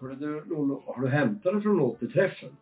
Har 0.00 0.08
du, 0.08 0.44
har 0.86 1.00
du 1.02 1.08
hämtat 1.08 1.54
det 1.54 1.60
från 1.60 1.80
återträffen? 1.80 2.56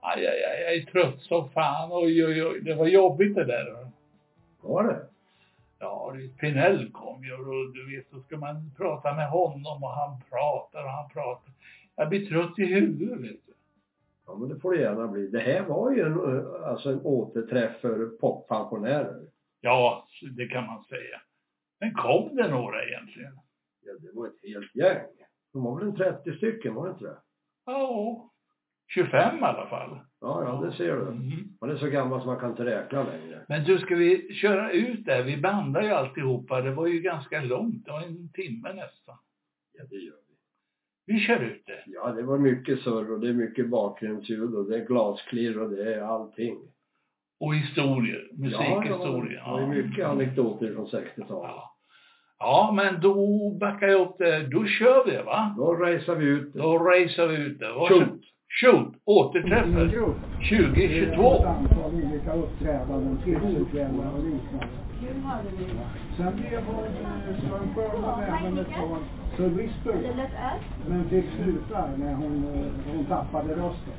Aj, 0.00 0.26
aj, 0.26 0.44
aj, 0.44 0.60
jag 0.62 0.74
är 0.74 0.82
trött 0.82 1.20
som 1.20 1.50
fan. 1.50 1.88
Oj, 1.92 2.24
oj, 2.26 2.44
oj. 2.44 2.60
Det 2.60 2.74
var 2.74 2.86
jobbigt 2.86 3.34
det 3.34 3.44
där. 3.44 3.86
Var 4.60 4.84
det? 4.84 5.00
Ja, 5.78 6.12
det- 6.16 6.38
Pinell 6.40 6.90
kom 6.92 7.24
ju 7.24 7.32
och 7.32 7.72
du 7.74 7.96
vet, 7.96 8.10
så 8.10 8.20
ska 8.20 8.36
man 8.36 8.70
prata 8.76 9.14
med 9.14 9.28
honom 9.28 9.82
och 9.82 9.90
han 9.90 10.20
pratar 10.30 10.84
och 10.84 10.90
han 10.90 11.10
pratar. 11.10 11.52
Jag 11.96 12.08
blir 12.08 12.26
trött 12.26 12.58
i 12.58 12.64
huvudet, 12.64 13.18
vet 13.20 13.46
du. 13.46 13.52
Ja, 14.26 14.34
men 14.36 14.48
det 14.48 14.60
får 14.60 14.72
det 14.74 14.80
gärna 14.80 15.08
bli. 15.08 15.26
Det 15.26 15.40
här 15.40 15.62
var 15.62 15.92
ju 15.92 16.00
en, 16.02 16.12
eh, 16.38 16.68
alltså 16.68 16.90
en 16.92 17.00
återträff 17.04 17.80
för 17.80 18.06
poppensionärer. 18.06 19.20
Ja, 19.60 20.06
det 20.36 20.46
kan 20.48 20.66
man 20.66 20.84
säga. 20.84 21.20
Men 21.80 21.94
kom 21.94 22.36
det 22.36 22.48
några 22.48 22.84
egentligen? 22.84 23.32
Ja, 23.84 23.92
det 24.00 24.08
var 24.12 24.26
ett 24.26 24.42
helt 24.42 24.74
gäng. 24.76 25.06
De 25.52 25.64
var 25.64 25.78
väl 25.78 25.88
en 25.88 25.96
30 25.96 26.36
stycken, 26.36 26.74
var 26.74 26.86
det 26.86 26.92
inte 26.92 27.04
det? 27.04 27.16
Ja, 27.66 28.30
25 28.94 29.38
i 29.38 29.42
alla 29.42 29.66
fall. 29.66 29.98
Ja, 30.20 30.44
ja, 30.44 30.66
det 30.66 30.76
ser 30.76 30.96
du. 30.96 31.02
Mm. 31.02 31.48
Man 31.60 31.70
är 31.70 31.76
så 31.76 31.86
gammal 31.86 32.20
som 32.20 32.26
man 32.26 32.40
kan 32.40 32.50
inte 32.50 32.64
räkna 32.64 33.02
längre. 33.02 33.44
Men 33.48 33.64
du, 33.64 33.78
ska 33.78 33.94
vi 33.94 34.34
köra 34.34 34.72
ut 34.72 35.04
där? 35.04 35.22
Vi 35.22 35.36
bandar 35.36 35.82
ju 35.82 35.88
alltihopa. 35.88 36.60
Det 36.60 36.70
var 36.70 36.86
ju 36.86 37.00
ganska 37.00 37.42
långt. 37.42 37.84
Det 37.84 37.92
var 37.92 38.02
en 38.02 38.32
timme 38.32 38.72
nästan. 38.72 39.16
Ja, 39.72 39.84
det 39.90 39.96
gör 39.96 40.16
vi. 40.28 40.34
Vi 41.14 41.20
kör 41.20 41.40
ut 41.40 41.62
det. 41.66 41.82
Ja, 41.86 42.12
det 42.12 42.22
var 42.22 42.38
mycket 42.38 42.80
surr 42.80 43.12
och 43.12 43.20
det 43.20 43.28
är 43.28 43.32
mycket 43.32 43.68
bakgrundsljud 43.68 44.54
och 44.54 44.70
det 44.70 44.76
är 44.76 44.86
glasklirr 44.86 45.58
och 45.58 45.70
det 45.70 45.94
är 45.94 46.00
allting. 46.00 46.58
Och 47.40 47.54
historier. 47.54 48.28
Musikhistorier. 48.32 49.42
Ja, 49.46 49.56
det 49.56 49.66
var 49.66 49.74
ju 49.74 49.82
mycket 49.82 50.06
anekdoter 50.06 50.74
från 50.74 50.86
60-talet. 50.86 51.28
Ja. 51.28 51.76
Ja, 52.40 52.72
men 52.74 53.00
då 53.00 53.50
backar 53.60 53.86
jag 53.86 54.00
upp 54.00 54.18
det. 54.18 54.46
Då 54.46 54.64
kör 54.64 55.04
vi, 55.06 55.16
va? 55.22 55.54
Då 55.56 55.74
racear 55.74 56.14
vi 56.16 56.26
ut. 56.26 56.54
Då 56.54 56.78
racear 56.78 57.26
vi 57.26 57.36
ut 57.36 57.58
det. 57.58 57.72
Varsågod. 57.72 58.20
Shoot. 58.60 58.94
Återträffar. 59.04 59.86
grupp. 59.86 60.16
2022. 60.48 61.34
Ett 61.34 61.46
antal 61.46 61.94
olika 61.94 62.32
uppträdanden, 62.32 63.18
tillfällskvällar 63.24 64.12
och 64.16 64.24
liknande. 64.24 64.66
Sen 66.16 66.36
blev 66.36 66.62
hon, 66.66 66.84
Sören 67.40 68.04
även 68.42 68.58
ett 68.58 68.68
par 68.68 68.98
solister. 69.36 70.28
Men 70.88 71.08
fick 71.08 71.24
sluta 71.36 71.86
när 71.96 72.14
hon, 72.14 72.44
eh, 72.54 72.94
hon 72.94 73.04
tappade 73.04 73.52
rösten 73.54 73.94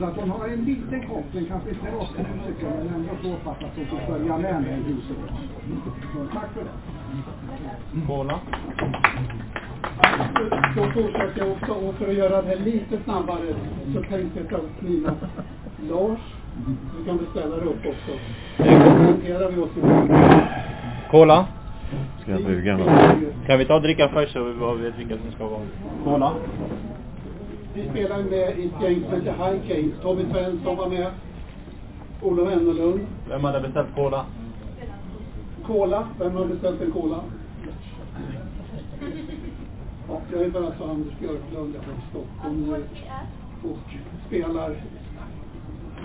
Så 0.00 0.06
att 0.06 0.16
hon 0.16 0.30
har 0.30 0.48
en 0.48 0.64
liten 0.64 1.08
koppling, 1.08 1.46
kanske 1.48 1.70
inte 1.70 1.86
rockmusiker, 1.86 2.70
men 2.78 2.94
ändå 2.94 3.10
så 3.22 3.34
pass 3.44 3.56
att 3.58 3.76
hon 3.76 3.86
får 3.86 4.12
följa 4.12 4.38
med 4.38 4.62
mig 4.62 4.72
i 4.72 4.92
huset. 4.92 5.16
Så 6.14 6.24
tack 6.34 6.52
för 6.54 6.60
det. 6.60 8.06
Cola. 8.06 8.40
Då 10.76 10.82
fortsätter 10.82 11.38
jag 11.38 11.50
också 11.52 11.72
och 11.72 11.94
för 11.94 12.08
att 12.08 12.14
göra 12.14 12.42
det 12.42 12.48
här 12.48 12.56
lite 12.56 12.98
snabbare 13.04 13.54
så 13.94 14.02
tänkte 14.02 14.40
jag 14.40 14.48
ta 14.48 14.56
upp 14.56 14.82
mina 14.82 15.14
Lars, 15.90 16.20
du 16.98 17.04
kan 17.04 17.18
beställa 17.18 17.56
dig 17.56 17.64
upp 17.64 17.86
också. 17.86 18.12
Så 18.56 18.62
presenterar 18.62 19.50
vi 19.50 19.60
oss 19.60 19.70
i 19.76 19.80
Cola. 21.10 21.46
Ska 22.22 22.30
jag 22.30 22.44
buga 22.44 22.76
något? 22.76 22.88
Kan 23.46 23.58
vi 23.58 23.64
ta 23.64 23.74
och 23.74 23.82
dricka 23.82 24.08
först 24.08 24.32
så 24.32 24.44
vi 24.44 24.82
vet 24.82 24.98
vilka 24.98 25.16
som 25.18 25.32
ska 25.32 25.48
vara? 25.48 25.62
Cola. 26.04 26.32
Vi 27.74 27.88
spelar 27.90 28.22
med 28.22 28.58
i 28.58 28.66
ett 28.66 28.82
gäng 28.82 29.02
som 29.04 29.20
heter 29.20 29.32
High 29.32 29.68
Kings. 29.68 29.94
Tommy 30.02 30.24
Svensson 30.32 30.76
var 30.76 30.88
med. 30.88 31.12
Olof 32.22 32.48
Wennerlund. 32.48 33.06
Vem 33.28 33.44
hade 33.44 33.60
beställt 33.60 33.94
cola? 33.94 34.26
Cola. 35.66 36.08
Vem 36.18 36.34
har 36.34 36.44
beställt 36.44 36.80
en 36.80 36.90
cola? 36.92 37.20
Ja, 40.08 40.20
jag 40.32 40.38
heter 40.38 40.66
alltså 40.66 40.84
Anders 40.84 41.18
Björklund. 41.20 41.74
Jag 41.74 41.82
är 41.82 41.86
från 41.86 42.00
Stockholm 42.10 42.60
nu. 42.60 42.84
Och 43.70 43.78
spelar 44.26 44.76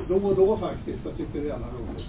då 0.08 0.16
och 0.16 0.36
då 0.36 0.58
faktiskt. 0.58 1.00
Jag 1.06 1.18
tycker 1.18 1.40
det 1.40 1.46
är 1.46 1.50
jävla 1.50 1.68
roligt. 1.68 2.06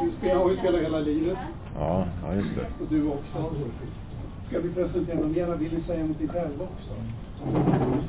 Du 0.00 0.10
spelar, 0.18 0.36
har 0.36 0.50
ju 0.50 0.56
spelat 0.56 0.80
hela 0.80 0.98
livet. 0.98 1.38
Ja, 1.78 2.06
ja 2.22 2.34
just 2.34 2.54
det. 2.54 2.84
Och 2.84 2.88
du 2.90 3.08
också. 3.08 3.54
Ska 4.48 4.60
vi 4.60 4.74
presentera 4.74 5.20
något 5.20 5.36
mera? 5.36 5.56
Vill 5.56 5.74
ni 5.74 5.82
säga 5.82 6.06
något 6.06 6.30
själva 6.30 6.64
också? 6.64 6.94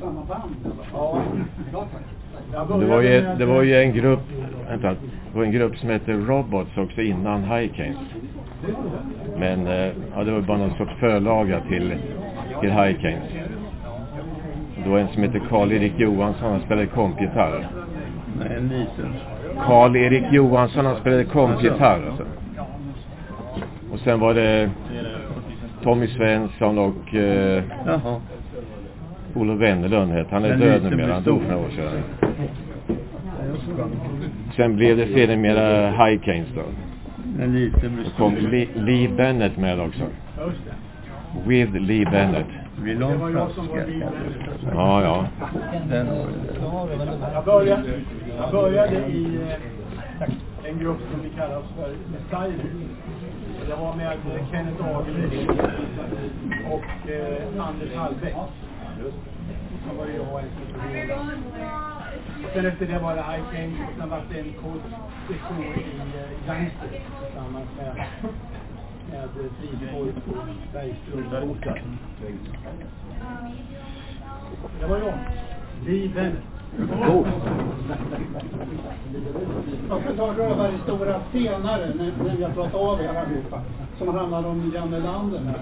Samma 0.00 0.24
band? 0.28 0.54
Ja, 2.52 2.66
Det 2.80 2.86
var 2.86 3.00
ju, 3.02 3.26
det 3.38 3.46
var 3.46 3.62
ju 3.62 3.74
en 3.82 3.92
grupp, 3.92 4.20
vänta, 4.68 4.88
det 4.90 5.36
var 5.38 5.44
en 5.44 5.52
grupp 5.52 5.76
som 5.76 5.88
hette 5.88 6.12
Robots 6.12 6.76
också 6.76 7.00
innan 7.02 7.44
Hurricanes. 7.44 7.96
Men, 9.38 9.66
eh, 9.66 9.92
ja 10.16 10.24
det 10.24 10.30
var 10.32 10.40
bara 10.40 10.58
någon 10.58 10.76
sorts 10.76 10.92
förlaga 11.00 11.60
till, 11.60 11.94
till 12.60 12.70
Hurricanes. 12.70 13.32
Det 14.84 14.90
var 14.90 14.98
en 14.98 15.08
som 15.08 15.22
hette 15.22 15.38
Karl-Erik 15.38 15.92
Johansson, 15.98 16.50
han 16.52 16.60
spelade 16.60 16.86
kompgitarr. 16.86 17.68
Nej, 18.38 18.56
en 18.56 18.68
liten. 18.68 19.14
Karl-Erik 19.66 20.32
Johansson, 20.32 20.86
han 20.86 20.96
spelade 20.96 21.24
kompgitarr 21.24 22.06
alltså. 22.08 22.24
Och 23.92 23.98
sen 23.98 24.20
var 24.20 24.34
det 24.34 24.70
Tommy 25.82 26.06
Svensson 26.06 26.78
och 26.78 27.14
eh, 27.14 27.64
Jaha. 27.86 28.20
Olof 29.36 29.60
Wennerlund 29.60 30.12
hette 30.12 30.34
han. 30.34 30.44
är 30.44 30.56
död 30.56 30.82
numera, 30.82 31.14
han 31.14 31.22
dog 31.22 31.42
för 31.42 31.48
några 31.52 31.66
år 31.66 31.70
sedan. 31.70 32.02
Sen 34.56 34.76
blev 34.76 34.96
det 34.96 35.06
sedermera 35.06 35.90
Hurricanes 35.90 36.48
då. 36.54 36.62
En 37.42 37.54
liten 37.54 37.94
blir 37.94 38.04
Då 38.04 38.10
kom 38.16 38.36
Lee, 38.36 38.68
Lee 38.74 39.08
Bennett 39.08 39.56
med 39.56 39.80
också. 39.80 40.02
With 41.46 41.72
Lee 41.72 42.04
Bennett. 42.04 42.46
Vill 42.82 42.98
du 42.98 43.04
ha 43.04 43.12
en 43.12 43.32
flaska? 43.32 43.62
Ja, 44.72 45.02
ja. 45.02 45.26
Den. 45.90 46.06
Jag 47.34 47.44
började, 47.44 47.82
jag 48.38 48.50
började 48.50 48.96
i 48.96 49.38
eh, 50.20 50.70
en 50.70 50.78
grupp 50.78 50.98
som 51.12 51.22
vi 51.22 51.30
kallar 51.30 51.56
oss 51.56 51.72
för 51.76 51.94
Messiah. 52.12 52.66
Jag 53.68 53.76
var 53.76 53.94
med 53.94 54.18
Kenneth 54.52 54.84
Agerlund 54.84 55.60
och 56.70 57.10
eh, 57.10 57.66
Anders 57.68 57.94
Hallbäck. 57.94 58.34
Sen 58.96 59.96
var 59.96 60.06
det 60.06 60.12
en 60.12 60.18
som 60.18 60.36
och 62.44 62.50
Sen 62.54 62.66
efter 62.66 62.86
det 62.86 62.98
var 62.98 63.16
det 63.16 63.22
High 63.22 63.44
King 63.52 63.84
och 63.84 63.92
sen 63.98 64.10
var 64.10 64.22
det 64.30 64.40
en 64.40 64.52
kort 64.52 64.82
session 65.28 65.64
i 65.64 65.98
eh, 65.98 66.46
Gangster 66.46 66.88
tillsammans 67.20 67.68
med 67.76 68.06
med 69.10 69.24
eh, 69.24 69.50
Frideborg 69.58 70.08
och 70.08 70.46
Bergström. 70.72 71.98
Det 74.80 74.86
var 74.86 74.98
jag. 74.98 75.18
Lee 75.86 76.08
Bennett. 76.76 77.26
Jag 79.88 80.00
ska 80.02 80.12
ta 80.12 80.26
rövarhistoria 80.26 81.20
senare 81.32 81.94
när, 81.94 82.12
när 82.24 82.36
vi 82.36 82.42
har 82.44 82.50
pratat 82.50 82.74
av 82.74 83.00
er 83.00 83.08
allihopa. 83.08 83.62
Som 83.98 84.08
handlar 84.08 84.46
om 84.46 84.72
Janne 84.74 85.00
Lander 85.00 85.38
här. 85.38 85.60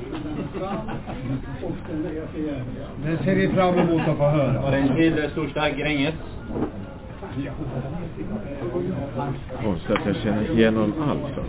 Och 1.62 1.72
den 1.90 2.06
är 2.06 2.26
för 2.26 2.38
jävliga. 2.38 3.24
Ser 3.24 3.34
vi 3.34 3.48
fram 3.48 3.78
emot 3.78 4.08
att 4.08 4.16
få 4.16 4.24
höra. 4.24 4.62
Var 4.62 4.70
det 4.70 4.76
en 4.76 4.96
till 4.96 5.30
stor 5.30 5.48
stark 5.48 5.76
Gränges? 5.76 6.14
Konstigt 9.62 9.90
att 9.90 10.06
jag 10.06 10.16
känner 10.16 10.50
igen 10.50 10.78
alls 10.78 11.22
alltså. 11.22 11.42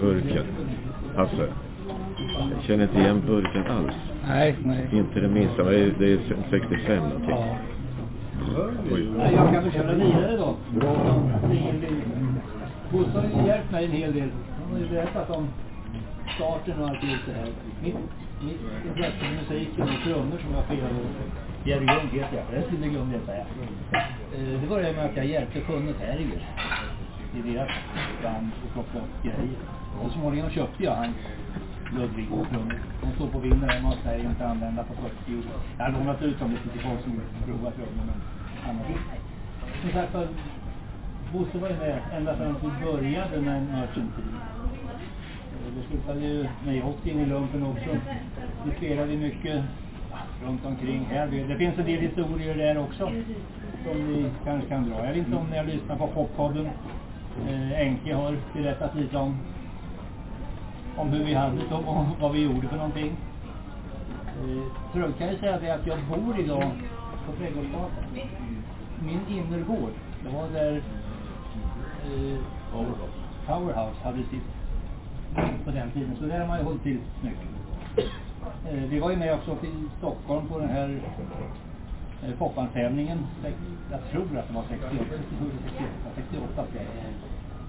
Burken. 0.00 0.44
Hasse. 1.16 1.48
Jag 2.54 2.62
känner 2.62 2.84
inte 2.84 2.98
igen 2.98 3.22
burken 3.26 3.66
alls. 3.66 3.94
Nej, 4.28 4.56
nej. 4.64 4.88
Inte 4.92 5.20
det 5.20 5.28
minsta. 5.28 5.62
Det 5.62 5.78
är, 5.78 5.94
det 5.98 6.12
är 6.12 6.18
65 6.50 7.02
någonting. 7.02 7.34
Oj. 7.34 7.75
Jag 9.32 9.52
kan 9.52 9.72
köra 9.72 9.92
vidare 9.92 10.36
då. 10.36 10.56
Bosse 12.92 13.18
har 13.18 13.42
ju 13.42 13.46
hjälpt 13.46 13.70
mig 13.70 13.84
en 13.84 13.90
hel 13.90 14.12
del. 14.12 14.28
Han 14.62 14.72
har 14.72 14.78
ju 14.78 14.88
berättat 14.88 15.30
om 15.30 15.48
starten 16.36 16.82
och 16.82 16.88
alltihop 16.88 17.18
det 17.26 17.32
här. 17.32 17.48
Mitt, 17.82 17.94
mitt 18.40 18.60
intresse 18.88 19.18
för 19.18 19.54
musiken 19.54 19.82
och 19.82 20.02
trummor 20.04 20.38
som 20.38 20.54
jag 20.54 20.64
spelade. 20.64 20.94
Jerry 21.64 21.86
Ljung 21.86 22.08
heter 22.20 22.36
jag. 22.36 22.46
Förresten 22.46 22.80
det 22.80 22.88
glömde 22.88 23.14
jag 23.16 23.24
säga. 23.24 23.46
Det 24.62 24.68
började 24.68 24.96
med 24.96 25.04
att 25.04 25.16
jag 25.16 25.26
hjälpte 25.26 25.60
Sjunne 25.60 25.92
Terrier 25.92 26.46
i 27.36 27.52
deras 27.52 27.70
band 28.22 28.50
och 28.64 28.72
plocka 28.72 28.98
upp 28.98 29.22
grejer. 29.22 29.58
Och 30.02 30.10
så 30.10 30.18
småningom 30.18 30.50
köpte 30.50 30.84
jag 30.84 30.94
hans 30.94 31.16
Ludvig 31.94 32.28
trummor. 32.28 32.80
De 33.02 33.12
står 33.12 33.28
på 33.28 33.38
vinden 33.38 33.70
hemma 33.70 33.88
hos 33.88 34.04
mig, 34.04 34.20
inte 34.24 34.46
använda 34.48 34.84
på 34.84 34.94
40 34.94 35.36
år. 35.36 35.44
Jag 35.78 35.84
har 35.84 35.92
lånat 35.92 36.22
ut 36.22 36.38
dem 36.38 36.50
lite 36.50 36.68
till 36.68 36.80
folk 36.80 37.00
som 37.02 37.20
provar 37.46 37.70
trummor 37.70 38.04
men 38.06 38.20
annars 38.68 38.88
inte. 38.88 39.02
Som 39.82 39.90
sagt 39.90 40.14
var, 40.14 40.28
Bosse 41.32 41.58
var 41.58 41.68
ju 41.68 41.76
med 41.76 42.00
ända 42.16 42.36
fram 42.36 42.54
till 42.54 42.70
började 42.84 43.40
med 43.40 43.62
Merchant-tiden. 43.62 44.40
Eh, 45.52 45.74
Då 45.74 45.80
Det 45.80 45.86
slutade 45.88 46.20
ju 46.20 46.46
när 46.66 46.72
jag 46.72 46.88
åkte 46.88 47.10
in 47.10 47.20
i 47.20 47.26
lumpen 47.26 47.66
också. 47.66 47.90
Vi 48.64 48.70
spelade 48.76 49.16
mycket 49.16 49.64
runt 50.44 50.64
omkring 50.64 51.04
här. 51.10 51.26
Det 51.26 51.44
det 51.44 51.56
finns 51.56 51.78
en 51.78 51.84
del 51.86 52.00
historier 52.00 52.54
där 52.54 52.78
också 52.78 53.12
som 53.84 54.12
ni 54.12 54.30
kanske 54.44 54.68
kan 54.68 54.90
dra. 54.90 55.06
Jag 55.06 55.14
vet 55.14 55.26
inte 55.26 55.36
om 55.36 55.46
ni 55.50 55.56
har 55.56 55.64
lyssnat 55.64 55.98
på 55.98 56.06
Poppodden. 56.06 56.68
Eh, 57.48 57.80
Enke 57.80 58.14
har 58.14 58.36
berättat 58.54 58.94
lite 58.94 59.16
om 59.16 59.38
om 60.96 61.08
hur 61.08 61.24
vi 61.24 61.34
hade 61.34 61.56
det 61.56 61.74
och 61.74 62.06
vad 62.20 62.32
vi 62.32 62.42
gjorde 62.44 62.68
för 62.68 62.76
någonting. 62.76 63.16
Eh, 64.26 64.62
Förut 64.92 65.18
kan 65.18 65.26
jag 65.26 65.38
säga 65.38 65.58
det 65.60 65.70
att 65.70 65.86
jag 65.86 65.98
bor 66.08 66.40
idag 66.40 66.70
på 67.26 67.32
Trädgårdsgatan. 67.32 67.90
Min 69.04 69.20
innergård, 69.28 69.92
det 70.24 70.28
var 70.36 70.48
där 70.48 70.82
eh, 72.06 72.38
Powerhouse 73.46 74.00
hade 74.04 74.18
sitt 74.18 74.42
på 75.64 75.70
den 75.70 75.90
tiden. 75.90 76.16
Så 76.20 76.24
där 76.26 76.40
har 76.40 76.46
man 76.46 76.58
ju 76.58 76.64
hållit 76.64 76.82
till 76.82 76.98
mycket. 77.22 77.48
Eh, 78.68 78.82
vi 78.90 79.00
var 79.00 79.10
ju 79.10 79.16
med 79.16 79.34
också 79.34 79.50
i 79.50 79.88
Stockholm 79.98 80.48
på 80.48 80.58
den 80.58 80.68
här 80.68 81.00
eh, 82.22 82.34
popbantävlingen. 82.38 83.18
Jag 83.90 84.00
tror 84.10 84.38
att 84.38 84.48
det 84.48 84.54
var 84.54 84.64
68, 84.68 84.94
68, 85.08 86.10
68 86.16 86.52
ska 86.54 86.78
jag 86.78 86.92
säga. 86.92 87.04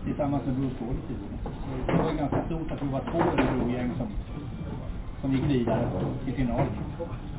Tillsammans 0.06 0.46
med 0.46 0.56
Bruce 0.56 0.76
Gordon 0.80 1.02
tydligen. 1.08 1.40
Så 1.44 1.92
det 1.92 2.04
var 2.04 2.12
ju 2.12 2.18
ganska 2.18 2.46
stort 2.46 2.72
att 2.72 2.82
vi 2.82 2.87
var 2.98 3.12
två 3.12 3.20
Örebro-gäng 3.32 3.92
som, 3.98 4.08
som 5.22 5.32
gick 5.32 5.44
vidare 5.44 5.90
till 6.26 6.34
finalen. 6.34 6.68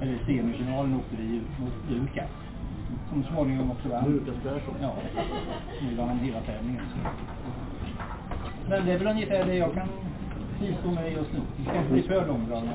Eller 0.01 0.19
semifinalen 0.27 0.95
åkte 0.95 1.17
vi 1.17 1.37
ut 1.37 1.59
mot 1.59 1.73
Lukas. 1.91 2.31
Som 3.11 3.25
småningom 3.25 3.71
också 3.71 3.89
vann. 3.89 4.05
Lukas 4.05 4.35
Persson. 4.43 4.75
Ja, 4.81 4.93
nu 5.83 5.97
vann 5.97 6.19
hela 6.19 6.41
tävlingen. 6.41 6.83
Men 8.69 8.87
det 8.87 8.93
är 8.93 8.99
väl 8.99 9.07
ungefär 9.07 9.45
det 9.45 9.55
jag 9.55 9.75
kan 9.75 9.89
bistå 10.61 10.91
med 10.91 11.13
just 11.13 11.33
nu. 11.33 11.41
Det 11.57 11.65
ska 11.65 11.79
inte 11.79 11.93
bli 11.93 12.03
för 12.03 12.27
långdragna. 12.27 12.73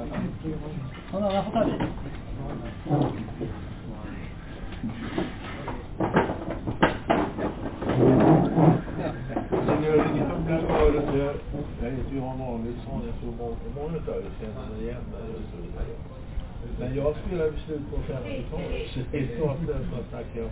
Någon 1.12 1.24
annan 1.24 1.44
får 1.44 1.52
ta 1.52 1.64
vid. 1.66 1.82
Om 11.53 11.53
jag 11.84 11.92
heter 11.92 12.16
Johan 12.16 12.42
Arvidsson, 12.42 13.02
jag 13.08 13.34
monitorer, 13.76 14.32
känner 14.40 14.70
mig 14.70 14.84
igen 14.84 15.06
och 15.14 15.44
så 15.52 15.58
vidare. 15.64 15.94
Men 16.80 16.96
jag 16.96 17.16
spelade 17.22 17.54
slutet 17.66 17.90
på 17.92 17.98
50-talet, 17.98 19.14
i 19.14 19.28
starten 19.36 19.82
så 19.92 19.98
snackar 20.10 20.40
jag 20.42 20.50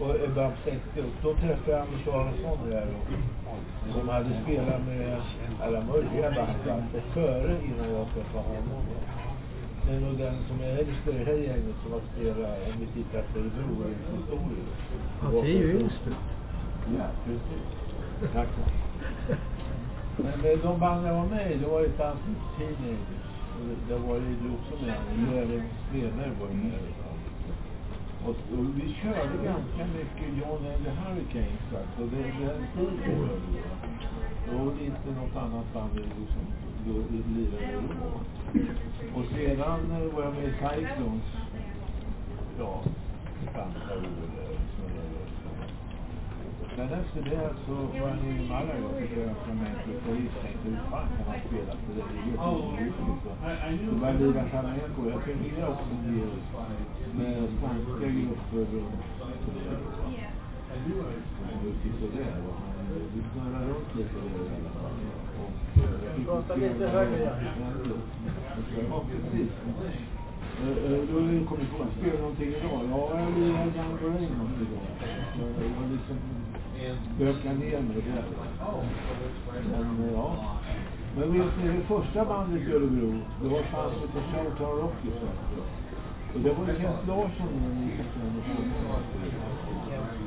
och 0.00 0.16
i 0.16 0.28
början 0.28 0.52
på 0.52 0.58
60 0.64 1.00
och 1.00 1.14
då 1.22 1.34
träffade 1.34 1.70
jag 1.72 1.80
Anders 1.80 2.08
Aronsson 2.08 2.70
där 2.70 2.88
och 2.96 3.98
de 3.98 4.08
hade 4.08 4.42
spelat 4.42 4.86
med 4.86 5.20
alla 5.62 5.80
möjliga 5.80 6.30
band 6.30 6.84
och 6.96 7.14
före 7.14 7.56
innan 7.64 7.90
jag 7.96 8.06
träffade 8.14 8.44
honom. 8.44 8.82
Det 9.86 9.96
är 9.96 10.00
nog 10.00 10.18
den 10.18 10.36
som 10.48 10.60
är 10.60 10.70
äldst 10.78 11.08
i 11.08 11.12
det 11.12 11.24
här 11.24 11.38
gänget 11.48 11.76
som 11.82 11.92
har 11.92 12.02
spelat, 12.12 12.58
om 12.68 12.74
vi 12.80 12.86
tittar 12.86 13.22
på 13.22 13.38
Örebro 13.38 13.74
historiskt. 14.16 14.80
Ja, 15.22 15.30
det 15.30 15.38
är 15.38 15.58
ju 15.58 15.80
yngst. 15.80 16.04
Ja, 16.96 17.06
precis. 17.24 18.32
Tack. 18.32 18.48
Men 20.16 20.60
de 20.62 20.80
band 20.80 21.06
jag 21.06 21.14
var 21.14 21.26
med 21.26 21.52
i, 21.52 21.56
det 21.56 21.66
var 21.66 21.80
ju 21.80 21.88
Dancing 21.88 22.34
typ 22.58 22.78
Teenagers. 22.78 23.30
Det, 23.88 23.96
var 23.96 24.16
ju 24.16 24.36
du 24.42 24.48
också 24.56 24.84
med. 24.84 24.96
Löfven 25.34 25.64
Svedberg 25.90 26.30
var 26.40 26.48
ju 26.48 26.54
med. 26.54 26.80
Och, 28.24 28.36
och 28.58 28.64
vi 28.76 28.94
körde 29.02 29.36
ganska 29.44 29.84
mycket 29.98 30.28
John 30.38 30.66
and 30.72 30.84
the 30.84 30.90
Hurricanes 30.90 31.60
alltså. 31.60 31.76
faktiskt. 31.76 32.00
Och 32.00 32.08
det, 32.08 32.22
är 32.22 32.54
en 32.54 32.66
tid 32.76 33.04
körde 33.04 33.34
vi. 33.46 33.58
va. 33.68 33.76
Då 34.50 34.64
var 34.64 34.72
det 34.78 34.84
inte 34.84 35.10
något 35.20 35.36
annat 35.36 35.74
band 35.74 35.90
vi 35.94 36.00
liksom 36.00 36.44
lirade 37.36 37.72
då. 38.00 38.10
Och 39.20 39.26
sedan 39.34 39.80
eh, 39.90 40.14
var 40.14 40.22
jag 40.22 40.34
med 40.34 40.44
i 40.44 40.52
Cyclones. 40.52 41.24
Ja, 42.58 42.82
ett 43.42 43.56
antal 43.56 43.98
år 43.98 44.49
det 46.88 47.54
så 47.66 47.72
var 47.72 48.08
jag 48.08 48.16
nere 48.22 48.42
i 48.44 48.48
Malaga 48.48 48.88
fick 48.98 49.16
göra 49.16 49.34
som 49.44 49.58
en 49.66 49.76
gitarrist. 49.86 50.36
Tänkte 50.42 50.68
hur 50.68 50.76
fan 50.90 51.08
kan 51.16 51.26
man 51.28 51.38
spela 51.46 51.72
på 51.82 51.88
det? 51.96 52.02
Det 52.06 52.18
är 52.18 52.24
helt 52.26 52.40
omöjligt. 52.40 52.94
Så 53.86 53.94
började 54.00 54.18
Liva 54.24 54.44
Flamenco. 54.50 55.00
Jag 55.12 55.20
turnerade 55.24 55.72
också 55.72 55.90
en 55.96 56.02
del 56.14 56.32
med 57.18 57.36
spanska 57.56 58.06
grupper 58.16 58.62
runt 58.72 59.02
ute 59.30 59.50
i. 59.60 60.20
Men 61.50 61.58
Vi 63.14 63.20
snurrade 63.32 63.66
runt 63.70 63.94
lite 63.96 64.16
i 64.16 64.30
alla 64.56 64.72
eh, 65.76 66.04
jag 66.04 66.14
fick 66.16 66.26
Prata 66.26 66.54
lite 66.54 66.86
högre, 66.88 67.22
ja. 67.22 67.32
Precis. 69.10 69.50
Eh, 70.60 70.92
eh, 70.92 71.00
Då 71.12 71.18
är 71.18 71.22
det 71.22 71.46
kommit 71.46 71.70
på 71.76 71.82
att 71.82 71.92
spela 71.98 72.20
någonting 72.20 72.48
idag. 72.48 72.80
Ja, 72.90 73.20
jag 73.20 73.38
lirar 73.38 73.66
Django 73.76 74.06
Reinhardt 74.14 74.60
idag. 74.64 74.86
Det 75.58 75.68
var 75.76 75.88
liksom 75.92 76.39
böka 77.18 77.52
ner 77.52 77.80
mig 77.80 77.96
där. 77.96 78.24
Men 79.70 80.12
ja. 80.14 80.56
Men 81.16 81.32
vet 81.32 81.56
ni, 81.62 81.68
det 81.68 81.84
första 81.88 82.24
bandet 82.24 82.62
i 82.62 82.72
Örebro, 82.72 83.18
det 83.42 83.48
var 83.48 83.62
fanns 83.62 83.94
på 84.12 84.20
Showtown 84.30 84.78
Rockers 84.78 85.20
faktiskt. 85.20 85.80
Och 86.34 86.40
det 86.40 86.52
var 86.52 86.66
ju 86.68 86.80
Kent 86.80 87.06
Larsson 87.08 87.48
när 87.62 87.74
ni 87.74 87.84
gick 87.86 88.00
och 88.00 88.06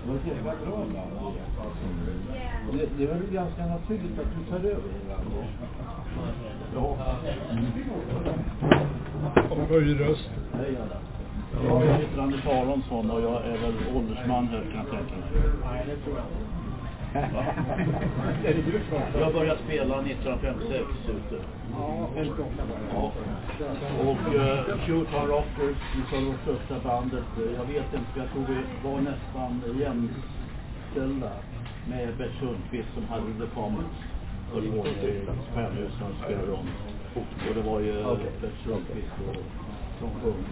Det 0.04 0.10
var 0.10 0.16
ett 0.16 0.28
jävla 0.28 0.54
bra 0.66 0.78
band. 0.78 1.36
Det, 2.72 2.90
det 2.98 3.04
är 3.04 3.08
väl 3.08 3.28
ganska 3.32 3.66
naturligt 3.66 4.20
att 4.20 4.28
du 4.38 4.52
tar 4.52 4.70
över? 4.70 4.92
Ja. 6.76 6.98
Höj 9.70 9.94
röst. 9.94 10.30
Hej 10.54 10.78
alla. 10.82 11.13
Jag 11.66 11.80
heter 11.82 12.22
Anders 12.22 12.46
Aronsson 12.46 13.12
och 13.12 13.22
jag 13.22 13.46
är 13.46 13.58
väl 13.58 13.96
åldersman 13.96 14.48
här 14.48 14.62
kan 14.62 14.86
jag 14.86 14.90
tänka 14.92 15.16
mig. 15.16 15.30
Nej, 15.64 15.86
det 15.88 15.96
tror 16.04 16.18
jag 16.18 16.26
du 18.44 19.20
Jag 19.20 19.34
började 19.34 19.60
spela 19.66 20.02
1956 20.02 20.84
ute. 21.10 21.44
Ja, 21.72 22.10
58 22.16 22.50
Ja. 22.94 23.12
Och 24.02 24.36
uh, 24.36 24.80
Shoot 24.88 25.08
on 25.14 25.28
Rockers, 25.28 25.78
vi 25.96 26.02
var 26.16 26.36
största 26.44 26.80
bandet. 26.90 27.24
Eh, 27.38 27.54
Jag 27.56 27.66
vet 27.66 27.94
inte, 27.94 28.12
jag 28.16 28.32
tror 28.32 28.46
vi 28.48 28.90
var 28.90 29.02
nästan 29.02 29.62
jämställda 29.80 31.32
med 31.90 32.18
Bert 32.18 32.32
Sundqvist 32.40 32.90
som 32.94 33.06
hade 33.08 33.46
The. 33.56 33.84
Höll 34.54 34.72
på 34.72 34.88
i 34.88 35.28
Stjärnhusen 35.54 36.08
och 36.10 36.24
spelade. 36.24 36.52
Och 37.50 37.56
det 37.56 37.62
var 37.62 37.80
ju 37.80 38.04
Bert 38.42 38.58
Sundqvist 38.64 39.14
och, 39.30 39.36
som 40.00 40.10
sjöng. 40.22 40.44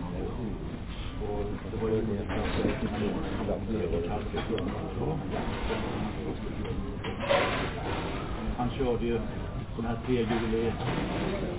Och, 1.28 1.40
och 1.40 1.46
det 1.72 1.78
var 1.82 1.90
ju 1.90 2.02
Han 8.58 8.70
körde 8.70 9.06
ju 9.06 9.20
sån 9.76 9.86
här 9.86 9.98
trehjulig 10.06 10.74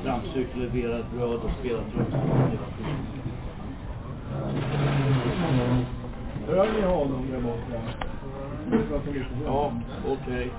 trampcykel, 0.02 0.60
leverad 0.60 1.04
bröd 1.14 1.40
och 1.40 1.50
spelade 1.60 1.84
trumspel 1.90 2.20
hela 2.50 2.68
tiden. 2.76 3.06
Hör 6.46 6.72
ni 6.72 6.82
honom 6.82 7.26
där 7.30 7.40
borta? 7.40 7.82
Ja, 9.44 9.72
okej. 10.08 10.50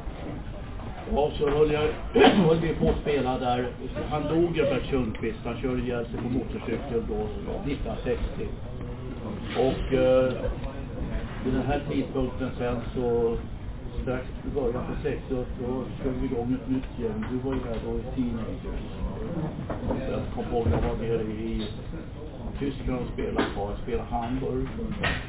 Ja, 1.12 1.32
så 1.38 1.50
höll 1.50 1.72
jag 1.72 1.88
höll 2.22 2.60
vi 2.60 2.74
på 2.74 2.90
att 2.90 3.02
spela 3.02 3.40
där. 3.40 3.68
Han 4.10 4.24
dog 4.24 4.58
ju 4.58 4.64
Bert 4.64 4.86
Sundqvist. 4.90 5.40
Han 5.44 5.62
körde 5.62 5.82
ihjäl 5.82 6.06
sig 6.06 6.18
på 6.18 6.30
motorcykel 6.30 7.04
då 7.08 7.16
1960. 7.72 8.48
Och 9.58 9.94
eh, 9.94 10.34
vid 11.44 11.54
den 11.54 11.66
här 11.68 11.82
tidpunkten 11.92 12.50
sen 12.58 12.78
så 12.96 13.38
strax 14.02 14.26
i 14.48 14.50
början 14.56 14.84
på 14.86 14.94
60 15.04 15.22
då 15.30 15.84
körde 15.98 16.18
vi 16.22 16.26
igång 16.26 16.54
ett 16.54 16.70
nytt 16.70 17.00
gäng. 17.00 17.26
Du 17.32 17.38
var 17.38 17.54
ju 17.54 17.60
här 17.60 17.80
då 17.86 17.92
i 18.00 18.04
Teenagers. 18.16 18.84
Och 19.90 19.98
sen 20.08 20.22
kom 20.36 20.46
ihåg 20.54 20.68
jag 20.72 20.82
var 20.90 20.96
nere 20.96 21.24
i 21.24 21.68
Tyskland 22.60 23.00
och 23.00 23.14
spelade 23.14 23.48
kvar. 23.54 23.70
Jag 23.70 23.80
spelade 23.80 24.10
Hamburg. 24.10 24.68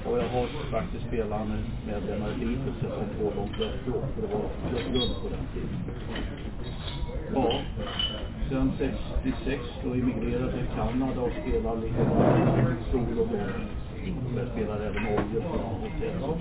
Och 0.06 0.18
jag 0.18 0.28
har 0.28 0.46
faktiskt 0.70 1.06
spelat 1.06 1.48
med 1.48 1.58
medlemmar 1.86 2.30
i 2.30 2.44
Beatles 2.44 2.78
som 2.80 3.06
två 3.18 3.32
långt 3.36 3.52
efteråt. 3.52 4.04
För 4.14 4.22
det 4.22 4.34
var 4.34 4.44
kört 4.70 4.94
runt 4.94 5.22
på 5.22 5.28
den 5.28 5.46
tiden. 5.52 5.78
Ja, 7.34 7.60
sen 8.48 8.72
66 8.78 9.62
då 9.84 9.90
emigrerade 9.90 10.44
jag 10.44 10.52
till 10.52 10.76
Kanada 10.76 11.20
och 11.20 11.32
spelade 11.42 11.80
lite 11.80 12.04
sol 12.92 13.28
och. 14.04 14.38
Jag 14.38 14.48
spelade 14.48 14.86
även 14.86 15.06
orgel 15.06 15.42
på 15.42 15.58
hotell. 15.58 16.36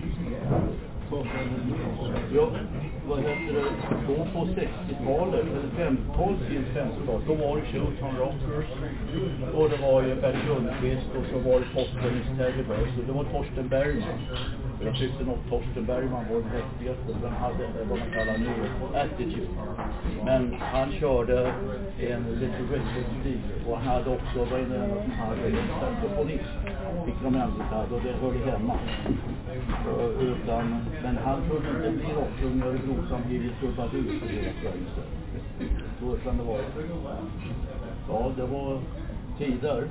Ja, 2.36 2.50
vad 3.08 3.20
heter 3.20 3.54
det? 3.54 3.64
Då 4.08 4.16
på 4.34 4.46
60-talet, 4.46 5.40
eller 5.40 5.90
50-talet, 5.90 6.40
50-talet, 6.76 7.28
då 7.28 7.34
var 7.34 7.58
det 7.58 7.66
Shooton 7.72 8.16
Rockers. 8.18 8.66
Och 9.56 9.70
det 9.70 9.78
var 9.78 10.04
ju 10.04 10.16
Bert 10.16 10.36
Lundqvist 10.48 11.10
och 11.18 11.26
så 11.32 11.50
var 11.50 11.60
det 11.60 11.66
Torsten 11.74 12.14
i 12.18 12.38
Terribus. 12.38 12.98
Och 13.00 13.06
det 13.08 13.12
var 13.12 13.24
Torsten 13.24 13.68
Bergman. 13.68 14.20
Jag 14.86 14.96
tyckte 14.96 15.24
nog 15.24 15.38
Torsten 15.50 15.86
Bergman 15.86 16.26
var 16.30 16.36
den 16.42 16.50
häftigaste. 16.50 17.20
för 17.22 17.28
Han 17.28 17.42
hade 17.42 17.68
vad 17.90 18.00
man 18.00 18.12
kallar 18.14 18.38
nu 18.38 18.54
attitude. 18.94 19.48
Men 20.26 20.56
han 20.60 20.92
körde 20.92 21.54
en 22.00 22.24
lite 22.40 22.62
röststil. 22.74 23.40
Och 23.68 23.78
han 23.78 23.88
hade 23.88 24.10
också, 24.10 24.40
vad 24.52 24.60
är 24.60 24.66
det 24.66 24.80
han 24.80 25.12
hade, 25.12 25.48
en 25.48 25.68
saxofonist. 25.80 26.63
Fick 27.06 27.22
de 27.24 27.36
ändå 27.36 27.64
där 27.72 27.94
och 27.94 28.02
det 28.04 28.14
hörde 28.22 28.52
hemma. 28.52 28.74
Uh, 29.88 30.30
utan, 30.30 30.86
men 31.04 31.18
han 31.18 31.42
kunde 31.50 31.88
inte 31.88 32.06
bli 32.06 32.14
rockung 32.14 32.60
i 32.60 32.68
Örebro 32.68 33.08
som 33.10 33.22
blivit 33.28 33.60
trubadur 33.60 34.20
på 34.20 34.26
hela 34.26 34.52
Sverige. 34.62 34.86
Så 36.00 36.18
kan 36.24 36.38
det 36.38 36.44
vara. 36.44 36.62
Ja, 38.10 38.32
det 38.36 38.46
var 38.46 38.80
tider. 39.38 39.88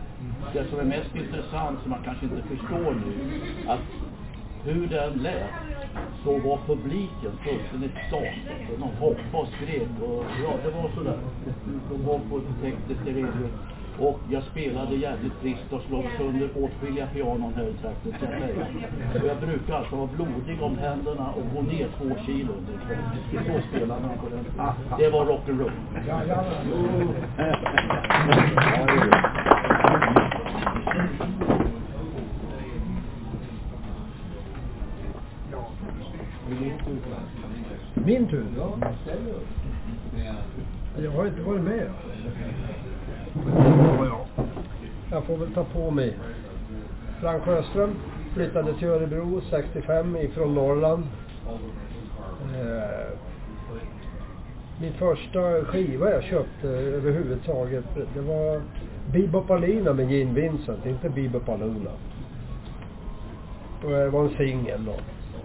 Det 0.52 0.64
som 0.70 0.78
är 0.78 0.84
mest 0.84 1.16
intressant, 1.16 1.80
som 1.82 1.90
man 1.90 2.02
kanske 2.04 2.24
inte 2.24 2.42
förstår 2.42 2.94
nu, 2.94 3.40
att 3.66 3.80
hur 4.64 4.86
den 4.86 5.12
lät 5.12 5.50
så 6.24 6.38
var 6.38 6.58
publiken 6.66 7.32
fullständigt 7.44 7.96
stånd. 8.08 8.78
De 8.78 8.82
hoppade 8.82 9.42
och 9.42 9.48
skrek 9.48 9.88
och 10.02 10.24
ja, 10.44 10.54
det 10.64 10.70
var 10.70 10.90
sådär. 10.94 11.18
De 11.90 12.06
var 12.06 12.18
på 12.18 12.38
ett 12.38 12.62
tekniskt. 12.62 13.00
Och 13.98 14.20
jag 14.30 14.42
spelade 14.42 14.96
jävligt 14.96 15.32
friskt 15.32 15.72
och 15.72 15.82
slog 15.82 16.04
sönder 16.18 16.48
åtskilliga 16.54 17.06
pianon 17.06 17.54
här 17.56 17.68
i 17.68 17.72
trakten. 17.72 18.12
ska 18.16 18.26
jag 18.30 18.40
säga. 18.40 18.66
Och 19.22 19.28
jag 19.28 19.36
brukar 19.36 19.74
alltså 19.74 19.96
vara 19.96 20.08
blodig 20.16 20.62
om 20.62 20.78
händerna 20.78 21.30
och 21.30 21.42
gå 21.54 21.62
ner 21.62 21.88
två 21.98 22.24
kilo. 22.26 22.52
Så 23.32 23.60
spelade 23.68 24.00
man 24.00 24.18
på 24.18 24.28
den. 24.30 24.44
Det 24.98 25.10
var 25.10 25.24
rock'n'roll. 25.26 25.72
Min 38.04 38.28
tur? 38.28 38.46
Ja. 38.56 38.78
Jag 41.02 41.10
har 41.10 41.26
inte 41.26 41.42
varit 41.42 41.62
med. 41.62 41.90
Jag 45.10 45.24
får 45.24 45.36
väl 45.36 45.52
ta 45.54 45.64
på 45.64 45.90
mig. 45.90 46.16
Frank 47.20 47.42
Sjöström 47.42 47.90
flyttade 48.34 48.74
till 48.74 48.88
Örebro 48.88 49.40
65 49.50 50.16
ifrån 50.16 50.54
Norrland. 50.54 51.04
Eh, 52.54 53.18
min 54.80 54.92
första 54.92 55.64
skiva 55.64 56.10
jag 56.10 56.22
köpte 56.22 56.68
överhuvudtaget, 56.68 57.84
det 58.14 58.20
var 58.20 58.60
Bebop 59.12 59.50
Alina 59.50 59.92
med 59.92 60.10
Gene 60.10 60.32
Vincent, 60.32 60.86
inte 60.86 61.08
Bebop 61.08 61.48
Aluna. 61.48 61.90
Det 63.82 64.08
var 64.08 64.24
en 64.24 64.36
singel 64.36 64.84
då. 64.84 64.92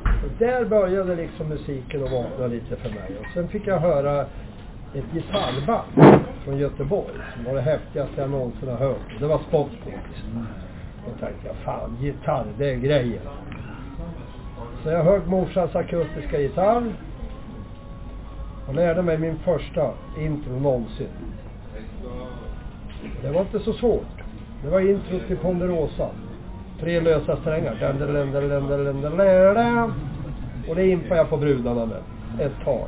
Och 0.07 0.31
där 0.39 0.65
började 0.65 1.15
liksom 1.15 1.49
musiken 1.49 2.03
att 2.03 2.11
vakna 2.11 2.47
lite 2.47 2.75
för 2.75 2.89
mig. 2.89 3.17
Och 3.19 3.25
sen 3.33 3.47
fick 3.47 3.67
jag 3.67 3.79
höra 3.79 4.25
ett 4.93 5.13
gitarrband 5.13 6.21
från 6.43 6.57
Göteborg 6.57 7.15
som 7.35 7.43
var 7.43 7.53
det 7.53 7.61
häftigaste 7.61 8.21
jag 8.21 8.29
någonsin 8.29 8.69
har 8.69 8.77
hört. 8.77 9.19
Det 9.19 9.27
var 9.27 9.39
Spotboys. 9.47 10.23
Då 11.05 11.25
tänkte 11.25 11.47
jag, 11.47 11.55
fan 11.55 11.97
gitarr, 12.01 12.45
det 12.57 12.69
är 12.69 12.75
grejen. 12.75 13.21
Så 14.83 14.89
jag 14.89 15.03
högg 15.03 15.27
morsans 15.27 15.75
akustiska 15.75 16.39
gitarr 16.39 16.93
och 18.67 18.75
lärde 18.75 19.01
mig 19.01 19.17
min 19.17 19.39
första 19.39 19.91
intro 20.19 20.59
någonsin. 20.59 21.07
Det 23.21 23.31
var 23.31 23.41
inte 23.41 23.59
så 23.59 23.73
svårt. 23.73 24.23
Det 24.63 24.69
var 24.69 24.79
intro 24.79 25.19
till 25.27 25.37
Ponderosa. 25.37 26.09
Tre 26.79 26.99
lösa 26.99 27.37
strängar. 27.37 27.73
Och 30.69 30.75
det 30.75 30.87
impade 30.87 31.15
jag 31.15 31.29
på 31.29 31.37
brudarna 31.37 31.85
med. 31.85 32.01
Ett 32.39 32.63
tag. 32.63 32.87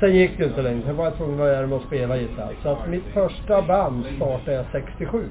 Sen 0.00 0.14
gick 0.14 0.38
det 0.38 0.44
inte 0.44 0.62
längre. 0.62 0.82
Sen 0.86 0.96
var 0.96 1.04
jag 1.04 1.16
tvungen 1.16 1.40
att 1.40 1.46
lära 1.46 1.66
mig 1.66 1.76
att 1.76 1.84
spela 1.86 2.16
gitarr. 2.16 2.54
Så 2.62 2.68
att 2.68 2.88
mitt 2.88 3.04
första 3.04 3.62
band 3.62 4.04
startade 4.16 4.52
jag 4.52 4.66
67. 4.72 5.24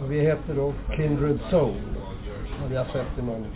Och 0.00 0.12
vi 0.12 0.20
hette 0.20 0.52
då 0.54 0.72
Kindred 0.96 1.38
Soul. 1.50 1.74
Hade 2.62 2.74
jag 2.74 2.86
sett 2.86 3.18
i 3.18 3.22
någon 3.22 3.46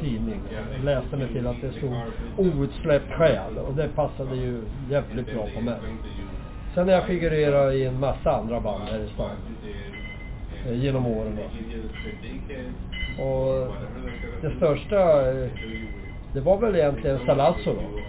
tidning. 0.00 0.40
Jag 0.76 0.84
läste 0.84 1.16
mig 1.16 1.28
till 1.28 1.46
att 1.46 1.60
det 1.60 1.72
stod 1.72 1.94
outsläppt 2.36 3.12
själ. 3.12 3.58
Och 3.58 3.74
det 3.74 3.88
passade 3.88 4.36
ju 4.36 4.62
jävligt 4.90 5.34
bra 5.34 5.48
på 5.54 5.60
mig. 5.60 5.78
Sen 6.74 6.88
har 6.88 6.94
jag 6.94 7.04
figurerat 7.04 7.74
i 7.74 7.84
en 7.84 8.00
massa 8.00 8.36
andra 8.36 8.60
band 8.60 8.82
här 8.90 8.98
i 8.98 9.08
stan. 9.14 9.30
Eh, 10.66 10.74
genom 10.74 11.06
åren. 11.06 11.36
då. 11.36 11.42
Och 13.22 13.72
det 14.40 14.50
största, 14.56 15.30
eh, 15.30 15.50
det 16.38 16.44
var 16.44 16.58
väl 16.58 16.76
egentligen 16.76 17.18
Salazzo 17.26 17.74
då. 17.74 18.00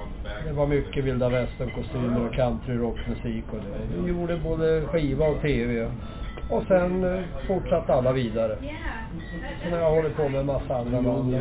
Det 0.47 0.53
var 0.53 0.67
mycket 0.67 1.03
vilda 1.03 1.29
västern-kostymer 1.29 2.27
och 2.27 2.33
country-rockmusik 2.33 3.43
och 3.51 3.57
det. 3.57 4.01
Vi 4.01 4.09
gjorde 4.09 4.37
både 4.37 4.81
skiva 4.81 5.25
och 5.27 5.41
TV. 5.41 5.91
Och 6.49 6.63
sen 6.67 7.03
eh, 7.03 7.23
fortsatte 7.47 7.93
alla 7.93 8.11
vidare. 8.11 8.57
Sen 9.63 9.73
har 9.73 9.79
jag 9.79 9.91
hållit 9.91 10.15
på 10.15 10.29
med 10.29 10.39
en 10.39 10.45
massa 10.45 10.75
andra 10.77 11.01
band. 11.01 11.37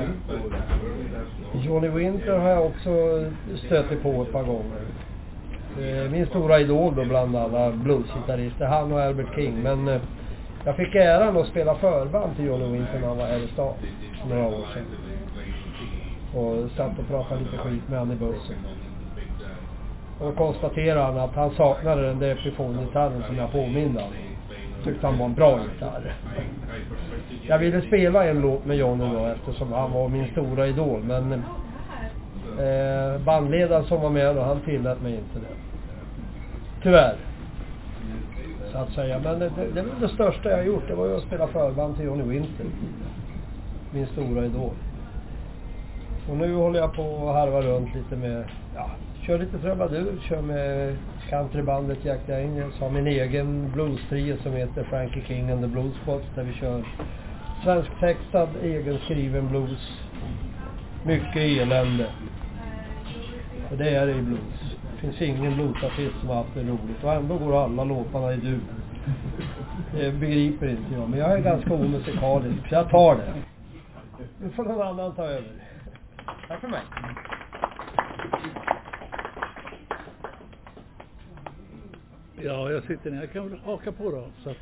Johnny 1.52 1.88
Winter 1.88 2.38
har 2.38 2.50
jag 2.50 2.66
också 2.66 2.90
stött 3.66 4.02
på 4.02 4.22
ett 4.22 4.32
par 4.32 4.44
gånger. 4.44 4.82
Eh, 5.80 6.10
min 6.10 6.26
stora 6.26 6.60
idol 6.60 6.94
då 6.94 7.04
bland 7.04 7.36
alla 7.36 7.70
bluesgitarrister, 7.70 8.66
han 8.66 8.92
och 8.92 9.00
Albert 9.00 9.34
King. 9.34 9.62
Men 9.62 9.88
eh, 9.88 10.00
jag 10.64 10.76
fick 10.76 10.94
äran 10.94 11.36
att 11.36 11.46
spela 11.46 11.74
förband 11.74 12.36
till 12.36 12.44
Johnny 12.44 12.72
Winter 12.72 13.00
när 13.00 13.08
han 13.08 13.18
var 13.18 13.26
här 13.26 13.38
i 13.38 13.48
stan 13.48 13.74
för 14.22 14.28
några 14.34 14.46
år 14.46 14.66
sedan. 14.74 15.07
Och 16.34 16.70
satt 16.76 16.98
och 16.98 17.08
pratade 17.08 17.40
lite 17.40 17.56
skit 17.56 17.88
med 17.88 17.98
han 17.98 18.12
i 18.12 18.16
bussen. 18.16 18.56
Och 20.18 20.26
då 20.26 20.32
konstaterade 20.32 21.00
han 21.00 21.18
att 21.18 21.34
han 21.34 21.50
saknade 21.50 22.02
den 22.02 22.18
där 22.18 22.30
epifongitarren 22.30 23.22
som 23.26 23.36
jag 23.36 23.52
påminde 23.52 24.00
om. 24.00 24.12
Tyckte 24.84 25.06
han 25.06 25.18
var 25.18 25.26
en 25.26 25.34
bra 25.34 25.60
gitarr. 25.60 26.16
Jag 27.46 27.58
ville 27.58 27.82
spela 27.82 28.24
en 28.24 28.40
låt 28.40 28.64
med 28.64 28.76
Johnny 28.76 29.12
då 29.14 29.26
eftersom 29.26 29.72
han 29.72 29.92
var 29.92 30.08
min 30.08 30.28
stora 30.28 30.66
idol 30.66 31.02
men 31.02 31.32
eh, 32.58 33.20
bandledaren 33.24 33.84
som 33.84 34.00
var 34.00 34.10
med 34.10 34.36
då, 34.36 34.42
han 34.42 34.60
tillät 34.60 35.02
mig 35.02 35.12
inte 35.14 35.38
det. 35.38 35.54
Tyvärr. 36.82 37.16
Så 38.72 38.78
att 38.78 38.92
säga. 38.92 39.20
Men 39.24 39.38
det, 39.38 39.50
det, 39.56 39.70
det 39.74 39.84
det 40.00 40.08
största 40.08 40.50
jag 40.50 40.56
har 40.56 40.64
gjort. 40.64 40.88
Det 40.88 40.94
var 40.94 41.06
ju 41.06 41.16
att 41.16 41.22
spela 41.22 41.46
förband 41.46 41.96
till 41.96 42.04
Johnny 42.04 42.22
Winter. 42.22 42.66
Min 43.92 44.06
stora 44.06 44.44
idol. 44.44 44.72
Och 46.28 46.36
nu 46.36 46.54
håller 46.54 46.80
jag 46.80 46.94
på 46.94 47.28
att 47.28 47.34
harva 47.34 47.62
runt 47.62 47.94
lite 47.94 48.16
med, 48.16 48.44
ja, 48.74 48.90
kör 49.20 49.38
lite 49.38 49.58
trubadur, 49.58 50.18
kör 50.20 50.42
med 50.42 50.96
countrybandet 51.28 52.04
Jack 52.04 52.26
Daniels, 52.26 52.80
har 52.80 52.90
min 52.90 53.06
egen 53.06 53.72
bluestrio 53.72 54.36
som 54.42 54.52
heter 54.52 54.84
Frankie 54.84 55.22
King 55.22 55.50
and 55.50 55.62
the 55.62 55.68
Bluespots 55.68 56.26
där 56.34 56.42
vi 56.42 56.52
kör 56.52 56.82
svensktextad, 57.62 58.48
egenskriven 58.62 59.48
blues. 59.48 60.00
Mycket 61.02 61.36
elände. 61.36 62.10
För 63.68 63.76
det 63.76 63.90
är 63.90 64.06
det 64.06 64.14
i 64.14 64.22
blues. 64.22 64.76
Det 64.94 65.00
finns 65.00 65.22
ingen 65.22 65.54
bluesartist 65.54 66.20
som 66.20 66.28
har 66.28 66.36
haft 66.36 66.54
det 66.54 66.62
roligt 66.62 67.04
och 67.04 67.12
ändå 67.12 67.38
går 67.38 67.64
alla 67.64 67.84
låtarna 67.84 68.32
i 68.32 68.36
dur. 68.36 68.60
Det 69.92 70.12
begriper 70.12 70.68
inte 70.68 70.94
jag, 70.94 71.10
men 71.10 71.18
jag 71.18 71.32
är 71.32 71.38
ganska 71.40 71.74
omusikalisk 71.74 72.68
så 72.68 72.74
jag 72.74 72.90
tar 72.90 73.16
det. 73.16 73.34
Nu 74.42 74.50
får 74.50 74.64
någon 74.64 74.82
annan 74.82 75.14
ta 75.14 75.24
över. 75.24 75.67
Tack 76.48 76.60
för 76.60 76.68
mig. 76.68 76.82
Ja, 82.42 82.70
jag 82.70 82.84
sitter 82.84 83.10
ner. 83.10 83.20
Jag 83.20 83.32
kan 83.32 83.50
väl 83.50 83.58
haka 83.58 83.92
på 83.92 84.10
då. 84.10 84.28
Så 84.42 84.50
att, 84.50 84.56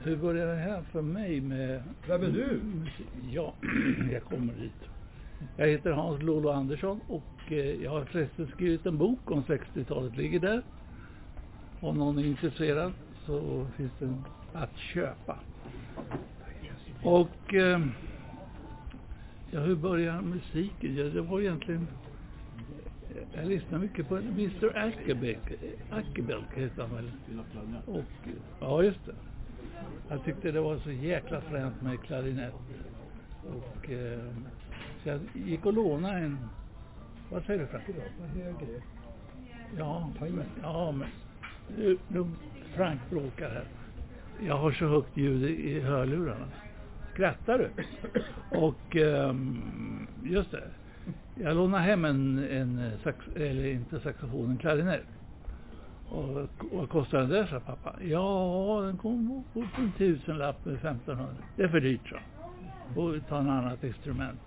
hur 0.00 0.16
började 0.16 0.52
det 0.52 0.58
här 0.58 0.82
för 0.82 1.02
mig 1.02 1.40
med... 1.40 1.82
Vem 2.08 2.22
är 2.22 2.26
du? 2.26 2.60
Ja, 3.30 3.54
jag 4.12 4.24
kommer 4.24 4.52
dit. 4.52 4.88
Jag 5.56 5.66
heter 5.68 5.90
Hans 5.90 6.22
Lolo 6.22 6.48
Andersson 6.50 7.00
och 7.08 7.52
eh, 7.52 7.82
jag 7.82 7.90
har 7.90 8.04
förresten 8.04 8.46
skrivit 8.46 8.86
en 8.86 8.98
bok 8.98 9.30
om 9.30 9.42
60-talet. 9.42 10.16
Ligger 10.16 10.40
där. 10.40 10.62
Om 11.80 11.96
någon 11.96 12.18
är 12.18 12.24
intresserad 12.24 12.92
så 13.26 13.66
finns 13.76 13.92
den 13.98 14.24
att 14.52 14.76
köpa. 14.76 15.38
Och 17.02 17.54
eh, 17.54 17.80
ja, 19.52 19.60
hur 19.60 19.76
började 19.76 20.22
musiken? 20.22 20.96
Ja, 20.96 21.04
det 21.04 21.20
var 21.20 21.40
egentligen 21.40 21.86
jag 23.34 23.46
lyssnade 23.46 23.78
mycket 23.78 24.08
på 24.08 24.16
Mr 24.16 24.76
Ackerbeck, 24.76 25.38
Ackerbeck 25.90 26.44
heter 26.54 26.82
han 26.82 26.94
väl? 26.94 27.10
Och, 27.86 28.28
ja, 28.60 28.82
just 28.82 29.06
det. 29.06 29.14
Jag 30.08 30.24
tyckte 30.24 30.52
det 30.52 30.60
var 30.60 30.78
så 30.78 30.90
jäkla 30.90 31.40
fränt 31.40 31.82
med 31.82 32.02
klarinett. 32.02 32.54
Och, 33.42 33.90
eh, 33.90 34.20
så 35.02 35.08
jag 35.08 35.20
gick 35.34 35.66
och 35.66 35.72
lånade 35.72 36.18
en, 36.18 36.38
vad 37.30 37.44
säger 37.44 37.60
du 37.60 37.66
Frank? 37.66 37.84
högre. 38.34 38.82
Ja, 39.78 40.12
ja 40.62 40.92
men 40.92 41.08
nu, 41.76 41.98
nu 42.08 42.26
Frank 42.74 43.00
bråkar 43.10 43.50
här. 43.50 43.64
Jag 44.46 44.58
har 44.58 44.72
så 44.72 44.86
högt 44.86 45.16
ljud 45.16 45.50
i 45.50 45.80
hörlurarna. 45.80 46.46
Skrattar 47.12 47.58
du? 47.58 47.70
Och 48.58 48.96
um, 48.96 50.06
just 50.22 50.50
det. 50.50 50.62
Jag 51.34 51.56
lånade 51.56 51.82
hem 51.82 52.04
en, 52.04 52.38
en 52.38 52.90
sax, 53.02 53.18
eller 53.36 53.66
inte 53.66 54.00
saxofon, 54.00 54.50
en 54.50 54.58
klarinett. 54.58 55.06
Och 56.08 56.48
vad 56.72 56.88
kostar 56.88 57.18
den 57.18 57.28
där, 57.28 57.46
sa 57.46 57.60
pappa. 57.60 57.94
Ja, 58.04 58.80
den 58.84 58.96
kom 58.96 59.44
på 59.52 59.60
en 59.60 59.92
tusenlapp 59.98 60.66
1500. 60.66 61.26
Det 61.56 61.62
är 61.62 61.68
för 61.68 61.80
dyrt, 61.80 62.08
så. 62.08 62.16
Och 63.00 63.16
ta 63.28 63.38
en 63.38 63.50
annat 63.50 63.84
instrument. 63.84 64.40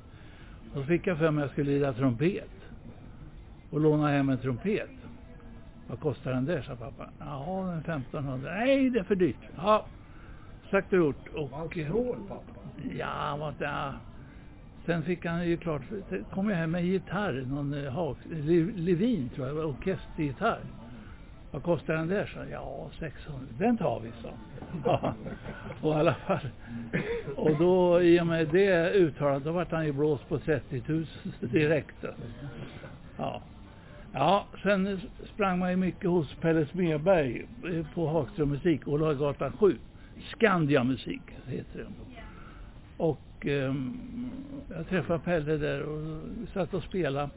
Och 0.74 0.82
så 0.82 0.84
fick 0.84 1.08
jag 1.08 1.18
för 1.18 1.32
mig 1.32 1.44
att 1.44 1.48
jag 1.48 1.52
skulle 1.52 1.72
lira 1.72 1.94
trumpet. 1.94 2.50
Och 3.70 3.80
låna 3.80 4.08
hem 4.08 4.30
en 4.30 4.38
trumpet. 4.38 4.90
Vad 5.88 6.00
kostar 6.00 6.32
den 6.32 6.46
där, 6.46 6.62
sa 6.62 6.76
pappa. 6.76 7.10
Ja, 7.20 7.82
den 7.86 8.00
1500. 8.00 8.52
Nej, 8.56 8.90
det 8.90 9.00
är 9.00 9.04
för 9.04 9.16
dyrt. 9.16 9.50
Ja, 9.58 9.86
sagt 10.72 10.94
och 10.94 11.00
gjort. 11.00 11.28
Och, 11.34 11.50
Var 11.50 11.58
han 11.58 11.70
snål 11.70 12.18
pappa? 12.28 12.60
Ja, 13.00 13.06
han 13.08 13.40
var 13.40 13.50
inte... 13.50 13.64
Ja. 13.64 13.94
Sen 14.86 15.04
fick 15.04 15.26
han 15.26 15.48
ju 15.48 15.58
klart, 15.58 15.82
sen 16.10 16.26
kom 16.34 16.50
jag 16.50 16.58
hem 16.58 16.72
med 16.72 16.82
en 16.82 16.88
gitarr, 16.88 17.46
någon 17.48 17.74
eh, 17.74 18.16
Le- 18.30 18.72
Levin 18.76 19.30
tror 19.36 19.48
jag, 19.48 19.58
orkestergitarr. 19.58 20.60
Vad 21.52 21.64
kostar 21.64 21.94
den 21.94 22.08
där? 22.08 22.26
Så, 22.34 22.40
ja, 22.52 22.90
600. 23.00 23.42
Den 23.58 23.78
tar 23.78 24.00
vi, 24.00 24.12
så. 24.22 24.30
Ja, 24.86 25.14
och 25.82 25.94
i 25.94 25.96
alla 25.96 26.14
fall. 26.14 26.50
Och 27.36 27.58
då, 27.60 28.02
i 28.02 28.22
och 28.22 28.28
med 28.28 28.48
det 28.48 28.92
uttalandet, 28.92 29.44
då 29.44 29.52
vart 29.52 29.72
han 29.72 29.86
ju 29.86 29.92
blåst 29.92 30.30
på 30.30 30.40
30 30.40 30.84
000 30.88 31.06
direkt. 31.40 32.06
Ja. 33.18 33.42
Ja, 34.14 34.46
sen 34.64 35.00
sprang 35.34 35.60
man 35.60 35.70
ju 35.72 35.76
mycket 35.76 36.10
hos 36.10 36.36
Pelle 36.36 36.66
Smedberg 36.66 37.46
eh, 37.74 37.86
på 37.94 38.08
Hagström 38.08 38.50
Musik, 38.50 38.88
Olagatan 38.88 39.52
7. 39.60 39.78
Skandiamusik 40.22 41.22
heter 41.48 41.80
det. 41.80 41.86
Och 42.98 43.46
eh, 43.46 43.76
jag 44.70 44.88
träffade 44.90 45.20
Pelle 45.20 45.58
där 45.58 45.82
och 45.82 46.22
satt 46.54 46.74
och 46.74 46.84
spelade. 46.84 47.30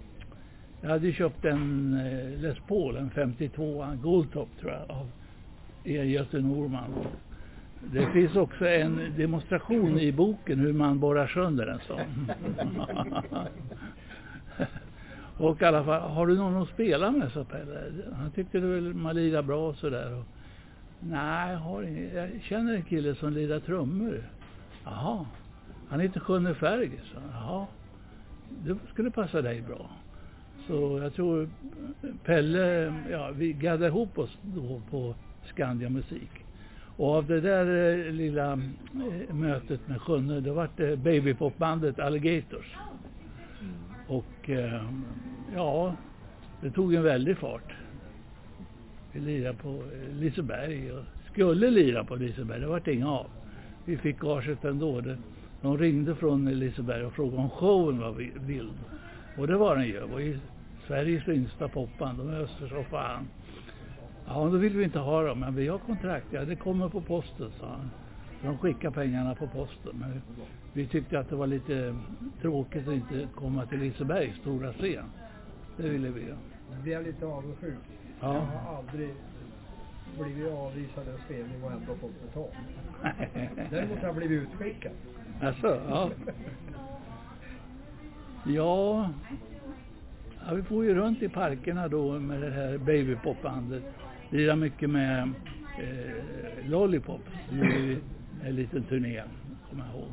Jag 0.81 0.89
hade 0.91 1.07
ju 1.07 1.13
köpt 1.13 1.45
en 1.45 1.95
eh, 1.95 2.41
Les 2.41 2.59
Paul, 2.69 2.97
en 2.97 3.11
52, 3.11 3.83
en 3.83 4.03
Goldtop 4.03 4.49
tror 4.61 4.73
jag, 4.73 4.91
av 4.91 5.11
Göte 5.85 6.41
Norman. 6.41 6.91
Det 7.93 8.07
finns 8.07 8.37
också 8.37 8.67
en 8.67 9.13
demonstration 9.17 9.99
i 9.99 10.13
boken 10.13 10.59
hur 10.59 10.73
man 10.73 11.01
borrar 11.01 11.27
sönder 11.27 11.67
en 11.67 11.81
sån. 11.87 12.31
och 15.47 15.63
i 15.63 15.65
alla 15.65 15.85
fall, 15.85 16.11
har 16.11 16.27
du 16.27 16.37
någon 16.37 16.63
att 16.63 16.69
spela 16.69 17.11
med, 17.11 17.33
sa 17.33 17.45
Pelle. 17.45 17.81
Han 18.13 18.31
tyckte 18.31 18.61
väl 18.61 18.95
man 18.95 19.17
lirade 19.17 19.43
bra 19.43 19.69
och 19.69 19.77
sådär. 19.77 20.15
Och, 20.15 20.25
Nej, 21.01 21.53
jag 21.53 21.59
har 21.59 21.83
ingen. 21.83 22.15
Jag 22.15 22.31
känner 22.43 22.75
en 22.75 22.83
kille 22.83 23.15
som 23.15 23.33
lirar 23.33 23.61
trummor. 23.61 24.23
Jaha. 24.85 25.27
Han 25.89 26.01
heter 26.01 26.21
Sjunne 26.21 26.55
Ferg, 26.55 26.91
så 27.13 27.21
Jaha. 27.33 27.67
Det 28.65 28.77
skulle 28.93 29.11
passa 29.11 29.43
dig 29.43 29.63
bra. 29.63 29.91
Så 30.67 30.99
jag 31.03 31.15
tror 31.15 31.49
Pelle, 32.25 32.95
ja 33.11 33.31
vi 33.31 33.53
gaddade 33.53 33.87
ihop 33.87 34.19
oss 34.19 34.39
då 34.43 34.81
på 34.91 35.15
Skandia 35.45 35.89
Musik. 35.89 36.31
Och 36.97 37.15
av 37.15 37.27
det 37.27 37.41
där 37.41 37.97
eh, 38.07 38.13
lilla 38.13 38.53
eh, 38.53 39.35
mötet 39.35 39.89
med 39.89 40.01
Sjunne, 40.01 40.41
då 40.41 40.53
vart 40.53 40.77
det 40.77 40.97
babypopbandet 40.97 41.99
Alligators. 41.99 42.77
Och 44.07 44.51
eh, 44.51 44.85
ja, 45.55 45.95
det 46.61 46.71
tog 46.71 46.95
en 46.95 47.03
väldig 47.03 47.39
fart. 47.39 47.73
Vi 49.13 49.21
lirade 49.21 49.59
på 49.59 49.83
Liseberg 50.11 50.93
och 50.93 51.05
skulle 51.33 51.71
lira 51.71 52.05
på 52.05 52.17
Liseberg, 52.17 52.61
det 52.61 52.67
vart 52.67 52.89
inga 52.89 53.11
av. 53.11 53.27
Vi 53.85 53.97
fick 53.97 54.19
gaget 54.19 54.65
ändå. 54.65 55.01
Det, 55.01 55.19
de 55.63 55.79
ringde 55.79 56.15
från 56.15 56.59
Liseberg 56.59 57.05
och 57.05 57.13
frågade 57.13 57.43
om 57.43 57.51
showen 57.51 57.99
var 57.99 58.13
vild. 58.41 58.75
Och 59.37 59.47
det 59.47 59.57
var 59.57 59.77
den 59.77 59.87
ju. 59.87 60.01
Det 60.01 60.07
var 60.07 60.19
ju 60.19 60.39
Sveriges 60.87 61.29
yngsta 61.29 61.69
popband. 61.69 62.19
De 62.19 62.29
öste 62.29 62.69
så 62.69 62.83
fan. 62.83 63.29
Ja, 64.27 64.49
då 64.53 64.57
vill 64.57 64.77
vi 64.77 64.85
inte 64.85 64.99
ha 64.99 65.23
dem. 65.23 65.41
Men 65.41 65.55
vi 65.55 65.69
har 65.69 65.79
kontrakt. 65.79 66.27
Ja, 66.31 66.45
det 66.45 66.57
kommer 66.57 66.89
på 66.89 67.01
posten, 67.01 67.53
sa 67.61 67.67
han. 67.67 67.91
De 68.43 68.59
skickar 68.59 68.91
pengarna 68.91 69.35
på 69.35 69.47
posten. 69.47 69.93
Men 69.99 70.23
vi 70.73 70.87
tyckte 70.87 71.19
att 71.19 71.29
det 71.29 71.37
var 71.37 71.47
lite 71.47 71.97
tråkigt 72.41 72.89
att 72.89 72.95
inte 72.95 73.29
komma 73.35 73.67
till 73.67 73.79
Lisebergs 73.79 74.37
stora 74.37 74.73
scen. 74.73 75.05
Det 75.77 75.89
ville 75.89 76.09
vi. 76.09 76.23
Jag 76.71 76.83
blev 76.83 77.03
lite 77.07 77.27
avundsjuk. 77.27 77.79
Ja. 78.21 78.35
Jag 78.35 78.41
har 78.41 78.77
aldrig 78.77 79.11
blivit 80.19 80.53
avvisad 80.53 81.09
en 81.09 81.19
spelning 81.25 81.65
och 81.65 81.73
ändå 81.73 81.95
fått 81.95 82.23
betalt. 82.27 82.55
Däremot 83.71 83.99
har 83.99 84.07
jag 84.07 84.17
blivit 84.17 84.43
utskickad. 84.43 84.93
Alltså, 85.41 85.83
ja. 85.89 86.11
Ja, 88.47 89.11
ja, 90.47 90.55
vi 90.55 90.63
får 90.63 90.85
ju 90.85 90.95
runt 90.95 91.23
i 91.23 91.29
parkerna 91.29 91.89
då 91.89 92.19
med 92.19 92.41
det 92.41 92.51
här 92.51 92.79
babypopbandet. 92.79 93.83
Lirar 94.31 94.57
mycket 94.57 94.91
med 94.91 95.33
eh, 95.79 96.69
Lollipop. 96.69 97.21
Vi 97.51 97.99
en 98.45 98.55
liten 98.55 98.83
turné, 98.83 99.23
kommer 99.71 99.85
jag 99.85 99.95
ihåg. 99.95 100.13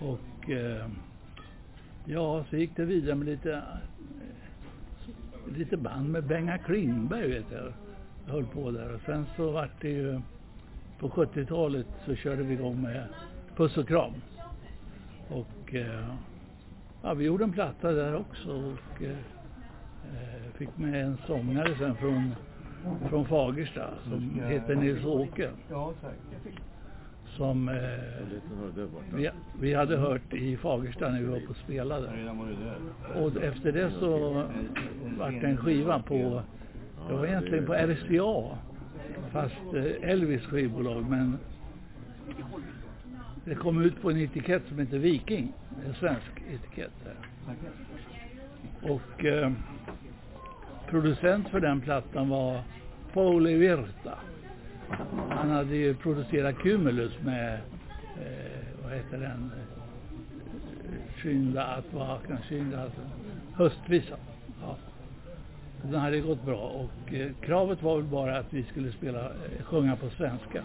Och 0.00 0.50
eh, 0.50 0.86
ja, 2.04 2.44
så 2.50 2.56
gick 2.56 2.76
det 2.76 2.84
vidare 2.84 3.14
med 3.14 3.26
lite, 3.26 3.62
lite 5.46 5.76
band 5.76 6.08
med 6.10 6.24
Benga 6.24 6.58
Klingberg 6.58 7.28
vet 7.28 7.50
jag. 7.50 7.72
Jag 8.26 8.32
höll 8.32 8.46
på 8.46 8.70
där 8.70 8.94
och 8.94 9.00
sen 9.06 9.26
så 9.36 9.50
vart 9.50 9.80
det 9.80 9.88
ju 9.88 10.20
på 10.98 11.08
70-talet 11.08 11.86
så 12.06 12.14
körde 12.14 12.42
vi 12.42 12.54
igång 12.54 12.82
med 12.82 13.04
Puss 13.56 13.76
och 13.76 13.88
kram. 13.88 14.12
Och 15.28 15.74
eh, 15.74 16.14
ja, 17.02 17.14
vi 17.14 17.24
gjorde 17.24 17.44
en 17.44 17.52
platta 17.52 17.92
där 17.92 18.16
också 18.16 18.50
och 18.50 19.02
eh, 19.02 19.10
eh, 19.10 20.52
fick 20.54 20.78
med 20.78 21.04
en 21.04 21.18
sångare 21.26 21.78
sen 21.78 21.96
från, 21.96 22.34
från 23.08 23.26
Fagersta 23.26 23.90
som 24.04 24.40
heter 24.40 24.76
Nils 24.76 25.04
Åke. 25.04 25.50
Ja, 25.70 25.92
tack. 26.00 26.14
Som 27.36 27.68
eh, 27.68 27.74
vi, 29.14 29.30
vi 29.60 29.74
hade 29.74 29.96
hört 29.96 30.34
i 30.34 30.56
Fagersta 30.56 31.10
när 31.10 31.20
vi 31.20 31.26
var 31.26 31.40
på 31.40 31.50
och 31.50 31.56
spelade. 31.56 32.08
Och 33.14 33.42
efter 33.42 33.72
det 33.72 33.90
så 34.00 34.44
vart 35.18 35.40
det 35.40 35.46
en 35.46 35.56
skiva 35.56 36.02
på, 36.02 36.42
det 37.08 37.14
var 37.14 37.26
egentligen 37.26 37.66
på 37.66 37.74
RCA. 37.74 38.58
Fast 39.32 39.74
eh, 39.74 40.10
Elvis 40.10 40.42
skivbolag 40.42 41.10
men 41.10 41.38
det 43.44 43.54
kom 43.54 43.82
ut 43.82 44.02
på 44.02 44.10
en 44.10 44.16
etikett 44.16 44.62
som 44.68 44.78
heter 44.78 44.98
Viking. 44.98 45.52
En 45.86 45.94
svensk 45.94 46.42
etikett. 46.50 46.92
Där. 47.04 47.16
Och 48.90 49.24
eh, 49.24 49.52
producent 50.88 51.48
för 51.48 51.60
den 51.60 51.80
plattan 51.80 52.28
var 52.28 52.62
Pauli 53.12 53.54
Virta. 53.54 54.18
Han 55.30 55.50
hade 55.50 55.76
ju 55.76 55.94
producerat 55.94 56.58
Cumulus 56.58 57.12
med, 57.24 57.54
eh, 58.16 58.82
vad 58.82 58.92
heter 58.92 59.18
den, 59.18 59.52
eh, 59.56 59.82
Skynda 61.16 61.64
att 61.64 61.92
vakna, 61.92 62.38
skynda 62.48 62.82
att, 62.82 62.92
höstvisa. 63.54 64.16
Ja. 64.62 64.76
Den 65.82 66.00
hade 66.00 66.20
gått 66.20 66.44
bra 66.44 66.58
och 66.58 67.14
eh, 67.14 67.30
kravet 67.40 67.82
var 67.82 67.96
väl 67.96 68.04
bara 68.04 68.38
att 68.38 68.52
vi 68.52 68.62
skulle 68.62 68.92
spela, 68.92 69.24
eh, 69.24 69.64
sjunga 69.64 69.96
på 69.96 70.10
svenska. 70.10 70.62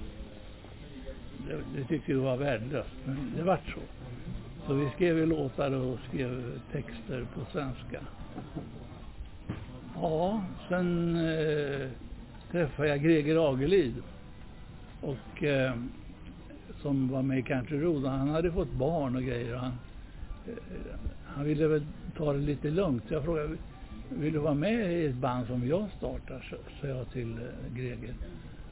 Det, 1.47 1.55
det 1.75 1.83
tyckte 1.87 2.13
vi 2.13 2.19
var 2.19 2.37
värdelöst, 2.37 2.95
men 3.05 3.33
det 3.37 3.43
vart 3.43 3.69
så. 3.73 3.79
Så 4.67 4.73
vi 4.73 4.89
skrev 4.89 5.17
ju 5.17 5.25
låtar 5.25 5.71
och 5.71 5.99
skrev 6.07 6.59
texter 6.71 7.25
på 7.33 7.51
svenska. 7.51 7.99
Ja, 9.95 10.41
sen 10.69 11.15
eh, 11.15 11.89
träffade 12.51 12.89
jag 12.89 13.03
Greger 13.03 13.51
Agelid. 13.51 14.03
Och 15.01 15.43
eh, 15.43 15.73
som 16.81 17.07
var 17.07 17.21
med 17.21 17.39
i 17.39 17.41
Country 17.41 17.79
Road. 17.79 18.05
Han 18.05 18.29
hade 18.29 18.51
fått 18.51 18.71
barn 18.71 19.15
och 19.15 19.23
grejer. 19.23 19.53
Och 19.53 19.59
han, 19.59 19.73
eh, 20.47 20.53
han 21.25 21.45
ville 21.45 21.67
väl 21.67 21.85
ta 22.17 22.33
det 22.33 22.39
lite 22.39 22.69
lugnt. 22.69 23.03
Så 23.07 23.13
jag 23.13 23.23
frågade, 23.23 23.57
vill 24.09 24.33
du 24.33 24.39
vara 24.39 24.53
med 24.53 24.93
i 24.93 25.05
ett 25.05 25.15
band 25.15 25.47
som 25.47 25.67
jag 25.67 25.89
startar? 25.97 26.57
Sa 26.81 26.87
jag 26.87 27.11
till 27.11 27.31
eh, 27.31 27.75
Greger. 27.75 28.13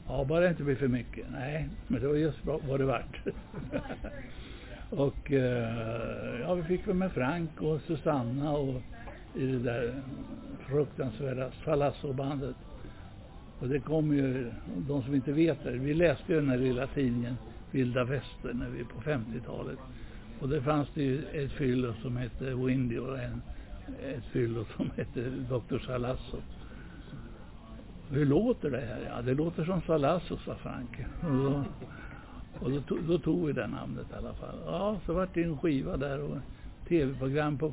Ja, 0.08 0.24
bara 0.24 0.40
det 0.40 0.48
inte 0.48 0.62
blir 0.62 0.76
för 0.76 0.88
mycket. 0.88 1.26
Nej, 1.32 1.68
men 1.88 2.00
det 2.00 2.08
var 2.08 2.14
just 2.14 2.42
bra, 2.42 2.60
vad 2.68 2.80
det 2.80 2.84
vart. 2.84 3.20
och 4.90 5.32
eh, 5.32 6.40
ja, 6.40 6.54
vi 6.54 6.62
fick 6.62 6.88
väl 6.88 6.94
med 6.94 7.12
Frank 7.12 7.62
och 7.62 7.80
Susanna 7.80 8.52
och 8.52 8.82
i 9.34 9.46
det 9.46 9.58
där 9.58 9.94
fruktansvärda 10.66 11.50
Salasso-bandet. 11.64 12.56
Och 13.60 13.68
det 13.68 13.80
kom 13.80 14.16
ju, 14.16 14.52
de 14.76 15.02
som 15.02 15.14
inte 15.14 15.32
vet 15.32 15.64
det, 15.64 15.70
vi 15.70 15.94
läste 15.94 16.32
ju 16.32 16.40
den 16.40 16.48
här 16.48 16.58
lilla 16.58 16.86
tidningen 16.86 17.36
Vilda 17.70 18.04
Västern 18.04 18.58
när 18.58 18.68
vi 18.68 18.84
på 18.84 19.00
50-talet. 19.00 19.78
Och 20.40 20.48
det 20.48 20.62
fanns 20.62 20.88
det 20.94 21.02
ju 21.02 21.24
ett 21.24 21.52
fyllo 21.52 21.94
som 22.02 22.16
hette 22.16 22.44
Windy 22.54 22.98
och 22.98 23.18
en, 23.18 23.42
ett 24.02 24.24
fyllo 24.24 24.64
som 24.76 24.90
hette 24.96 25.30
Dr. 25.30 25.78
Salasso. 25.86 26.36
Hur 28.10 28.26
låter 28.26 28.70
det 28.70 28.80
här? 28.80 29.10
Ja, 29.10 29.22
det 29.22 29.34
låter 29.34 29.64
som 29.64 29.82
Salasso, 29.82 30.36
sa 30.36 30.54
Frank. 30.54 30.90
Och 31.20 31.36
då, 31.36 31.64
och 32.60 32.70
då, 32.70 32.80
tog, 32.80 33.04
då 33.04 33.18
tog 33.18 33.46
vi 33.46 33.52
det 33.52 33.66
namnet 33.66 34.06
i 34.10 34.14
alla 34.14 34.34
fall. 34.34 34.58
Ja, 34.66 34.96
så 35.06 35.12
vart 35.12 35.34
det 35.34 35.42
en 35.42 35.58
skiva 35.58 35.96
där 35.96 36.22
och 36.22 36.36
tv-program 36.88 37.58
på, 37.58 37.72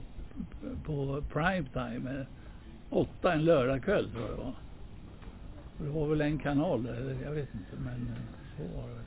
på 0.85 1.23
primetime. 1.33 2.19
Eh, 2.19 2.25
åtta 2.89 3.33
en 3.33 3.45
lördagkväll 3.45 4.09
tror 4.09 4.21
jag 4.21 4.31
det 4.31 4.43
var. 4.43 4.53
Det 5.77 5.89
var 5.89 6.07
väl 6.07 6.21
en 6.21 6.39
kanal 6.39 6.83
där, 6.83 7.17
jag 7.23 7.31
vet 7.31 7.53
inte 7.53 7.75
men 7.83 8.07
eh, 8.07 8.57
så 8.57 8.77
var 8.77 8.89
det. 8.89 9.03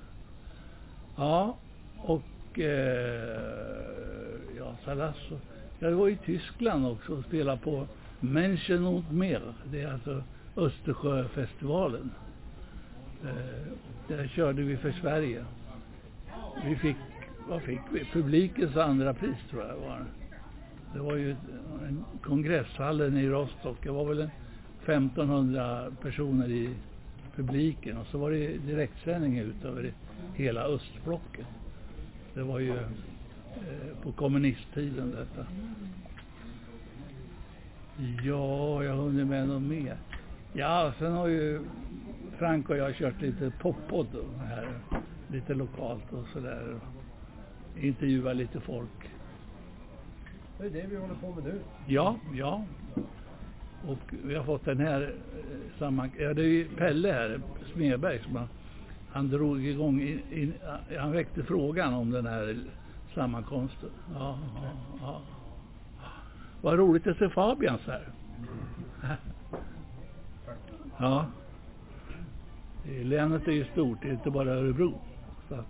Ja, 1.16 1.56
och 1.96 2.58
eh, 2.58 3.40
ja, 4.58 4.76
Salasso. 4.84 5.38
Jag 5.78 5.92
var 5.92 6.08
i 6.08 6.16
Tyskland 6.16 6.86
också 6.86 7.12
och 7.16 7.24
spelade 7.24 7.58
på 7.58 7.86
Menschen 8.20 8.86
und 8.86 9.12
Meer. 9.12 9.54
Det 9.64 9.80
är 9.80 9.92
alltså 9.92 10.22
Östersjöfestivalen. 10.56 12.10
Eh, 13.24 13.72
där 14.08 14.26
körde 14.26 14.62
vi 14.62 14.76
för 14.76 14.92
Sverige. 14.92 15.44
Vi 16.64 16.76
fick, 16.76 16.96
vad 17.48 17.62
fick 17.62 17.80
vi? 17.92 18.04
Publikens 18.12 18.76
andra 18.76 19.14
pris 19.14 19.36
tror 19.50 19.62
jag 19.62 19.76
var 19.76 19.98
det. 19.98 20.06
Det 20.92 21.00
var 21.00 21.16
ju 21.16 21.30
en 21.88 22.04
kongresshallen 22.22 23.16
i 23.16 23.28
Rostock. 23.28 23.76
Det 23.82 23.90
var 23.90 24.04
väl 24.04 24.20
en 24.20 24.30
1500 24.86 25.92
personer 26.02 26.48
i 26.48 26.74
publiken 27.36 27.98
och 27.98 28.06
så 28.06 28.18
var 28.18 28.30
det 28.30 28.58
direktsändning 28.58 29.38
ut 29.38 29.64
över 29.64 29.92
hela 30.34 30.60
östblocket. 30.60 31.46
Det 32.34 32.42
var 32.42 32.58
ju 32.58 32.76
eh, 32.76 34.02
på 34.02 34.12
kommunisttiden 34.12 35.10
detta. 35.10 35.46
Ja, 38.24 38.84
jag 38.84 38.94
har 38.94 39.02
hunnit 39.02 39.26
med 39.26 39.48
något 39.48 39.62
mer. 39.62 39.96
Ja, 40.52 40.92
sen 40.98 41.12
har 41.12 41.26
ju 41.26 41.60
Frank 42.38 42.70
och 42.70 42.76
jag 42.76 42.94
kört 42.94 43.20
lite 43.20 43.52
poppodd 43.60 44.06
här. 44.48 44.68
Lite 45.28 45.54
lokalt 45.54 46.12
och 46.12 46.26
sådär. 46.32 46.76
Intervjua 47.80 48.32
lite 48.32 48.60
folk. 48.60 49.10
Det 50.58 50.66
är 50.66 50.70
det 50.70 50.86
vi 50.90 50.96
håller 50.96 51.14
på 51.14 51.34
med 51.34 51.44
nu. 51.44 51.60
Ja, 51.86 52.16
ja. 52.34 52.64
Och 53.88 54.14
vi 54.24 54.34
har 54.34 54.44
fått 54.44 54.64
den 54.64 54.80
här 54.80 55.02
eh, 55.02 55.78
samman... 55.78 56.10
Ja, 56.18 56.34
det 56.34 56.42
är 56.42 56.48
ju 56.48 56.68
Pelle 56.68 57.12
här, 57.12 57.40
Smedberg, 57.72 58.22
som 58.22 58.36
har, 58.36 58.46
han 59.12 59.28
drog 59.28 59.66
igång... 59.66 60.00
In, 60.00 60.20
in, 60.32 60.54
han 60.98 61.12
väckte 61.12 61.42
frågan 61.42 61.94
om 61.94 62.10
den 62.10 62.26
här 62.26 62.56
sammankomsten. 63.14 63.90
Ja, 64.14 64.38
ja, 64.62 64.70
ja. 65.00 65.20
Vad 66.60 66.78
roligt 66.78 67.06
att 67.06 67.18
se 67.18 67.28
Fabians 67.28 67.80
här. 67.86 68.08
Ja. 70.98 71.26
Länet 73.02 73.48
är 73.48 73.52
ju 73.52 73.64
stort, 73.64 73.98
det 74.02 74.08
är 74.08 74.12
inte 74.12 74.30
bara 74.30 74.50
Örebro. 74.50 74.94
Så 75.48 75.54
att, 75.54 75.66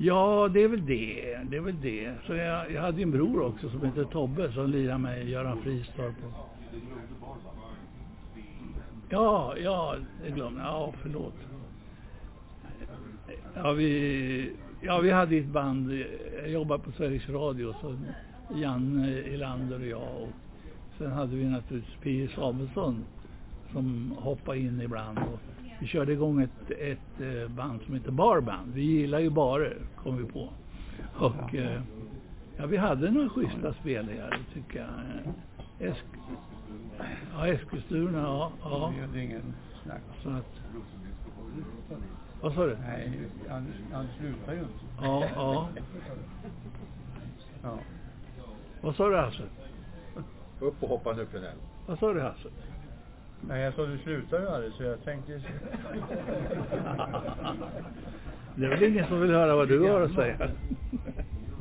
ja, 0.00 0.48
det 0.48 0.62
är 0.62 0.68
väl 0.68 0.86
det. 0.86 1.38
Det 1.50 1.56
är 1.56 1.60
väl 1.60 1.80
det. 1.80 2.14
Så 2.26 2.34
jag, 2.34 2.72
jag 2.72 2.82
hade 2.82 2.96
ju 2.96 3.02
en 3.02 3.10
bror 3.10 3.42
också 3.42 3.70
som 3.70 3.80
hette 3.80 4.04
Tobbe 4.04 4.52
som 4.52 4.70
lirade 4.70 4.98
med 4.98 5.28
Göran 5.28 5.62
Fristorp. 5.62 6.14
Ja, 9.08 9.54
ja, 9.56 9.96
det 10.24 10.30
glömde 10.30 10.60
jag. 10.60 10.68
Ja, 10.68 10.92
förlåt. 11.02 11.34
Ja, 13.54 13.72
vi, 13.72 14.52
ja, 14.80 14.98
vi 14.98 15.10
hade 15.10 15.36
ett 15.36 15.46
band. 15.46 15.92
Jag 16.38 16.50
jobbade 16.50 16.82
på 16.82 16.92
Sveriges 16.92 17.28
Radio. 17.28 17.74
Så 17.80 17.96
Jan 18.54 19.04
Elander 19.04 19.80
och 19.80 19.86
jag. 19.86 20.22
Och 20.22 20.28
sen 20.98 21.12
hade 21.12 21.36
vi 21.36 21.44
naturligtvis 21.44 21.96
P.E. 22.02 22.28
Samuelsson 22.34 23.04
som 23.72 24.14
hoppade 24.18 24.58
in 24.58 24.80
ibland. 24.80 25.18
Och 25.18 25.40
vi 25.80 25.86
körde 25.86 26.12
igång 26.12 26.42
ett, 26.42 26.70
ett 26.70 27.20
eh, 27.20 27.48
band 27.48 27.82
som 27.82 27.94
heter 27.94 28.10
Barband. 28.10 28.74
Vi 28.74 28.82
gillar 28.82 29.18
ju 29.18 29.30
barer, 29.30 29.76
kom 29.96 30.16
vi 30.16 30.24
på. 30.24 30.48
Och 31.14 31.54
eh, 31.54 31.82
ja, 32.56 32.66
vi 32.66 32.76
hade 32.76 33.10
några 33.10 33.28
schyssta 33.28 33.74
spelningar, 33.74 34.38
tycker 34.54 34.78
jag. 34.78 35.88
Esk 35.88 36.04
ja, 37.32 37.46
Eskilstuna, 37.46 38.18
ja. 38.18 38.52
ja. 38.62 38.92
Det 39.12 39.18
är 39.18 39.22
ingen 39.22 39.54
snack. 39.82 40.02
Så 40.22 40.30
att, 40.30 40.60
vad 42.40 42.54
sa 42.54 42.66
du? 42.66 42.76
Nej, 42.76 43.12
han, 43.48 43.66
han 43.92 44.06
slutar 44.18 44.52
ju 44.52 44.58
inte. 44.58 44.84
Ja, 45.02 45.28
ja. 45.34 45.68
Ja. 47.62 47.78
Vad 48.80 48.96
sa 48.96 49.08
du 49.08 49.16
Hasse? 49.16 49.42
Upp 50.60 50.82
och 50.82 50.88
hoppa 50.88 51.12
nu 51.12 51.26
Pernell. 51.26 51.56
Vad 51.86 51.98
sa 51.98 52.12
du 52.12 52.20
Hasse? 52.20 52.48
Nej, 53.48 53.62
jag 53.62 53.74
sa 53.74 53.86
du 53.86 53.98
slutar 53.98 54.40
ju 54.40 54.48
aldrig 54.48 54.72
så 54.72 54.82
jag 54.82 55.04
tänkte... 55.04 55.32
Det 58.54 58.66
är 58.66 58.70
väl 58.70 58.82
ingen 58.82 59.06
som 59.06 59.20
vill 59.20 59.30
höra 59.30 59.56
vad 59.56 59.68
du 59.68 59.80
har 59.80 60.00
att 60.00 60.14
säga? 60.14 60.36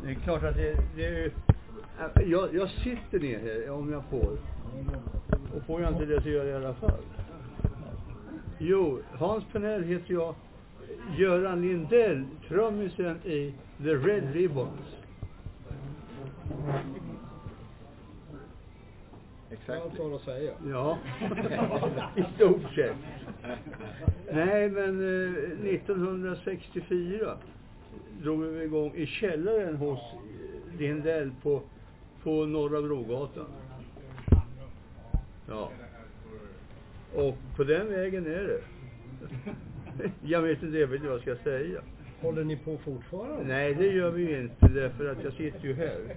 Det 0.04 0.10
är 0.10 0.15
klart 0.15 0.44
att 0.44 0.56
det, 0.56 0.76
det 0.96 1.06
är. 1.06 1.32
Jag, 2.26 2.56
jag 2.56 2.70
sitter 2.70 3.20
ner 3.20 3.39
här 3.39 3.72
om 3.72 3.92
jag 3.92 4.04
får. 4.10 4.38
Och 5.56 5.63
får 5.68 5.82
jag 5.82 5.92
inte 5.94 6.06
det 6.06 6.22
så 6.22 6.30
gör 6.30 6.46
jag 6.46 6.62
i 6.62 6.65
alla 6.65 6.74
fall. 6.74 7.02
Jo, 8.58 9.00
Hans 9.12 9.44
Penell 9.52 9.84
heter 9.84 10.13
jag. 10.13 10.36
Göran 11.18 11.62
Lindell, 11.62 12.26
trummisen 12.48 13.18
i 13.24 13.54
The 13.78 13.94
Red 13.94 14.34
Ribbons. 14.34 14.96
Exakt. 19.51 19.81
Allt 19.81 19.97
har 19.97 20.15
att 20.15 20.21
säga. 20.21 20.51
Ja, 20.69 20.97
i 22.15 22.23
stort 22.35 22.73
sett. 22.75 22.95
Nej, 24.31 24.69
men 24.69 24.99
eh, 24.99 25.73
1964 25.73 27.38
drog 28.21 28.43
vi 28.43 28.63
igång 28.63 28.91
i 28.95 29.05
källaren 29.05 29.75
hos 29.75 29.99
Lindell 30.77 31.31
på, 31.43 31.62
på 32.23 32.45
Norra 32.45 32.81
Brogatan. 32.81 33.45
Ja. 35.47 35.71
Och 37.15 37.38
på 37.55 37.63
den 37.63 37.91
vägen 37.91 38.25
är 38.25 38.43
det. 38.43 38.62
Jag 40.23 40.41
vet 40.41 40.63
inte 40.63 40.77
riktigt 40.77 41.01
vad 41.01 41.13
jag 41.13 41.21
ska 41.21 41.35
säga. 41.43 41.81
Håller 42.21 42.43
ni 42.43 42.57
på 42.57 42.77
fortfarande? 42.77 43.43
Nej, 43.43 43.75
det 43.75 43.88
gör 43.88 44.12
vi 44.12 44.21
ju 44.21 44.41
inte 44.41 44.67
därför 44.67 45.12
att 45.12 45.23
jag 45.23 45.33
sitter 45.33 45.67
ju 45.67 45.73
här. 45.73 45.97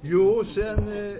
Jo, 0.00 0.44
sen 0.54 0.88
eh, 0.88 1.16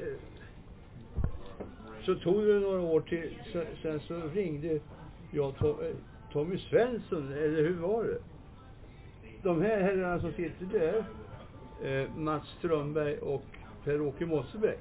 så 2.02 2.14
tog 2.14 2.46
det 2.46 2.60
några 2.60 2.80
år 2.80 3.00
till, 3.00 3.30
sen, 3.52 3.66
sen 3.82 4.00
så 4.00 4.20
ringde 4.34 4.78
jag 5.30 5.56
Tom, 5.56 5.70
eh, 5.70 5.96
Tommy 6.32 6.58
Svensson, 6.58 7.32
eller 7.32 7.62
hur 7.62 7.76
var 7.76 8.04
det? 8.04 8.18
De 9.42 9.62
här 9.62 9.80
herrarna 9.80 10.20
som 10.20 10.32
sitter 10.32 10.66
där, 10.72 11.04
eh, 11.82 12.10
Mats 12.16 12.48
Strömberg 12.58 13.18
och 13.18 13.44
Per-Åke 13.84 14.26
Mossebäck. 14.26 14.80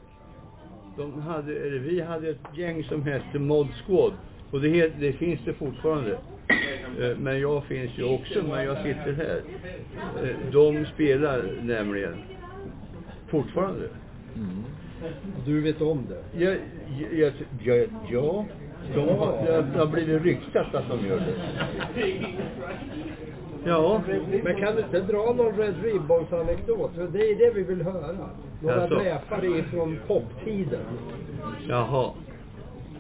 De 0.97 1.21
hade, 1.21 1.55
eller 1.55 1.79
vi 1.79 2.01
hade 2.01 2.29
ett 2.29 2.57
gäng 2.57 2.83
som 2.83 3.01
hette 3.01 3.39
Mod 3.39 3.67
Squad. 3.85 4.13
Och 4.51 4.61
det, 4.61 4.69
het, 4.69 4.93
det 4.99 5.13
finns 5.13 5.39
det 5.45 5.53
fortfarande. 5.53 6.17
Eh, 6.99 7.17
men 7.17 7.39
jag 7.39 7.63
finns 7.63 7.97
ju 7.97 8.03
också, 8.03 8.43
men 8.43 8.65
jag 8.65 8.77
sitter 8.77 9.13
här. 9.13 9.41
Eh, 10.23 10.51
de 10.51 10.85
spelar 10.85 11.43
nämligen 11.61 12.15
fortfarande. 13.27 13.89
Du 15.45 15.61
vet 15.61 15.81
om 15.81 16.03
det? 16.09 16.43
Jag, 16.45 16.57
jag, 17.11 17.33
jag, 17.63 17.87
ja, 18.09 18.45
de 18.95 19.09
har, 19.09 19.61
det 19.73 19.79
har 19.79 19.87
blivit 19.87 20.23
ryktat 20.23 20.75
att 20.75 20.89
de 20.89 21.07
gör 21.07 21.19
det. 21.19 21.35
Ja. 23.65 24.01
Men 24.43 24.55
kan 24.55 24.75
du 24.75 24.81
inte 24.81 24.99
dra 24.99 25.33
någon 25.33 25.57
Red 25.57 25.83
Ribbons 25.83 26.33
anekdot? 26.33 26.91
För 26.95 27.07
Det 27.07 27.19
är 27.31 27.35
det 27.35 27.51
vi 27.55 27.63
vill 27.63 27.81
höra. 27.81 28.29
Några 28.61 28.81
Jaså? 28.81 28.95
dräpare 28.95 29.47
ifrån 29.47 29.99
poptiden. 30.07 30.85
Jaha. 31.69 32.11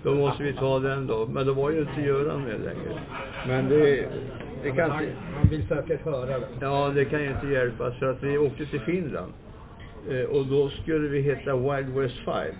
Då 0.03 0.15
måste 0.15 0.43
vi 0.43 0.53
ta 0.53 0.79
den 0.79 1.07
då. 1.07 1.25
Men 1.25 1.45
då 1.45 1.53
var 1.53 1.71
ju 1.71 1.79
inte 1.79 2.01
Göran 2.01 2.41
med 2.41 2.59
längre. 2.59 2.99
Men 3.47 3.69
det, 3.69 4.05
det 4.63 4.71
kan 4.71 4.91
han, 4.91 5.03
inte... 5.03 5.15
han 5.35 5.49
vill 5.49 5.67
säkert 5.67 6.05
höra 6.05 6.39
det. 6.39 6.47
Ja, 6.61 6.91
det 6.95 7.05
kan 7.05 7.21
ju 7.23 7.29
inte 7.29 7.47
hjälpas 7.47 7.95
för 7.99 8.11
att 8.11 8.23
vi 8.23 8.37
åkte 8.37 8.65
till 8.65 8.81
Finland. 8.81 9.33
Eh, 10.09 10.23
och 10.23 10.45
då 10.45 10.69
skulle 10.69 11.07
vi 11.07 11.21
heta 11.21 11.55
Wild 11.55 11.89
West 11.89 12.17
Five. 12.17 12.55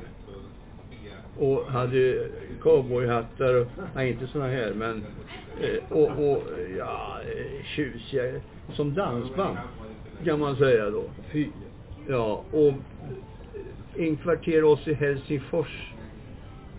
Och 1.39 1.65
hade 1.65 2.28
cowboyhattar 2.62 3.54
och, 3.54 3.67
nej 3.95 4.12
inte 4.12 4.28
såna 4.28 4.47
här 4.47 4.73
men, 4.73 5.04
eh, 5.62 5.97
och, 5.97 6.32
och 6.32 6.43
ja, 6.78 7.19
eh, 7.21 7.63
tjusiga, 7.65 8.23
som 8.73 8.93
dansband 8.93 9.58
kan 10.26 10.39
man 10.39 10.56
säga 10.56 10.89
då. 10.89 11.04
Fy. 11.32 11.47
Ja, 12.08 12.43
och 12.52 12.73
inkvartera 13.95 14.67
oss 14.67 14.88
i 14.88 14.93
Helsingfors. 14.93 15.93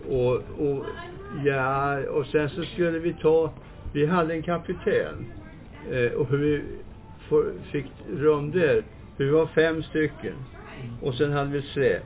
Och, 0.09 0.33
och 0.35 0.85
ja, 1.45 1.99
och 2.09 2.25
sen 2.25 2.49
så 2.49 2.63
skulle 2.63 2.99
vi 2.99 3.13
ta, 3.13 3.53
vi 3.93 4.05
hade 4.05 4.33
en 4.33 4.43
kapten. 4.43 5.25
Och 6.17 6.27
hur 6.29 6.37
vi 6.37 6.61
fick 7.71 7.85
rum 8.09 8.51
där, 8.51 8.83
vi 9.19 9.29
var 9.29 9.47
fem 9.47 9.83
stycken. 9.83 10.35
Och 11.01 11.15
sen 11.15 11.31
hade 11.31 11.49
vi 11.49 11.61
släp. 11.61 12.03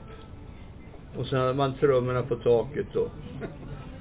Och 1.18 1.28
sen 1.28 1.40
hade 1.40 1.54
man 1.54 1.74
trummorna 1.80 2.24
på 2.24 2.36
taket 2.36 2.86
då. 2.94 3.10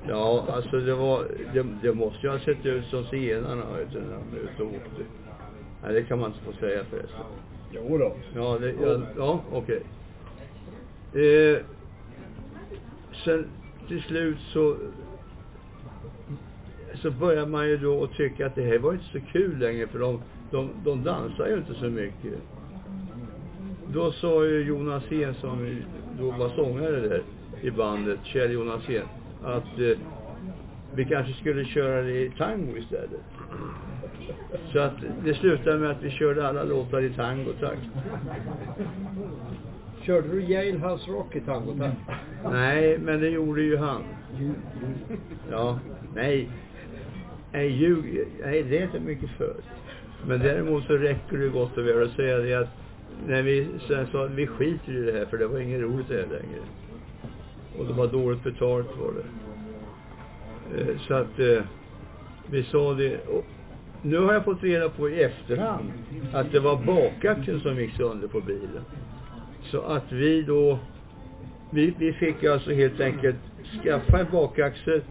Ja, 0.09 0.46
alltså 0.53 0.81
det 0.81 0.94
var, 0.94 1.25
det, 1.55 1.66
det 1.83 1.94
måste 1.94 2.27
ju 2.27 2.33
ha 2.33 2.38
sett 2.38 2.66
ut 2.66 2.85
som 2.87 3.05
zigenarna 3.05 3.64
vet 3.79 3.92
du, 3.92 4.01
när 4.01 4.18
de 4.31 4.38
ute 4.38 4.62
och 4.62 4.68
åkte. 4.68 5.03
Nej, 5.83 5.92
det 5.94 6.03
kan 6.03 6.18
man 6.18 6.31
inte 6.31 6.44
få 6.44 6.53
säga 6.53 6.85
förresten. 6.85 7.20
Jo 7.72 7.98
då. 7.98 8.16
Ja, 8.35 8.59
det, 8.59 8.75
ja, 8.83 9.01
ja 9.16 9.40
okej. 9.53 9.83
Eh, 11.12 11.59
sen 13.25 13.46
till 13.88 14.03
slut 14.03 14.38
så 14.53 14.77
så 16.94 17.11
börjar 17.11 17.46
man 17.46 17.68
ju 17.68 17.77
då 17.77 18.05
att 18.05 18.12
tycka 18.12 18.46
att 18.46 18.55
det 18.55 18.62
här 18.62 18.79
var 18.79 18.92
inte 18.92 19.05
så 19.05 19.20
kul 19.20 19.59
längre 19.59 19.87
för 19.87 19.98
de, 19.98 20.22
de, 20.51 20.70
de 20.85 21.05
dansar 21.05 21.48
ju 21.48 21.57
inte 21.57 21.75
så 21.75 21.85
mycket. 21.85 22.35
Då 23.94 24.12
sa 24.12 24.44
ju 24.44 24.64
Jonas 24.64 25.05
Hen 25.11 25.35
som 25.35 25.83
då 26.18 26.31
var 26.31 26.48
sångare 26.48 27.00
där 27.00 27.22
i 27.61 27.70
bandet, 27.70 28.18
Kjell 28.24 28.52
Jonas 28.52 28.88
Hen, 28.88 29.07
att 29.44 29.78
eh, 29.78 29.98
vi 30.94 31.05
kanske 31.05 31.33
skulle 31.33 31.64
köra 31.64 32.02
det 32.02 32.20
i 32.20 32.31
tango 32.38 32.76
istället. 32.76 33.20
Så 34.72 34.78
att 34.78 34.94
det 35.24 35.35
slutade 35.35 35.78
med 35.78 35.90
att 35.90 36.02
vi 36.02 36.11
körde 36.11 36.48
alla 36.48 36.64
låtar 36.64 37.00
i 37.00 37.11
tangotakt. 37.11 37.81
Körde 40.02 40.28
du 40.28 40.42
Jailhouse 40.42 41.11
Rock 41.11 41.37
i 41.37 41.40
tangotakt? 41.40 41.96
Nej, 42.50 42.98
men 42.98 43.20
det 43.20 43.28
gjorde 43.28 43.62
ju 43.62 43.76
han. 43.76 44.02
Ja, 45.50 45.78
nej. 46.14 46.48
Nej, 47.52 47.68
ljug, 47.68 48.28
nej 48.44 48.62
det 48.62 48.78
är 48.78 48.83
inte 48.83 49.00
mycket 49.00 49.31
för. 49.31 49.55
Men 50.26 50.40
däremot 50.40 50.85
så 50.85 50.92
räcker 50.92 51.38
det 51.38 51.48
gott 51.48 51.78
och 51.78 51.87
väl 51.87 52.02
att 52.02 52.16
säga 52.16 52.38
det 52.38 52.55
att 52.55 52.82
när 53.26 53.42
vi 53.42 53.68
sen 53.88 54.06
sa 54.12 54.24
att 54.24 54.30
vi 54.30 54.46
skiter 54.46 54.92
i 54.92 55.00
det 55.00 55.12
här 55.12 55.24
för 55.24 55.38
det 55.38 55.46
var 55.46 55.58
inget 55.58 55.80
roligt 55.80 56.08
det 56.08 56.14
här 56.14 56.26
längre. 56.26 56.62
Och 57.78 57.87
det 57.87 57.92
var 57.92 58.06
dåligt 58.06 58.44
betalt 58.44 58.87
var 58.98 59.12
det. 59.12 60.80
Eh, 60.80 60.98
Så 61.08 61.14
att 61.14 61.38
eh, 61.38 61.62
vi 62.50 62.62
sa 62.62 62.94
det. 62.94 63.26
Och 63.28 63.44
nu 64.02 64.18
har 64.18 64.32
jag 64.32 64.44
fått 64.44 64.62
reda 64.62 64.88
på 64.88 65.08
i 65.11 65.22
efterhand 65.22 65.92
att 66.32 66.52
det 66.52 66.61
var 66.61 66.76
bakaxeln 66.76 67.61
som 67.61 67.76
gick 67.80 67.96
sönder 67.96 68.28
på 68.28 68.40
bilen. 68.40 68.85
Så 69.70 69.80
att 69.80 70.12
vi 70.12 70.42
då, 70.42 70.78
vi, 71.70 71.94
vi 71.98 72.12
fick 72.12 72.44
alltså 72.44 72.70
helt 72.70 73.00
enkelt 73.00 73.37
skaffa 73.82 74.18
en 74.18 74.26
bakaxel, 74.32 75.02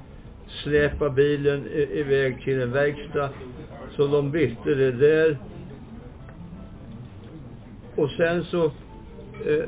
släpa 0.64 1.10
bilen 1.10 1.68
iväg 1.72 2.44
till 2.44 2.62
en 2.62 2.72
verkstad. 2.72 3.30
Så 3.96 4.08
de 4.08 4.32
bytte 4.32 4.76
det 4.76 4.92
där. 4.92 5.38
Och 7.96 8.10
sen 8.12 8.44
så, 8.44 8.66
eh, 9.46 9.66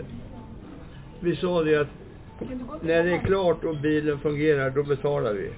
vi 1.19 1.35
sa 1.35 1.63
det 1.63 1.75
att 1.75 1.87
när 2.81 3.03
det 3.03 3.11
är 3.11 3.25
klart 3.25 3.63
och 3.63 3.77
bilen 3.77 4.19
fungerar, 4.19 4.69
då 4.69 4.83
betalar 4.83 5.33
vi. 5.33 5.49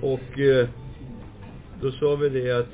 Och 0.00 0.38
eh, 0.38 0.68
då 1.80 1.92
sa 1.92 2.16
vi 2.16 2.28
det 2.28 2.50
att 2.50 2.72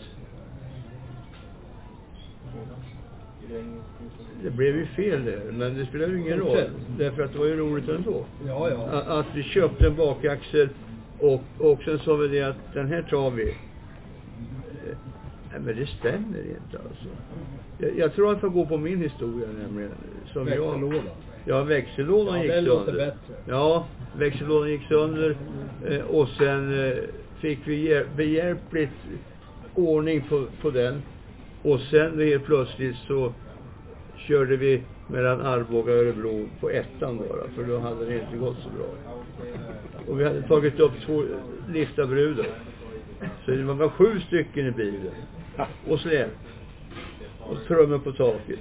det 4.42 4.50
blev 4.50 4.76
ju 4.76 4.86
fel 4.86 5.24
där, 5.24 5.52
men 5.52 5.78
det 5.78 5.86
spelar 5.86 6.08
ju 6.08 6.20
ingen 6.20 6.38
roll. 6.38 6.58
Därför 6.98 7.22
att 7.22 7.32
det 7.32 7.38
var 7.38 7.46
ju 7.46 7.56
roligt 7.56 7.88
ändå. 7.88 8.24
Ja, 8.46 8.70
ja. 8.70 9.02
Att 9.02 9.26
vi 9.34 9.42
köpte 9.42 9.86
en 9.86 9.96
bakaxel 9.96 10.68
och, 11.18 11.42
och 11.58 11.82
sen 11.82 11.98
sa 11.98 12.16
vi 12.16 12.28
det 12.28 12.42
att 12.42 12.74
den 12.74 12.86
här 12.86 13.02
tar 13.02 13.30
vi. 13.30 13.54
Nej 15.56 15.64
men 15.64 15.76
det 15.76 15.86
stämmer 15.86 16.38
inte 16.38 16.78
alltså. 16.78 17.08
Jag, 17.78 17.98
jag 17.98 18.14
tror 18.14 18.32
att 18.32 18.42
jag 18.42 18.52
går 18.52 18.66
på 18.66 18.76
min 18.78 19.00
historia 19.02 19.48
nämligen. 19.58 19.90
Som 20.32 20.48
jag, 20.48 20.60
Växellåda. 20.72 21.02
Ja, 21.44 21.62
växellådan 21.62 22.36
Ja, 22.36 22.42
gick 22.42 22.52
sönder. 22.52 22.70
låter 22.70 22.92
bättre. 22.92 23.34
Ja, 23.48 23.88
växellådan 24.18 24.70
gick 24.70 24.82
sönder 24.88 25.36
eh, 25.88 26.00
och 26.00 26.28
sen 26.28 26.84
eh, 26.88 26.96
fick 27.40 27.58
vi 27.68 27.74
hjäl- 27.88 28.06
behjälpligt 28.16 28.92
ordning 29.74 30.22
på, 30.28 30.46
på 30.60 30.70
den. 30.70 31.02
Och 31.62 31.80
sen 31.80 32.18
helt 32.20 32.44
plötsligt 32.44 32.96
så 32.96 33.32
körde 34.16 34.56
vi 34.56 34.82
mellan 35.10 35.40
Arboga 35.40 35.92
och 35.92 35.98
Örebro 35.98 36.48
på 36.60 36.70
ettan 36.70 37.16
bara, 37.16 37.48
för 37.54 37.62
då 37.64 37.78
hade 37.78 38.04
det 38.06 38.14
inte 38.20 38.36
gått 38.36 38.56
så 38.62 38.68
bra. 38.70 38.86
Och 40.06 40.20
vi 40.20 40.24
hade 40.24 40.42
tagit 40.42 40.80
upp 40.80 40.92
två 41.06 41.22
liftarbrudar. 41.68 42.46
Så 43.44 43.50
det 43.50 43.62
var 43.62 43.88
sju 43.88 44.20
stycken 44.20 44.66
i 44.66 44.70
bilen. 44.70 45.12
Och 45.88 46.00
släp. 46.00 46.30
Och 47.40 47.56
trummor 47.66 47.98
på 47.98 48.12
taket. 48.12 48.58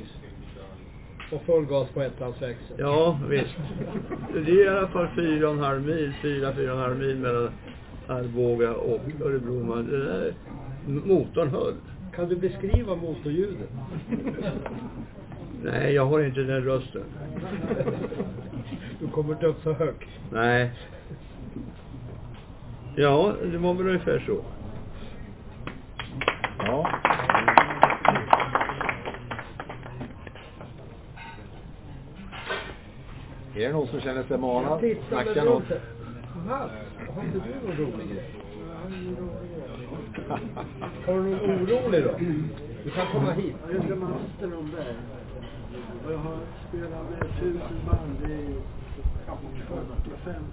Och 1.32 1.42
full 1.46 1.66
gas 1.66 1.90
på 1.90 2.02
ettans 2.02 2.42
växel. 2.42 2.76
Ja, 2.78 3.20
visst. 3.30 3.56
Det 4.34 4.52
är 4.52 4.66
i 4.66 4.68
alla 4.68 4.88
fall 4.88 5.08
fyra 5.16 5.48
och 5.48 5.54
en 5.54 5.60
halv 5.60 5.86
mil, 5.86 6.14
fyra, 6.22 6.54
fyra 6.54 6.74
och 6.74 6.78
en 6.78 6.84
halv 6.84 7.00
mil 7.00 7.16
mellan 7.16 7.50
Arboga 8.08 8.74
och 8.74 9.02
Örebro. 9.22 9.76
Men 9.76 9.90
det 9.90 10.06
där, 10.06 10.34
motorn 10.86 11.50
höll. 11.50 11.74
Kan 12.16 12.30
du 12.30 12.36
beskriva 12.36 12.96
motorljudet? 12.96 13.70
Nej, 15.64 15.94
jag 15.94 16.06
har 16.06 16.24
inte 16.24 16.40
den 16.40 16.64
rösten. 16.64 17.04
Du 19.00 19.08
kommer 19.08 19.34
inte 19.34 19.46
upp 19.46 19.64
så 19.64 19.74
högt. 19.74 20.10
Nej. 20.32 20.72
Ja, 22.96 23.34
det 23.52 23.58
var 23.58 23.74
väl 23.74 23.88
ungefär 23.88 24.24
så. 24.28 24.42
Är 33.66 33.70
det 33.70 33.76
någon 33.76 33.88
som 33.88 34.02
känner 34.02 34.24
sig 34.24 34.38
manad? 34.38 34.80
Snacka 35.10 35.44
något. 35.44 35.64
Mats, 36.48 36.72
har 37.16 37.24
inte 37.24 37.38
du 37.38 37.68
någon 37.68 37.78
rolig 37.78 38.10
grej? 38.10 38.32
Har 41.06 41.14
du 41.14 41.22
någon 41.24 41.40
orolig 41.40 42.04
då? 42.04 42.12
Du 42.84 42.90
kan 42.92 43.08
komma 43.12 43.32
hit. 43.32 43.56
Jag 43.68 43.82
heter 43.82 43.96
Mats 43.96 44.22
Strömberg. 44.38 44.96
Och 46.06 46.12
jag 46.12 46.18
har 46.18 46.38
spelat 46.68 47.10
med 47.10 47.20
tusen 47.40 47.80
band 47.86 48.32
i 48.32 48.56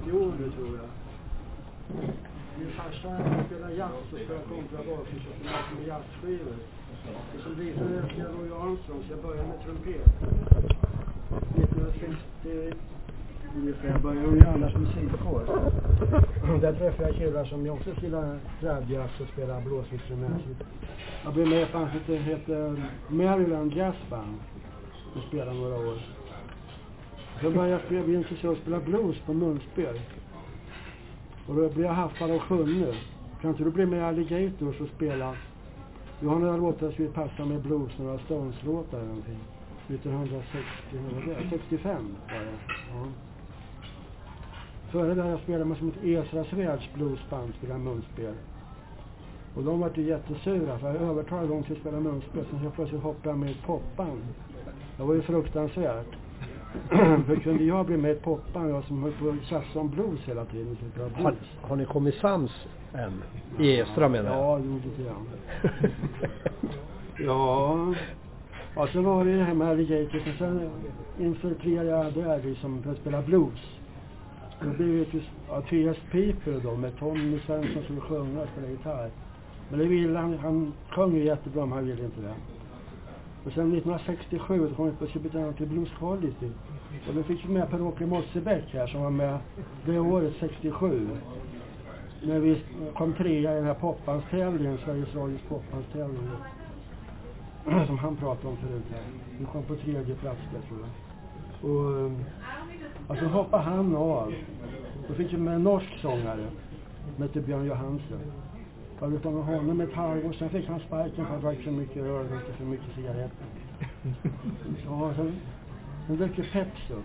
40-50 0.09 0.23
år 0.23 0.33
nu 0.41 0.51
tror 0.51 0.79
jag. 0.81 0.89
Min 2.59 2.71
farsa 2.77 3.09
han 3.09 3.45
spelar 3.47 3.71
jazz 3.71 3.93
och 4.13 4.19
spelar 4.25 4.43
kontrabas 4.43 5.01
och 5.01 5.07
köpte 5.25 5.45
massor 5.45 5.77
med 5.79 5.87
jazzskivor. 5.87 6.57
Och 7.35 7.41
som 7.43 7.55
visade 7.55 7.99
efter 7.99 8.19
jag 8.19 8.29
Roy 8.39 8.51
Armstrong 8.63 9.03
så 9.09 9.13
jag 9.13 9.23
började 9.23 9.49
med 9.49 9.63
trumpet. 9.65 10.07
1960 11.57 12.73
började 14.03 14.21
jag 14.21 14.39
göra 14.39 14.53
Anders 14.53 14.75
musikkår. 14.75 15.43
Där 16.61 16.73
träffade 16.73 17.09
jag 17.09 17.19
killar 17.19 17.45
som 17.45 17.67
jag 17.67 17.75
också 17.75 17.95
spelar 17.95 18.39
trädjazz 18.61 19.21
och 19.21 19.29
spelar 19.33 19.61
blåsinstrument. 19.61 20.43
Jag 21.25 21.35
blev 21.35 21.49
med 21.49 21.59
i 21.59 21.63
ett 21.63 21.73
band 21.73 21.89
som 22.07 22.15
heter 22.15 22.83
Maryland 23.09 23.73
Jazz 23.73 23.97
Band. 24.11 24.41
Och 25.17 25.23
spelade 25.23 25.53
några 25.53 25.77
år. 25.77 26.03
Sen 27.41 27.53
började 27.53 27.71
jag 27.71 27.81
spela, 27.81 28.05
bli 28.05 28.15
intresserad 28.15 28.51
av 28.51 28.57
att 28.57 28.63
spela 28.63 28.81
blues 28.81 29.17
på 29.27 29.33
munspel. 29.33 30.01
Och 31.47 31.55
då 31.55 31.69
blev 31.69 31.87
jag 31.87 31.93
haffad 31.93 32.31
av 32.31 32.39
Sjunne. 32.39 32.95
Kan 33.41 33.51
inte 33.51 33.65
du 33.65 33.71
bli 33.71 33.87
med 33.87 33.99
i 33.99 34.03
Alligators 34.03 34.81
och 34.81 34.89
spela? 34.97 35.37
Du 36.21 36.27
har 36.27 36.39
några 36.39 36.57
låtar 36.57 36.79
som 36.79 36.93
skulle 36.93 37.09
passa 37.09 37.45
med 37.45 37.61
blues, 37.61 37.99
några 37.99 38.19
Stones-låtar 38.19 38.99
eller 38.99 39.09
någonting. 39.09 39.39
1960, 39.89 40.57
vad 40.93 41.13
var 41.13 41.35
det? 41.35 41.51
65 41.51 42.17
var 42.29 42.41
det. 42.41 42.59
Ja. 42.91 43.07
Före 44.93 45.15
det 45.15 45.29
jag 45.29 45.41
spelade 45.41 45.65
man 45.65 45.77
som 45.77 45.89
ett 45.89 46.05
Esras 46.05 46.53
Världs 46.53 46.93
bluesband, 46.95 47.55
spelade 47.59 47.81
munspel. 47.81 48.35
Och 49.55 49.63
de 49.63 49.81
var 49.81 49.91
ju 49.95 50.03
jättesura 50.03 50.79
för 50.79 50.87
jag 50.87 51.03
övertalade 51.03 51.49
dem 51.49 51.63
till 51.63 51.73
att 51.73 51.79
spela 51.79 52.01
munspel. 52.01 52.45
Sen 52.51 52.59
helt 52.59 52.75
plötsligt 52.75 53.03
hoppade 53.03 53.29
jag 53.29 53.39
med 53.39 53.49
i 53.49 53.53
ett 53.53 53.63
popband. 53.67 54.23
Det 54.97 55.03
var 55.03 55.15
ju 55.15 55.23
fruktansvärt. 55.23 56.07
för 57.27 57.37
kunde 57.37 57.65
jag 57.65 57.87
bli 57.87 57.97
med 57.97 58.11
i 58.11 58.13
ett 58.13 58.23
popband, 58.23 58.71
jag 58.71 58.85
som 58.85 59.03
höll 59.03 59.13
på 59.13 59.29
att 59.29 59.45
tjafsa 59.49 59.81
om 59.81 59.91
blues 59.91 60.21
hela 60.25 60.45
tiden. 60.45 60.77
Så 60.81 61.01
jag 61.01 61.09
Har, 61.09 61.31
blues. 61.31 61.49
har 61.61 61.77
ni 61.77 61.85
kommit 61.85 62.15
sams 62.15 62.53
än? 62.95 63.23
I 63.59 63.81
Estra 63.81 64.09
menar 64.09 64.31
jag. 64.31 64.39
Ja, 64.39 64.61
jo, 64.65 64.81
lite 64.85 65.03
grann. 65.03 65.29
ja. 67.27 67.95
Ja, 68.77 68.89
sen 68.93 69.05
var 69.05 69.25
det 69.25 69.37
det 69.37 69.45
här 69.45 69.55
med 69.55 69.69
Alligators 69.69 70.27
och 70.27 70.39
sen 70.39 70.71
infiltrerade 71.19 71.91
jag 71.91 72.13
där 72.13 72.43
liksom 72.43 72.83
för 72.83 72.91
att 72.93 72.99
spela 72.99 73.23
blues. 73.23 73.61
Det 74.65 74.77
blev 74.77 74.89
ju 74.89 75.05
till 75.05 75.23
ja, 75.49 75.61
T.S. 75.61 75.97
Piper 76.11 76.61
då 76.63 76.77
med 76.77 76.99
Tommy 76.99 77.41
Svensson 77.47 77.73
som 77.73 77.83
skulle 77.83 78.01
sjunga 78.01 78.43
och 78.43 78.49
spela 78.49 78.69
gitarr. 78.69 79.11
Men 79.71 79.79
det 79.79 79.85
ville 79.85 80.19
han, 80.19 80.39
han 80.39 80.73
sjöng 80.89 81.15
ju 81.15 81.25
jättebra 81.25 81.67
men 81.67 81.73
han 81.73 81.87
ville 81.87 82.05
inte 82.05 82.21
det. 82.21 82.35
Och 83.45 83.53
sen 83.53 83.63
1967 83.63 84.69
då 84.69 84.75
kom 84.75 84.87
jag 84.87 84.99
på 84.99 85.07
Köpenhamn 85.07 85.55
till 85.55 85.67
Blues 85.67 85.91
Quality. 85.99 86.51
Och 87.09 87.15
då 87.15 87.23
fick 87.23 87.45
vi 87.45 87.49
med 87.49 87.71
Per-Åke 87.71 88.07
Mossebäck 88.07 88.65
här 88.73 88.87
som 88.87 89.03
var 89.03 89.11
med 89.11 89.39
det 89.87 89.99
året 89.99 90.35
67. 90.41 91.09
När 92.23 92.39
vi 92.39 92.63
kom 92.95 93.13
trea 93.13 93.53
i 93.53 93.55
den 93.55 93.65
här 93.65 93.75
popbandstävlingen, 93.75 94.79
Sveriges 94.85 95.15
Radios 95.15 95.41
popbandstävling. 95.49 96.29
Som 97.87 97.99
han 97.99 98.17
pratade 98.17 98.49
om 98.49 98.57
förut 98.57 98.85
här. 98.91 99.03
Vi 99.39 99.45
kom 99.45 99.63
på 99.63 99.77
tredje 99.77 100.15
plats 100.15 100.41
där 100.53 100.61
tror 100.69 100.81
jag. 100.81 100.91
Och, 101.71 102.01
ehm, 102.01 102.25
och 103.09 103.17
så 103.17 103.25
hoppade 103.25 103.63
han 103.63 103.97
av. 103.97 104.35
Då 105.09 105.15
fick 105.15 105.33
vi 105.33 105.37
med 105.37 105.55
en 105.55 105.63
norsk 105.63 105.99
sångare. 106.01 106.47
Som 107.15 107.23
hette 107.23 107.41
Björn 107.41 107.65
Johansen. 107.65 108.21
Jag 109.01 109.09
var 109.09 109.17
utan 109.17 109.35
med 109.35 109.45
honom 109.45 109.81
ett 109.81 109.93
halvår, 109.93 110.33
sen 110.33 110.51
fick 110.51 110.69
han 110.69 110.81
sparken 110.81 111.15
för 111.15 111.23
att 111.23 111.29
han 111.29 111.41
drack 111.41 111.59
för 111.59 111.71
mycket 111.71 111.97
öl 111.97 112.11
och 112.11 112.31
rökte 112.31 112.53
för 112.53 112.65
mycket 112.65 112.95
cigaretter. 112.95 113.47
Ja, 114.87 115.13
sen, 115.17 115.33
sen 116.07 116.17
dök 116.17 116.39
ju 116.39 116.45
Peps 116.45 116.91
upp. 116.91 117.05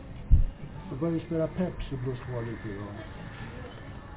Då 0.89 0.95
började 0.95 1.19
vi 1.19 1.25
spela 1.25 1.47
Peps 1.47 1.91
i 1.91 1.97
Blues 1.97 2.19
Quality. 2.19 2.69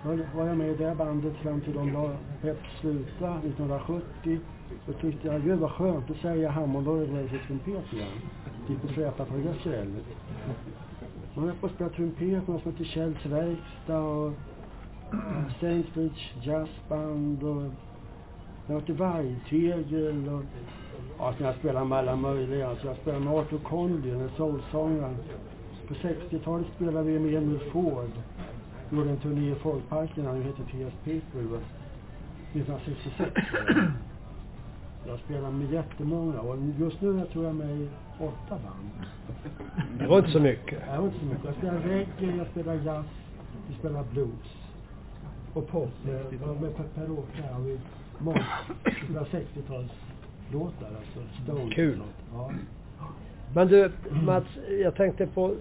Då 0.02 0.18
var 0.34 0.46
jag 0.46 0.56
med 0.56 0.70
i 0.70 0.74
det 0.74 0.94
bandet 0.94 1.36
fram 1.36 1.60
till 1.60 1.72
de 1.72 1.92
la 1.92 2.16
Peps 2.42 2.80
sluta 2.80 3.38
1970. 3.38 4.40
så 4.86 4.92
tyckte 4.92 5.26
jag, 5.26 5.42
gud 5.42 5.58
vad 5.58 5.70
skönt, 5.70 6.10
att 6.10 6.16
säga 6.16 6.50
Hammondorgel 6.50 7.12
när 7.12 7.22
det 7.22 7.36
är 7.36 7.46
trumpet 7.46 7.92
igen. 7.92 8.08
Typ 8.66 8.84
att 8.84 8.90
släpa 8.90 9.24
på 9.24 9.36
Gazelle. 9.36 10.00
Man 11.34 11.44
höll 11.44 11.56
på 11.56 11.66
att 11.66 11.72
spela 11.72 11.90
trumpet, 11.90 12.48
man 12.48 12.60
som 12.60 12.72
heter 12.72 12.84
Kjells 12.84 13.26
verkstad 13.26 13.98
och 13.98 14.32
Sainsbridge 15.60 16.20
jazzband 16.42 17.42
och 17.42 17.62
jag 18.66 18.74
var 18.74 18.80
till 18.80 18.94
Vargtegel 18.94 20.28
och 20.28 20.42
ja, 21.18 21.34
sen 21.36 21.46
jag 21.46 21.56
spelade 21.56 21.86
med 21.86 21.98
alla 21.98 22.16
möjliga. 22.16 22.68
Alltså 22.68 22.86
jag 22.86 22.96
spelade 22.96 23.24
med 23.24 23.34
Arthur 23.34 23.58
Conley, 23.58 24.10
den 24.10 24.30
soulsångaren. 24.36 25.16
På 25.88 25.94
60-talet 25.94 26.66
spelade 26.76 27.04
vi 27.04 27.18
med 27.18 27.34
Emil 27.34 27.60
Ford. 27.72 28.10
Gjorde 28.90 29.10
en 29.10 29.16
turné 29.16 29.52
i 29.52 29.54
Folkparken, 29.54 30.26
han 30.26 30.42
hette 30.42 30.62
T.S. 30.64 30.94
People. 31.04 31.60
1966. 32.52 33.30
Jag 35.06 35.18
spelar 35.18 35.50
med 35.50 35.70
jättemånga 35.72 36.40
och 36.40 36.56
just 36.78 37.00
nu 37.00 37.18
jag 37.18 37.30
tror 37.30 37.44
jag 37.44 37.54
med 37.54 37.70
i 37.76 37.88
åtta 38.18 38.58
band. 38.58 38.90
Det 39.98 40.06
var 40.06 40.18
inte 40.18 40.30
så 40.30 40.40
mycket. 40.40 40.78
Jag 40.88 40.98
var 40.98 41.06
inte 41.06 41.18
så 41.18 41.24
mycket. 41.24 41.44
Jag 41.44 41.54
spelar 41.54 41.78
reggae, 41.80 42.36
jag 42.36 42.46
spelar 42.46 42.74
jazz, 42.74 43.06
vi 43.68 43.74
spelar 43.74 44.04
blues. 44.12 44.56
Och 45.54 45.68
pop 45.68 45.90
med, 46.04 46.60
med 46.60 46.76
Per- 46.76 46.84
Per 46.94 47.10
Åkra 47.10 47.56
och 47.56 47.66
vi 47.66 47.78
spelar 49.04 49.24
60-talslåtar 49.24 50.86
alltså. 50.96 51.42
Stones 51.44 51.74
Kul. 51.74 51.98
Ja. 52.32 52.50
Men 53.54 53.68
du 53.68 53.90
Mats, 54.26 54.46
jag 54.82 54.94
tänkte 54.94 55.26
på, 55.26 55.54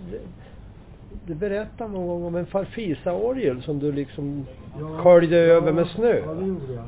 du 1.25 1.35
berättade 1.35 1.93
någon 1.93 2.07
gång 2.07 2.23
om 2.23 2.35
en 2.35 2.45
Farfisa-orgel 2.45 3.61
som 3.63 3.79
du 3.79 3.91
liksom 3.91 4.45
Ja, 4.79 4.87
sköljde 5.03 5.37
över 5.37 5.67
ja, 5.67 5.73
med 5.73 5.87
snö. 5.87 6.15
Ja, 6.25 6.33
det 6.33 6.45
gjorde 6.45 6.73
jag. 6.73 6.85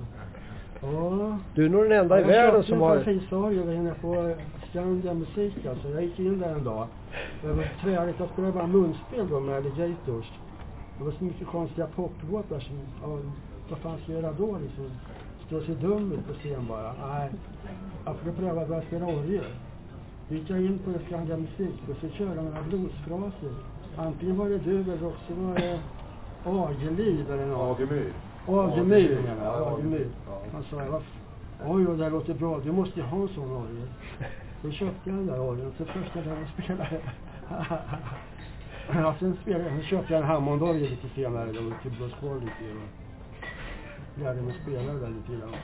Ja. 0.81 1.37
Du 1.55 1.65
är 1.65 1.69
nog 1.69 1.83
den 1.83 1.91
enda 1.91 2.21
i 2.21 2.23
världen 2.23 2.63
som 2.63 2.81
har... 2.81 2.95
Jag 2.95 3.05
köpte 3.05 3.11
en 3.11 3.19
Farfisa-orgel 3.19 3.73
inne 3.73 3.93
på 4.01 4.35
Skandia 4.69 5.13
Musik 5.13 5.65
alltså. 5.65 5.89
Jag 5.89 6.03
gick 6.03 6.19
in 6.19 6.39
där 6.39 6.55
en 6.55 6.63
dag. 6.63 6.87
Det 7.41 7.47
var 7.47 7.69
träligt. 7.81 8.19
Jag 8.19 8.29
spelade 8.29 8.53
bara 8.53 8.67
munspel 8.67 9.27
då 9.29 9.39
med 9.39 9.55
Alligators. 9.55 10.31
Det 10.97 11.03
var 11.03 11.11
så 11.11 11.23
mycket 11.23 11.47
konstiga 11.47 11.87
poplåtar 11.87 12.59
som, 12.59 12.79
ja, 13.01 13.19
vad 13.69 13.79
fan 13.79 13.97
ska 14.03 14.11
jag 14.11 14.21
göra 14.21 14.33
då 14.33 14.57
liksom? 14.63 14.91
Stå 15.45 15.57
och 15.57 15.63
se 15.63 15.73
dum 15.73 16.11
ut 16.11 16.27
på 16.27 16.33
scen 16.33 16.67
bara. 16.67 16.93
Nej. 17.07 17.29
Jag 18.05 18.15
får 18.15 18.31
pröva 18.31 18.61
att 18.61 18.67
börja 18.67 18.81
spela 18.81 19.05
orgel. 19.05 19.45
Då 20.29 20.35
gick 20.35 20.49
jag 20.49 20.61
in 20.61 20.79
på 20.79 20.93
Skandia 21.05 21.37
Musik 21.37 21.89
och 21.89 21.95
så 22.01 22.09
körde 22.09 22.35
jag 22.35 22.45
några 22.45 22.61
bluesfraser. 22.61 23.53
Antingen 23.97 24.37
var 24.37 24.49
det 24.49 24.57
du 24.57 24.81
eller 24.81 25.07
också 25.07 25.33
var 25.33 25.55
det 25.55 25.79
Ageliv 26.43 27.31
eller 27.31 27.45
något. 27.45 27.79
Agemyr. 27.79 28.13
Menar 29.23 29.45
jag. 29.45 29.79
Ja. 30.27 30.41
Han 30.53 30.63
sa, 30.63 30.75
"Vad 30.91 31.01
f- 31.01 31.19
oj, 31.65 31.85
det 31.97 32.03
här 32.03 32.11
låter 32.11 32.33
bra. 32.33 32.59
Du 32.63 32.71
måste 32.71 32.99
ju 32.99 33.05
ha 33.05 33.21
en 33.21 33.27
sån 33.27 33.51
orgel. 33.51 33.87
Då 34.61 34.71
köpte 34.71 35.09
jag 35.09 35.17
den 35.17 35.27
där 35.27 35.41
orgeln. 35.41 35.71
Så 35.77 35.85
första 35.85 36.21
dagen 36.21 36.37
jag 36.57 36.63
spelade. 36.65 36.97
ja, 39.01 39.15
sen 39.19 39.37
spelade 39.41 39.63
jag. 39.63 39.73
Sen 39.73 39.83
köpte 39.83 40.13
jag 40.13 40.21
en 40.21 40.27
Hammondorgel 40.27 40.89
lite 40.89 41.07
senare 41.15 41.45
då 41.51 41.59
till 41.81 41.91
Blues 41.91 42.13
Quality. 42.19 42.65
Och 42.71 44.19
lärde 44.23 44.41
mig 44.41 44.55
spela 44.63 44.93
det 44.93 44.99
där 44.99 45.09
lite 45.09 45.31
grann. 45.41 45.55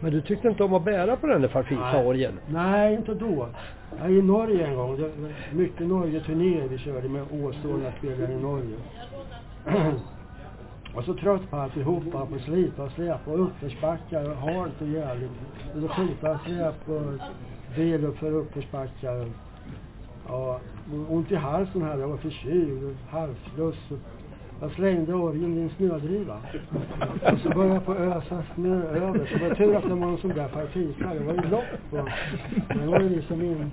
Men 0.00 0.12
du 0.12 0.20
tyckte 0.20 0.48
inte 0.48 0.64
om 0.64 0.74
att 0.74 0.84
bära 0.84 1.16
på 1.16 1.26
den 1.26 1.40
där 1.42 1.48
Farfisa-orgeln? 1.48 2.38
Nej, 2.48 2.94
inte 2.94 3.14
då. 3.14 3.48
Jag 3.98 4.06
är 4.06 4.10
i 4.10 4.22
Norge 4.22 4.66
en 4.66 4.76
gång. 4.76 4.96
Det 4.96 5.02
var 5.02 5.32
mycket 5.52 5.86
Norge-turnéer 5.86 6.68
vi 6.68 6.78
körde 6.78 7.08
med 7.08 7.22
Åstålarna 7.32 7.92
spelade 7.98 8.32
i 8.32 8.36
Norge. 8.42 8.76
och 10.94 11.04
så 11.04 11.14
trött 11.14 11.50
på 11.50 11.56
alltihopa, 11.56 12.26
på 12.26 12.38
slipa 12.38 12.82
och 12.82 12.92
släpa 12.92 13.30
och 13.30 13.42
uppförsbackar 13.42 14.30
och 14.30 14.36
halt 14.36 14.80
och 14.80 14.88
jävligt. 14.88 15.30
Och 15.74 15.82
och 16.30 16.40
släp 16.46 16.88
och 16.88 17.02
bil 17.76 18.04
uppför 18.04 18.32
uppförsbackar. 18.32 19.26
Ja, 20.28 20.60
ont 21.08 21.32
i 21.32 21.34
halsen 21.34 21.82
hade 21.82 22.00
jag, 22.00 22.08
var 22.08 22.16
förkyld 22.16 22.96
halsfluss. 23.10 23.92
Jag 24.60 24.72
slängde 24.72 25.14
orgeln 25.14 25.58
i 25.58 25.62
en 25.62 25.70
snödriva. 25.70 26.36
Och 27.32 27.38
så 27.38 27.48
började 27.48 27.74
jag 27.74 27.84
på 27.84 27.94
ösa 27.94 28.44
snö 28.54 28.82
över. 28.82 29.26
Så 29.26 29.38
det 29.38 29.48
var 29.48 29.54
tur 29.54 29.76
att 29.76 29.82
det 29.82 29.94
var 29.94 30.08
en 30.08 30.18
sån 30.18 30.30
där 30.30 30.48
partifärg. 30.48 31.18
Det 31.18 31.24
var 31.24 31.34
ju 31.34 31.50
lopp 31.50 31.64
och 31.90 32.78
det 32.78 32.86
var 32.86 33.00
ju 33.00 33.08
liksom 33.08 33.42
in... 33.42 33.70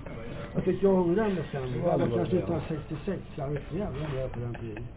Jag 0.53 0.63
fick 0.63 0.83
ju 0.83 0.89
ångra 0.89 1.23
mig 1.23 1.43
sen. 1.51 1.71
Det 1.71 1.79
var 1.79 1.97
kanske 1.97 2.37
1966. 2.37 3.21
Jag 3.35 3.47
var 3.47 3.59
jävla 3.77 4.27
på 4.33 4.39
den 4.39 4.55
tiden. 4.55 4.87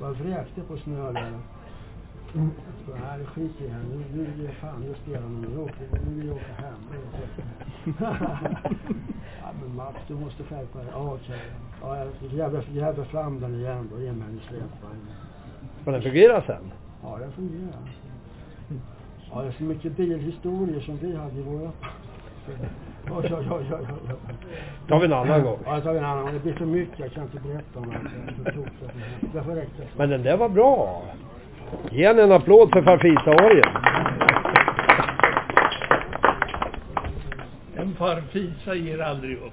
Jag 0.00 0.10
vräkte 0.10 0.60
på 0.60 0.76
snö 0.76 1.12
där. 1.12 1.32
Så 2.32 2.38
nej, 2.38 3.18
det 3.18 3.26
skiter 3.26 3.64
i 3.64 3.68
här. 3.68 3.82
Nu, 4.14 4.26
nu 4.38 4.48
fan, 4.60 4.80
nu 4.80 4.94
spelar 5.02 5.20
man. 5.20 5.40
Nu, 5.40 5.68
nu 6.06 6.14
vill 6.14 6.26
jag 6.26 6.36
åka 6.36 6.52
hem. 6.52 6.74
ja, 9.42 9.48
men 9.60 9.76
Mats, 9.76 9.96
du 10.08 10.14
måste 10.14 10.44
skärpa 10.44 10.78
dig. 10.78 10.88
Ja, 10.92 11.14
okej. 11.14 11.40
Ja, 11.82 11.98
jag 11.98 12.64
gräver, 12.72 13.04
fram 13.04 13.40
den 13.40 13.54
igen 13.54 13.88
då. 13.92 14.00
Ge 14.00 14.12
mig 14.12 14.28
en 14.28 14.40
släpvagn. 14.48 15.06
Får 15.84 15.92
den 15.92 16.02
fungera 16.02 16.42
sen? 16.42 16.72
Ja, 17.02 17.18
det 17.18 17.32
fungerar. 17.32 17.80
Ja, 19.32 19.42
det 19.42 19.48
är 19.48 19.52
så 19.52 19.62
mycket 19.62 19.96
bilhistorier 19.96 20.80
som 20.80 20.96
vi 20.96 21.16
hade 21.16 21.40
i 21.40 21.42
våra... 21.42 21.70
Oj, 23.10 23.34
oj, 23.34 23.48
oj, 23.50 23.66
oj, 23.72 23.86
oj. 24.04 24.34
tar 24.88 24.98
vi 24.98 25.04
en 25.04 25.12
annan 25.12 25.42
gång. 25.42 25.58
Ja, 25.64 25.76
det 25.76 25.82
tar 25.82 25.92
vi 25.92 25.98
en 25.98 26.04
annan 26.04 26.24
gång. 26.24 26.34
Det 26.34 26.40
blir 26.40 26.54
för 26.54 26.66
mycket. 26.66 26.98
Jag 26.98 27.12
kan 27.12 27.22
inte 27.24 27.40
berätta 27.40 27.78
om 27.78 27.90
allt. 27.90 28.36
Så 28.36 28.44
tokig. 28.44 28.72
Det 29.32 29.66
så. 29.76 29.82
Men 29.96 30.10
den 30.10 30.22
där 30.22 30.36
var 30.36 30.48
bra. 30.48 31.02
Ge 31.90 32.06
henne 32.06 32.22
en 32.22 32.32
applåd 32.32 32.72
för 32.72 32.82
Farfisa-orgeln. 32.82 33.76
En 37.76 37.94
farfisa 37.94 38.74
ger 38.74 38.98
aldrig 38.98 39.36
upp. 39.36 39.52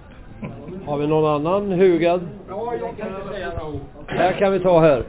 Har 0.85 0.97
vi 0.97 1.07
någon 1.07 1.47
annan 1.47 1.71
hugad? 1.71 2.27
Ja, 2.49 2.73
jag 2.81 2.97
kan 2.97 3.07
inte 3.07 3.33
säga 3.33 3.47
något. 3.63 3.81
Här 4.07 4.31
kan 4.31 4.51
vi 4.53 4.59
ta 4.59 4.79
här. 4.79 5.03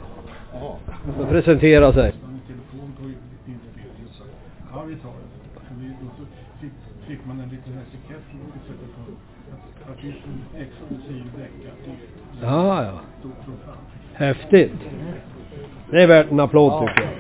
Och 1.20 1.28
presentera 1.28 1.92
sig. 1.92 2.12
Ja, 4.72 4.82
vi 4.86 4.96
tar 4.96 5.08
det. 5.08 5.28
Fick, 6.60 6.72
fick 7.06 7.26
man 7.26 7.40
en 7.40 7.48
liten 7.48 7.72
etikett 7.72 8.22
som 8.30 8.40
vi 8.54 8.60
sätta 8.68 8.86
på. 8.96 9.12
Att 9.52 9.98
Artisten 9.98 10.44
X 10.56 10.70
och 10.82 10.96
Siv 11.08 11.24
Becka 11.36 11.74
Ja, 12.42 12.84
ja. 12.84 13.00
Häftigt. 14.14 14.87
Det 15.90 16.02
är 16.02 16.06
värt 16.06 16.30
en 16.30 16.40
applåd 16.40 16.88
tycker 16.88 17.02
jag. 17.02 17.12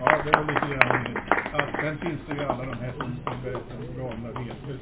Ja, 0.00 0.16
det 0.24 0.30
var 0.36 0.44
lite 0.44 0.66
grann 0.74 1.16
att 1.52 1.80
sen 1.80 1.98
finns 1.98 2.20
det 2.28 2.34
ju 2.34 2.40
alla 2.48 2.64
de 2.64 2.74
här 2.74 2.92
som 2.98 3.16
galna 3.98 4.28
resor. 4.28 4.76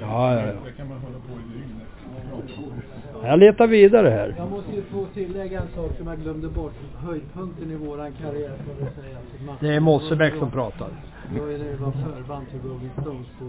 Ja, 0.00 0.34
ja, 0.34 0.40
ja. 0.40 0.46
Där 0.46 0.70
kan 0.76 0.88
man 0.88 0.98
hålla 0.98 1.18
på 1.18 1.32
i 1.32 1.58
dygn 1.58 1.80
efter. 1.80 3.28
Jag 3.28 3.38
letar 3.38 3.66
vidare 3.66 4.08
här. 4.08 4.34
Jag 4.38 4.50
måste 4.50 4.72
ju 4.72 4.82
få 4.82 5.04
tillägga 5.14 5.60
en 5.60 5.68
sak 5.74 5.90
som 5.98 6.06
jag 6.06 6.18
glömde 6.18 6.48
bort. 6.48 6.74
Höjdpunkten 6.96 7.70
i 7.70 7.76
våran 7.76 8.12
karriär 8.12 8.52
får 8.66 8.74
jag 8.80 8.92
säga. 9.04 9.18
Det 9.60 9.74
är 9.74 9.80
Mossebäck 9.80 10.34
som 10.38 10.50
pratar. 10.50 10.88
Det 11.34 11.40
var 11.40 11.48
ju 11.48 11.58
när 11.58 11.64
det 11.64 11.76
var 11.76 11.92
förband 11.92 12.46
till 12.50 12.60
Rolling 12.60 12.90
Stones 13.00 13.26
på. 13.38 13.44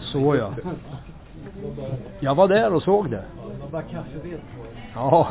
Så 0.00 0.36
ja. 0.36 0.52
Jag 2.20 2.34
var 2.34 2.48
där 2.48 2.72
och 2.72 2.82
såg 2.82 3.10
det. 3.10 3.16
Det 3.16 3.62
var 3.62 3.70
bara 3.70 3.82
kaffeved 3.82 4.22
på 4.22 4.62
det. 4.74 4.79
Ja. 4.94 5.28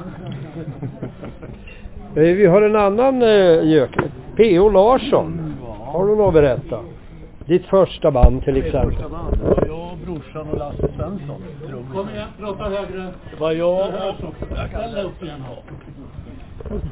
Eh, 2.16 2.22
Vi 2.24 2.46
har 2.46 2.62
en 2.62 2.76
annan 2.76 3.22
uh, 3.22 3.72
gök. 3.72 3.96
P.O. 4.36 4.70
Larsson. 4.70 5.56
Har 5.80 6.08
du 6.08 6.16
något 6.16 6.28
att 6.28 6.34
berätta? 6.34 6.80
Ditt 7.46 7.66
första 7.66 8.12
band 8.12 8.44
till 8.44 8.58
exempel. 8.58 8.92
Första 8.92 9.10
band. 9.10 9.38
Det 9.38 9.44
var 9.44 9.68
jag, 9.68 9.98
brorsan 10.06 10.50
och 10.50 10.58
Lasse 10.58 10.88
Svensson. 10.96 11.44
Kom 11.94 12.10
igen, 12.10 12.28
prata 12.40 12.64
högre. 12.64 13.14
Det 13.32 13.40
var 13.40 13.52
jag. 13.52 13.94
Ställ 14.70 14.94
dig 14.94 15.04
upp 15.04 15.24
igen. 15.24 15.44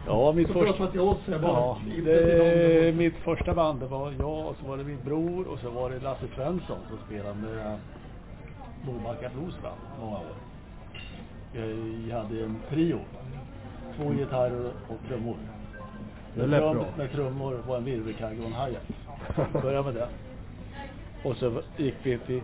Ja, 0.08 0.32
mitt 0.32 0.48
första... 0.48 0.74
prata 0.74 0.92
till 0.92 1.00
oss 1.00 1.18
här 1.28 1.40
bara. 1.40 1.52
Ja, 1.52 1.78
det, 2.06 2.96
mitt 2.96 3.16
första 3.16 3.54
band 3.54 3.80
det 3.80 3.86
var 3.88 4.14
jag 4.20 4.48
och 4.48 4.56
så 4.62 4.70
var 4.70 4.78
det 4.78 4.84
min 4.84 5.00
bror 5.06 5.48
och 5.48 5.60
så 5.60 5.70
var 5.70 5.90
det 5.90 6.00
Lasse 6.00 6.26
Svensson 6.36 6.78
som 6.90 6.98
spelade 7.08 7.36
med 7.36 7.78
Mobacka 8.86 9.30
Bluesband 9.36 9.76
många 10.02 10.18
år. 10.18 10.47
Vi 11.54 12.12
hade 12.12 12.44
en 12.44 12.58
trio. 12.70 13.00
Två 13.96 14.12
gitarrer 14.12 14.72
och 14.88 15.08
trummor. 15.08 15.38
Det 16.36 16.48
lät 16.48 16.62
bra. 16.62 16.86
Med 16.98 17.12
trummor 17.12 17.62
var 17.68 17.78
en 17.78 17.86
virvelkagge 17.86 18.42
och 18.42 18.48
en 18.48 18.54
hi-hat. 18.54 19.54
Började 19.62 19.84
med 19.84 19.94
det. 19.94 20.08
Och 21.24 21.38
så 21.38 21.62
gick 21.78 21.96
vi 22.04 22.18
till 22.18 22.42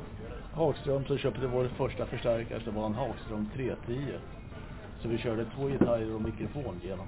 Hagström 0.54 1.06
så 1.06 1.18
köpte 1.18 1.48
vår 1.48 1.68
första 1.68 2.06
förstärkare 2.06 2.60
som 2.64 2.76
var 2.76 2.86
en 2.86 2.94
Hagström 2.94 3.50
310. 3.54 3.98
Så 5.02 5.08
vi 5.08 5.18
körde 5.18 5.46
två 5.56 5.68
gitarrer 5.68 6.16
och 6.16 6.22
mikrofon 6.22 6.82
genom. 6.84 7.06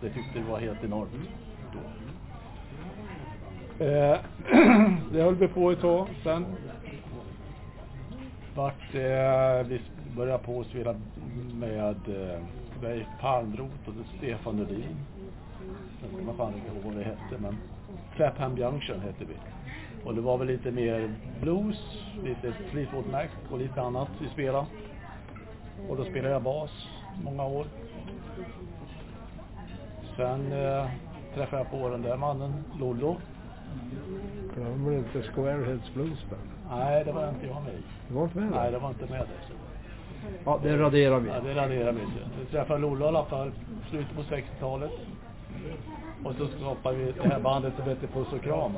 Det 0.00 0.10
tyckte 0.10 0.38
vi 0.38 0.50
var 0.50 0.58
helt 0.58 0.84
enormt. 0.84 1.10
Då. 1.72 1.78
Eh, 3.84 4.18
det 5.12 5.22
höll 5.22 5.34
vi 5.34 5.48
på 5.48 5.70
ett 5.70 5.80
tag. 5.80 6.08
Sen 6.22 6.46
vart 8.54 8.94
eh, 8.94 9.66
vi 9.68 9.80
började 10.16 10.44
på 10.44 10.60
att 10.60 10.66
spela 10.66 10.94
med 11.54 11.96
eh, 12.08 12.40
Leif 12.82 13.06
Palmroth 13.20 13.88
och 13.88 13.94
Stefan 14.18 14.56
Nordin. 14.56 14.96
Jag 16.02 16.20
kommer 16.20 16.32
fan 16.32 16.52
inte 16.54 16.66
ihåg 16.66 16.84
vad 16.84 16.96
det 16.96 17.04
hette 17.04 17.38
men 17.42 17.58
Clapham 18.14 18.56
Junction 18.56 19.00
hette 19.00 19.24
vi. 19.24 19.34
Och 20.04 20.14
det 20.14 20.20
var 20.20 20.38
väl 20.38 20.46
lite 20.46 20.70
mer 20.70 21.14
blues, 21.40 21.76
lite 22.24 22.52
Fleetwood 22.52 23.10
Mac 23.12 23.28
och 23.50 23.58
lite 23.58 23.82
annat 23.82 24.08
vi 24.20 24.28
spelade. 24.28 24.66
Och 25.88 25.96
då 25.96 26.04
spelade 26.04 26.34
jag 26.34 26.42
bas 26.42 26.70
många 27.24 27.44
år. 27.44 27.66
Sen 30.16 30.52
eh, 30.52 30.86
träffade 31.34 31.62
jag 31.62 31.70
på 31.70 31.88
den 31.88 32.02
där 32.02 32.16
mannen, 32.16 32.64
Lollo. 32.80 33.16
Glömmer 34.54 34.90
du 34.90 34.96
inte 34.96 35.22
Squareheads 35.22 35.94
Blues 35.94 36.30
Band? 36.30 36.42
Nej, 36.70 37.04
det 37.04 37.12
var 37.12 37.28
inte 37.28 37.46
jag 37.46 37.62
med 37.62 37.74
i. 37.74 37.82
Du 38.08 38.14
var 38.14 38.24
inte 38.24 38.38
med? 38.38 38.50
Nej, 38.50 38.72
det 38.72 38.78
var 38.78 38.88
inte 38.88 39.06
med 39.06 39.20
där. 39.20 39.65
Ja, 40.44 40.60
det 40.62 40.76
raderar 40.76 41.20
vi. 41.20 41.28
Ja, 41.28 41.40
det 41.40 41.54
raderar 41.54 41.92
vi. 41.92 42.00
Vi 42.40 42.46
träffade 42.50 42.80
Lollo 42.80 43.04
i 43.04 43.08
alla 43.08 43.24
fall, 43.24 43.52
slutet 43.90 44.16
på 44.16 44.22
60-talet. 44.22 44.90
Och 46.24 46.34
så 46.34 46.48
skapade 46.48 46.96
vi 46.96 47.12
det 47.12 47.28
här 47.28 47.40
bandet 47.40 47.72
som 47.76 47.88
heter 47.88 48.06
Puss 48.06 48.32
och 48.32 48.42
Kram. 48.42 48.72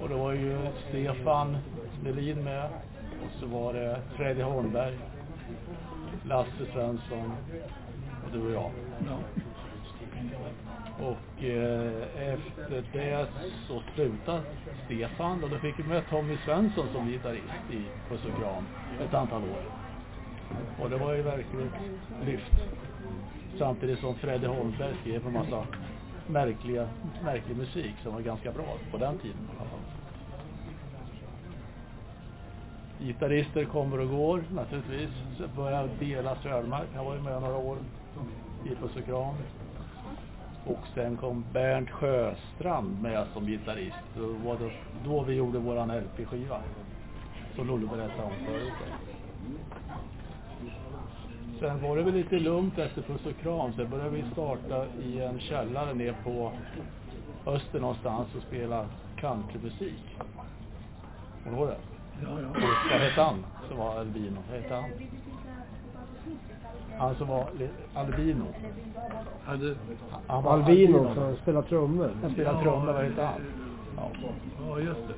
Och 0.00 0.08
då 0.08 0.18
var 0.18 0.32
ju 0.32 0.58
Stefan 0.88 1.56
Melin 2.04 2.44
med. 2.44 2.64
Och 3.24 3.40
så 3.40 3.46
var 3.46 3.72
det 3.72 4.00
Freddy 4.16 4.42
Holmberg, 4.42 4.98
Lasse 6.24 6.66
Svensson 6.72 7.32
och 8.24 8.32
du 8.32 8.46
och 8.46 8.52
jag. 8.52 8.70
Och 10.98 11.44
eh, 11.44 12.32
efter 12.34 12.84
det 12.92 13.26
så 13.68 13.82
slutade 13.94 14.42
Stefan 14.84 15.44
och 15.44 15.50
då 15.50 15.58
fick 15.58 15.78
vi 15.78 15.82
med 15.82 16.08
Tommy 16.10 16.36
Svensson 16.44 16.86
som 16.92 17.08
gitarrist 17.08 17.70
i 17.70 17.82
Puss 18.08 18.24
och 18.24 18.40
Kram 18.40 18.64
ett 19.00 19.14
antal 19.14 19.42
år. 19.42 19.62
Och 20.78 20.90
det 20.90 20.96
var 20.96 21.14
ju 21.14 21.22
verkligen 21.22 21.66
ett 21.66 22.26
lyft. 22.26 22.52
Samtidigt 23.58 23.98
som 23.98 24.14
Fredde 24.14 24.48
Holmberg 24.48 24.94
skrev 25.00 25.26
en 25.26 25.32
massa 25.32 25.66
märkliga, 26.26 26.88
märklig 27.24 27.56
musik 27.56 27.94
som 28.02 28.14
var 28.14 28.20
ganska 28.20 28.52
bra 28.52 28.76
på 28.90 28.98
den 28.98 29.18
tiden 29.18 29.36
i 29.36 29.60
alla 29.60 29.70
fall. 29.70 29.80
Gitarrister 33.00 33.64
kommer 33.64 34.00
och 34.00 34.08
går 34.08 34.44
naturligtvis. 34.54 35.10
Så 35.38 35.62
dela 35.62 35.88
Bela 36.00 36.36
Sölmark, 36.42 36.88
han 36.94 37.04
var 37.04 37.14
ju 37.14 37.20
med 37.20 37.42
några 37.42 37.56
år 37.56 37.78
i 38.64 38.68
Puss 38.68 38.96
och 38.96 39.04
Kram. 39.04 39.34
Och 40.66 40.86
sen 40.94 41.16
kom 41.16 41.44
Bernt 41.52 41.90
Sjöstrand 41.90 43.02
med 43.02 43.26
som 43.32 43.46
gitarrist. 43.46 43.96
Då 44.16 44.26
var 44.26 44.58
det 44.58 44.70
då 45.04 45.22
vi 45.22 45.34
gjorde 45.34 45.58
våran 45.58 45.90
LP-skiva. 45.90 46.60
Som 47.56 47.66
Lollo 47.66 47.86
berättade 47.86 48.22
om 48.22 48.32
förut. 48.46 48.72
Sen 51.60 51.82
var 51.82 51.96
det 51.96 52.02
väl 52.02 52.14
lite 52.14 52.38
lugnt 52.38 52.78
efter 52.78 53.02
Puss 53.02 53.26
och 53.26 53.36
Kram. 53.42 53.72
Sen 53.72 53.90
började 53.90 54.10
vi 54.10 54.30
starta 54.32 54.86
i 55.02 55.20
en 55.20 55.40
källare 55.40 55.94
ner 55.94 56.14
på 56.24 56.52
öster 57.46 57.80
någonstans 57.80 58.34
och 58.34 58.42
spela 58.42 58.88
countrymusik. 59.16 60.18
Kommer 61.44 61.56
du 61.56 61.62
ihåg 61.62 61.68
det? 61.68 61.78
Ja, 62.22 62.40
ja. 62.40 62.48
Och 62.48 62.90
vad 62.90 63.00
hette 63.00 63.22
han 63.22 63.44
som 63.68 63.78
var 63.78 63.98
albino? 63.98 64.42
Vad 64.48 64.60
hette 64.60 64.74
han? 64.74 64.90
Han 66.98 67.14
som 67.14 67.28
var 67.28 67.46
albino. 67.94 68.44
Hade... 69.44 69.74
Han 70.26 70.42
var 70.42 70.52
Albino 70.52 71.14
som 71.14 71.36
spelar 71.42 71.62
trummor. 71.62 72.10
Han 72.22 72.32
spelade 72.32 72.62
trummor, 72.62 72.92
vad 72.92 73.04
hette 73.04 73.22
han? 73.22 73.40
Ja. 73.96 74.10
Ja, 74.68 74.80
just 74.80 75.00
det. 75.08 75.14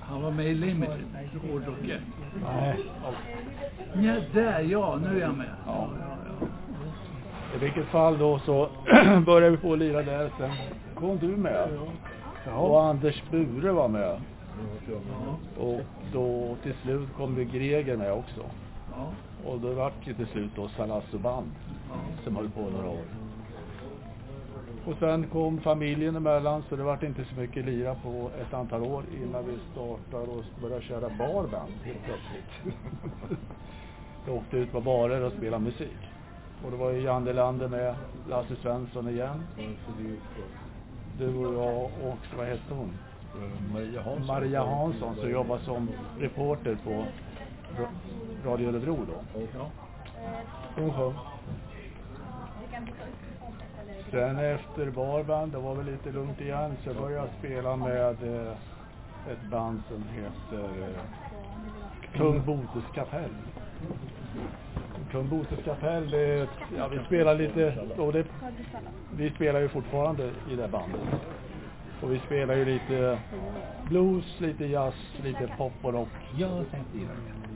Han 0.00 0.22
var 0.22 0.30
med 0.30 0.46
i 0.46 0.54
Limited, 0.54 1.04
hårdrocken. 1.50 2.00
Nej. 2.44 2.76
Ja, 3.94 4.14
där 4.32 4.60
ja, 4.60 4.98
nu 5.02 5.16
är 5.16 5.20
jag 5.20 5.34
med. 5.34 5.50
Ja. 5.66 5.88
I 7.56 7.58
vilket 7.58 7.86
fall 7.86 8.18
då 8.18 8.38
så 8.38 8.68
började 9.26 9.50
vi 9.50 9.56
på 9.56 9.72
att 9.72 9.78
lira 9.78 10.02
där. 10.02 10.30
Sen 10.38 10.50
kom 10.94 11.18
du 11.18 11.36
med. 11.36 11.68
Och 12.56 12.84
Anders 12.84 13.22
Bure 13.30 13.72
var 13.72 13.88
med. 13.88 14.20
Och 15.58 15.80
då 16.12 16.56
till 16.62 16.74
slut 16.82 17.08
kom 17.16 17.38
ju 17.38 17.44
Greger 17.44 17.96
med 17.96 18.12
också. 18.12 18.40
Och 19.44 19.60
då 19.60 19.72
vart 19.72 20.04
det 20.04 20.14
till 20.14 20.26
slut 20.26 20.50
då 20.56 20.68
Salasso 20.68 21.18
Band 21.18 21.50
som 22.24 22.36
höll 22.36 22.50
på 22.50 22.60
några 22.60 22.88
år. 22.88 23.04
Och 24.84 24.96
sen 24.98 25.26
kom 25.26 25.60
familjen 25.60 26.16
emellan 26.16 26.62
så 26.68 26.76
det 26.76 26.82
vart 26.82 27.02
inte 27.02 27.24
så 27.24 27.40
mycket 27.40 27.64
lira 27.64 27.94
på 27.94 28.30
ett 28.40 28.54
antal 28.54 28.82
år 28.82 29.04
innan 29.22 29.46
vi 29.46 29.58
startade 29.72 30.30
och 30.30 30.44
började 30.62 30.82
köra 30.82 31.08
barband 31.08 31.72
helt 31.84 32.04
plötsligt. 32.04 32.76
Jag 34.26 34.36
åkte 34.36 34.56
ut 34.56 34.72
på 34.72 34.80
barer 34.80 35.20
och 35.24 35.32
spelade 35.32 35.64
musik. 35.64 36.10
Och 36.64 36.70
det 36.70 36.76
var 36.76 36.90
ju 36.90 37.00
Janne 37.00 37.32
Lander 37.32 37.68
med, 37.68 37.94
Lasse 38.28 38.56
Svensson 38.56 39.08
igen. 39.08 39.46
Du 41.18 41.36
och 41.36 41.54
jag 41.54 41.84
och 41.84 42.18
vad 42.36 42.46
hette 42.46 42.74
hon? 42.74 42.92
Maria 43.72 44.02
Hansson. 44.02 44.26
Maria 44.26 44.64
Hansson 44.64 45.16
som 45.16 45.30
jobbar 45.30 45.58
som 45.58 45.88
reporter 46.18 46.78
på 46.84 47.04
Radio 48.44 48.68
Örebro 48.68 49.06
då. 49.06 49.40
Hon 50.76 50.92
sjöng. 50.92 51.14
Sen 54.10 54.38
efter 54.38 54.90
barband, 54.90 55.52
det 55.52 55.58
var 55.58 55.74
väl 55.74 55.86
lite 55.86 56.12
lugnt 56.12 56.40
igen, 56.40 56.76
så 56.84 56.94
började 56.94 57.14
jag 57.14 57.28
spela 57.38 57.76
med 57.76 58.22
eh, 58.22 58.52
ett 59.32 59.50
band 59.50 59.82
som 59.88 60.02
heter 60.02 60.64
eh, 60.82 61.00
Kung 62.12 62.44
Botes 62.44 62.84
kapell. 62.94 63.30
Kung 65.10 65.28
Botes 65.28 65.64
kapell, 65.64 66.10
det, 66.10 66.48
ja 66.76 66.88
vi 66.88 66.98
spelar 67.06 67.34
lite, 67.34 67.74
och 67.98 68.12
det, 68.12 68.26
vi 69.16 69.30
spelar 69.30 69.60
ju 69.60 69.68
fortfarande 69.68 70.30
i 70.50 70.56
det 70.56 70.68
bandet. 70.68 71.00
Och 72.02 72.12
vi 72.12 72.20
spelar 72.26 72.54
ju 72.54 72.64
lite 72.64 73.18
blues, 73.88 74.40
lite 74.40 74.66
jazz, 74.66 74.94
lite 75.22 75.50
pop 75.56 75.72
och 75.82 75.92
rock. 75.92 76.08
Jag 76.38 76.70
tänkte 76.70 76.98
göra 76.98 77.14
det. 77.14 77.49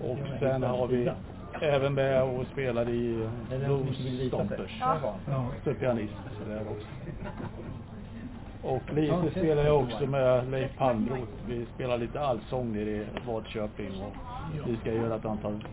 Och 0.00 0.18
sen 0.40 0.62
har 0.62 0.86
vi 0.86 1.10
även 1.60 1.94
med 1.94 2.22
och 2.22 2.46
spelar 2.52 2.88
i 2.88 3.28
Blues. 3.48 4.28
Stompers. 4.28 4.76
Ja. 4.80 5.14
Så 5.64 5.74
pianist 5.74 6.12
där 6.46 6.60
också. 6.60 6.86
Och 8.62 8.94
lite 8.94 9.30
spelar 9.30 9.64
jag 9.64 9.82
också 9.82 10.06
med 10.06 10.50
Leif 10.50 10.76
Palmroth. 10.76 11.32
Vi 11.46 11.66
spelar 11.74 11.98
lite 11.98 12.20
allsång 12.20 12.72
nere 12.72 12.90
i 12.90 13.06
Vadköping 13.26 14.02
och 14.02 14.12
vi 14.68 14.76
ska 14.76 14.92
göra 14.92 15.16
ett 15.16 15.24
antal 15.24 15.64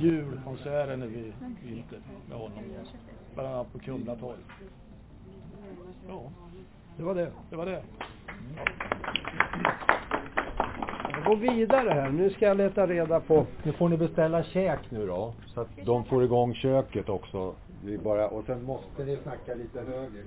julkonserter 0.00 0.96
nu 0.96 1.06
i 1.06 1.32
vinter 1.62 1.98
med 2.28 2.38
honom. 2.38 2.58
Bland 3.34 3.48
annat 3.48 3.72
på 3.72 3.78
Kumla 3.78 4.16
torg. 4.16 4.38
Ja, 6.08 6.22
Det 6.96 7.02
var 7.02 7.14
det. 7.14 7.30
det 7.50 7.56
var 7.56 7.66
det. 7.66 7.82
Jag 9.64 10.03
går 11.24 11.36
vidare 11.36 11.90
här. 11.90 12.10
Nu 12.10 12.30
ska 12.30 12.46
jag 12.46 12.56
leta 12.56 12.86
reda 12.86 13.20
på... 13.20 13.46
Nu 13.62 13.72
får 13.72 13.88
ni 13.88 13.96
beställa 13.96 14.44
käk 14.44 14.90
nu 14.90 15.06
då, 15.06 15.34
så 15.54 15.60
att 15.60 15.68
de 15.84 16.04
får 16.04 16.24
igång 16.24 16.54
köket 16.54 17.08
också. 17.08 17.54
Vi 17.84 17.98
bara, 17.98 18.28
och 18.28 18.44
sen 18.46 18.64
måste 18.64 19.04
ni 19.04 19.16
snacka 19.22 19.54
lite 19.54 19.80
högre. 19.80 20.22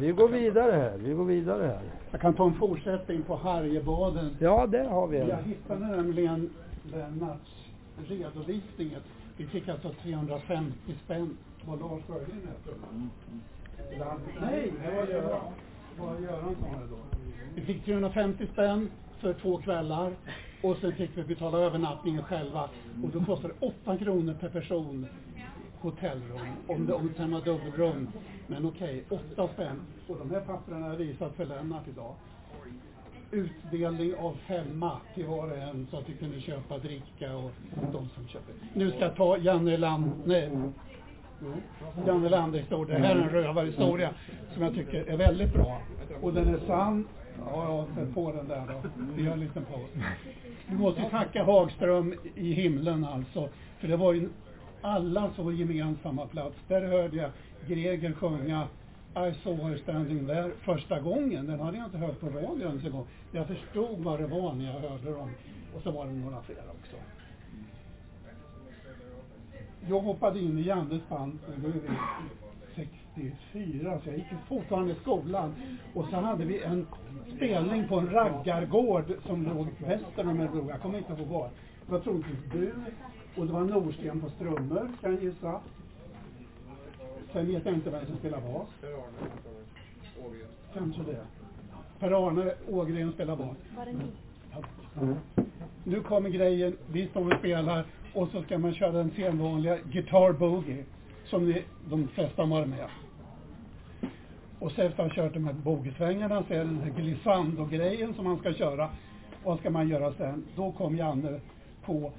Vi 0.00 0.12
går 0.12 0.28
vidare 0.28 0.72
här. 0.72 0.98
Vi 0.98 1.12
går 1.12 1.24
vidare 1.24 1.66
här. 1.66 1.80
Jag 2.10 2.20
kan 2.20 2.34
ta 2.34 2.46
en 2.46 2.54
fortsättning 2.54 3.22
på 3.22 3.36
Harjebaden. 3.36 4.36
Ja, 4.38 4.66
där 4.66 4.88
har 4.88 5.06
vi 5.06 5.18
Jag 5.18 5.36
hittade 5.36 5.86
nämligen 5.86 6.50
Lennarts 6.92 7.66
redovisning. 8.08 8.96
Vi 9.36 9.46
fick 9.46 9.68
alltså 9.68 9.88
350 10.02 10.72
spänn. 11.04 11.36
Var 11.64 11.76
Lars 11.76 12.02
Sjögren 12.06 12.40
med? 12.44 13.08
Nej, 14.40 14.72
det 14.84 14.96
var 14.96 15.06
Göran. 15.06 15.40
Det 15.96 16.02
var 16.02 16.18
Göransson 16.20 16.68
här 16.74 16.86
då. 16.90 16.96
Vi 17.54 17.62
fick 17.62 17.84
350 17.84 18.46
spänn 18.52 18.90
för 19.20 19.32
två 19.32 19.58
kvällar 19.58 20.12
och 20.62 20.76
sen 20.76 20.92
fick 20.92 21.10
vi 21.14 21.22
betala 21.22 21.58
övernattningen 21.58 22.22
själva. 22.22 22.68
Och 23.04 23.08
då 23.12 23.24
kostade 23.24 23.54
det 23.60 23.66
8 23.66 23.96
kronor 23.96 24.34
per 24.40 24.48
person 24.48 25.06
hotellrum, 25.80 26.48
om 26.66 26.86
det, 26.86 26.92
om 26.92 27.08
det 27.08 27.14
sen 27.14 27.32
var 27.32 27.40
dubbelrum. 27.40 28.08
Men 28.46 28.66
okej, 28.66 29.04
8 29.34 29.48
spänn. 29.54 29.80
Och 30.08 30.16
de 30.18 30.30
här 30.30 30.40
papperna 30.40 30.78
har 30.78 30.90
jag 30.90 30.96
visat 30.96 31.34
för 31.36 31.46
Lennart 31.46 31.88
idag 31.88 32.14
utdelning 33.32 34.14
av 34.14 34.36
femma 34.46 34.92
till 35.14 35.26
var 35.26 35.50
och 35.50 35.56
en 35.56 35.86
så 35.90 35.98
att 35.98 36.08
vi 36.08 36.14
kunde 36.14 36.40
köpa 36.40 36.78
dricka 36.78 37.36
och 37.36 37.50
de 37.92 38.08
som 38.14 38.28
köper. 38.28 38.54
Nu 38.74 38.90
ska 38.90 39.00
jag 39.00 39.16
ta 39.16 39.36
Janne 39.36 39.76
Land, 39.76 40.10
nej, 40.24 40.50
Janne 42.06 42.28
Land-historia. 42.28 42.98
Det 42.98 43.06
här 43.06 43.16
är 43.16 43.20
en 43.20 43.30
rövarhistoria 43.30 44.10
som 44.54 44.62
jag 44.62 44.74
tycker 44.74 45.04
är 45.04 45.16
väldigt 45.16 45.52
bra. 45.52 45.80
Och 46.22 46.32
den 46.32 46.54
är 46.54 46.58
sann. 46.66 47.08
Ja, 47.46 47.64
ja, 47.64 47.86
sätt 47.94 48.14
på 48.14 48.32
den 48.32 48.48
där 48.48 48.62
då. 48.68 48.88
Vi 49.16 49.22
gör 49.22 49.32
en 49.32 49.40
liten 49.40 49.64
paus. 49.64 49.90
Vi 50.66 50.74
måste 50.76 51.02
tacka 51.10 51.44
Hagström 51.44 52.14
i 52.34 52.52
himlen 52.52 53.04
alltså. 53.04 53.48
För 53.78 53.88
det 53.88 53.96
var 53.96 54.12
ju 54.12 54.28
alla 54.80 55.30
så 55.36 55.52
gemensamma 55.52 56.26
plats. 56.26 56.56
Där 56.68 56.82
hörde 56.82 57.16
jag 57.16 57.30
Greger 57.68 58.12
sjunga 58.12 58.68
I 59.16 59.34
saw 59.42 59.68
her 59.68 59.76
standing 59.76 60.26
there 60.26 60.50
första 60.60 61.00
gången. 61.00 61.46
Den 61.46 61.60
hade 61.60 61.76
jag 61.76 61.86
inte 61.86 61.98
hört 61.98 62.20
på 62.20 62.26
radion 62.26 62.60
ens 62.60 62.84
en 62.84 62.92
gång. 62.92 63.06
Jag 63.32 63.46
förstod 63.46 63.98
vad 63.98 64.20
det 64.20 64.26
var 64.26 64.54
när 64.54 64.64
jag 64.64 64.80
hörde 64.80 65.12
dem. 65.12 65.30
Och 65.76 65.82
så 65.82 65.90
var 65.90 66.06
det 66.06 66.12
några 66.12 66.42
fler 66.42 66.62
också. 66.80 66.96
Jag 69.88 70.00
hoppade 70.00 70.38
in 70.38 70.58
i 70.58 70.62
Jannes 70.62 71.08
band, 71.08 71.38
84, 73.28 74.00
så 74.04 74.08
jag 74.08 74.16
gick 74.16 74.26
fortfarande 74.48 74.92
i 74.92 74.94
skolan. 74.94 75.54
Och 75.94 76.06
så 76.10 76.16
hade 76.16 76.44
vi 76.44 76.62
en 76.62 76.86
spelning 77.36 77.88
på 77.88 77.98
en 77.98 78.10
raggargård 78.10 79.04
som 79.26 79.42
låg 79.42 79.66
väster 79.78 80.28
om 80.28 80.40
Örebro. 80.40 80.68
Jag 80.68 80.80
kommer 80.80 80.98
inte 80.98 81.12
ihåg 81.12 81.28
var. 81.28 81.50
Det 81.86 81.92
var 81.92 82.00
troligtvis 82.00 82.38
du 82.52 82.72
och 83.36 83.46
det 83.46 83.52
var 83.52 83.64
Norsten 83.64 84.20
på 84.20 84.30
strummor, 84.30 84.90
kan 85.00 85.14
jag 85.14 85.22
gissa. 85.22 85.60
Sen 87.32 87.46
vet 87.46 87.64
jag 87.64 87.74
inte 87.74 87.90
vem 87.90 88.06
som 88.06 88.16
spelar 88.16 88.40
bas. 88.40 88.68
Kanske 90.74 91.02
det. 91.02 91.20
Per-Arne 91.98 92.54
Ågren 92.68 93.12
spelar 93.12 93.36
bas. 93.36 93.56
Var 93.76 93.86
det 93.86 93.92
ni? 93.92 94.04
Mm. 95.00 95.16
Nu 95.84 96.00
kommer 96.00 96.30
grejen, 96.30 96.76
vi 96.92 97.06
står 97.06 97.32
och 97.32 97.38
spelar 97.38 97.84
och 98.14 98.28
så 98.28 98.42
ska 98.42 98.58
man 98.58 98.74
köra 98.74 98.92
den 98.92 99.10
sedvanliga 99.10 99.78
Guitar 99.92 100.32
Boogie 100.32 100.84
som 101.26 101.48
ni, 101.48 101.62
de 101.90 102.08
flesta 102.08 102.44
har 102.44 102.66
med. 102.66 102.88
Och 104.60 104.72
så 104.72 104.82
efter 104.82 105.02
att 105.02 105.08
ha 105.08 105.22
kört 105.22 105.34
de 105.34 105.44
här 105.44 105.52
bogesvängarna, 105.52 106.44
så 106.48 106.54
är 106.54 106.58
det 106.58 106.64
den 106.64 106.80
här 106.80 106.90
glissando-grejen 106.90 108.14
som 108.14 108.24
man 108.24 108.38
ska 108.38 108.52
köra. 108.52 108.88
Vad 109.44 109.58
ska 109.58 109.70
man 109.70 109.88
göra 109.88 110.12
sen? 110.12 110.44
Då 110.56 110.72
kom 110.72 110.96
Janne 110.96 111.40
på 111.84 112.12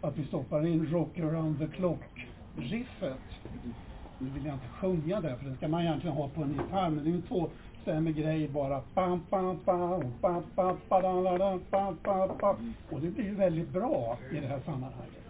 att 0.00 0.18
vi 0.18 0.24
stoppar 0.24 0.66
in 0.66 0.86
Rock 0.86 1.18
around 1.18 1.58
the 1.58 1.66
clock-riffet. 1.66 3.20
Nu 4.18 4.30
vill 4.30 4.44
jag 4.44 4.54
inte 4.54 4.68
sjunga 4.68 5.20
det, 5.20 5.36
för 5.36 5.50
det 5.50 5.56
ska 5.56 5.68
man 5.68 5.82
egentligen 5.82 6.16
ha 6.16 6.28
på 6.28 6.42
en 6.42 6.52
gitarr, 6.52 6.90
men 6.90 7.04
det 7.04 7.10
är 7.10 7.12
ju 7.12 7.16
en 7.16 7.22
tvåstämmig 7.22 8.16
grej 8.16 8.48
bara. 8.48 8.82
Bam, 8.94 9.20
bam, 9.30 9.58
bam, 9.64 10.12
bam, 10.20 10.42
bam, 10.56 10.76
bam, 10.88 11.24
bam, 11.24 11.60
bam, 11.70 11.98
bam, 12.02 12.30
bam. 12.40 12.74
Och 12.90 13.00
det 13.00 13.10
blir 13.10 13.24
ju 13.24 13.34
väldigt 13.34 13.68
bra 13.68 14.18
i 14.32 14.40
det 14.40 14.46
här 14.46 14.60
sammanhanget. 14.64 15.24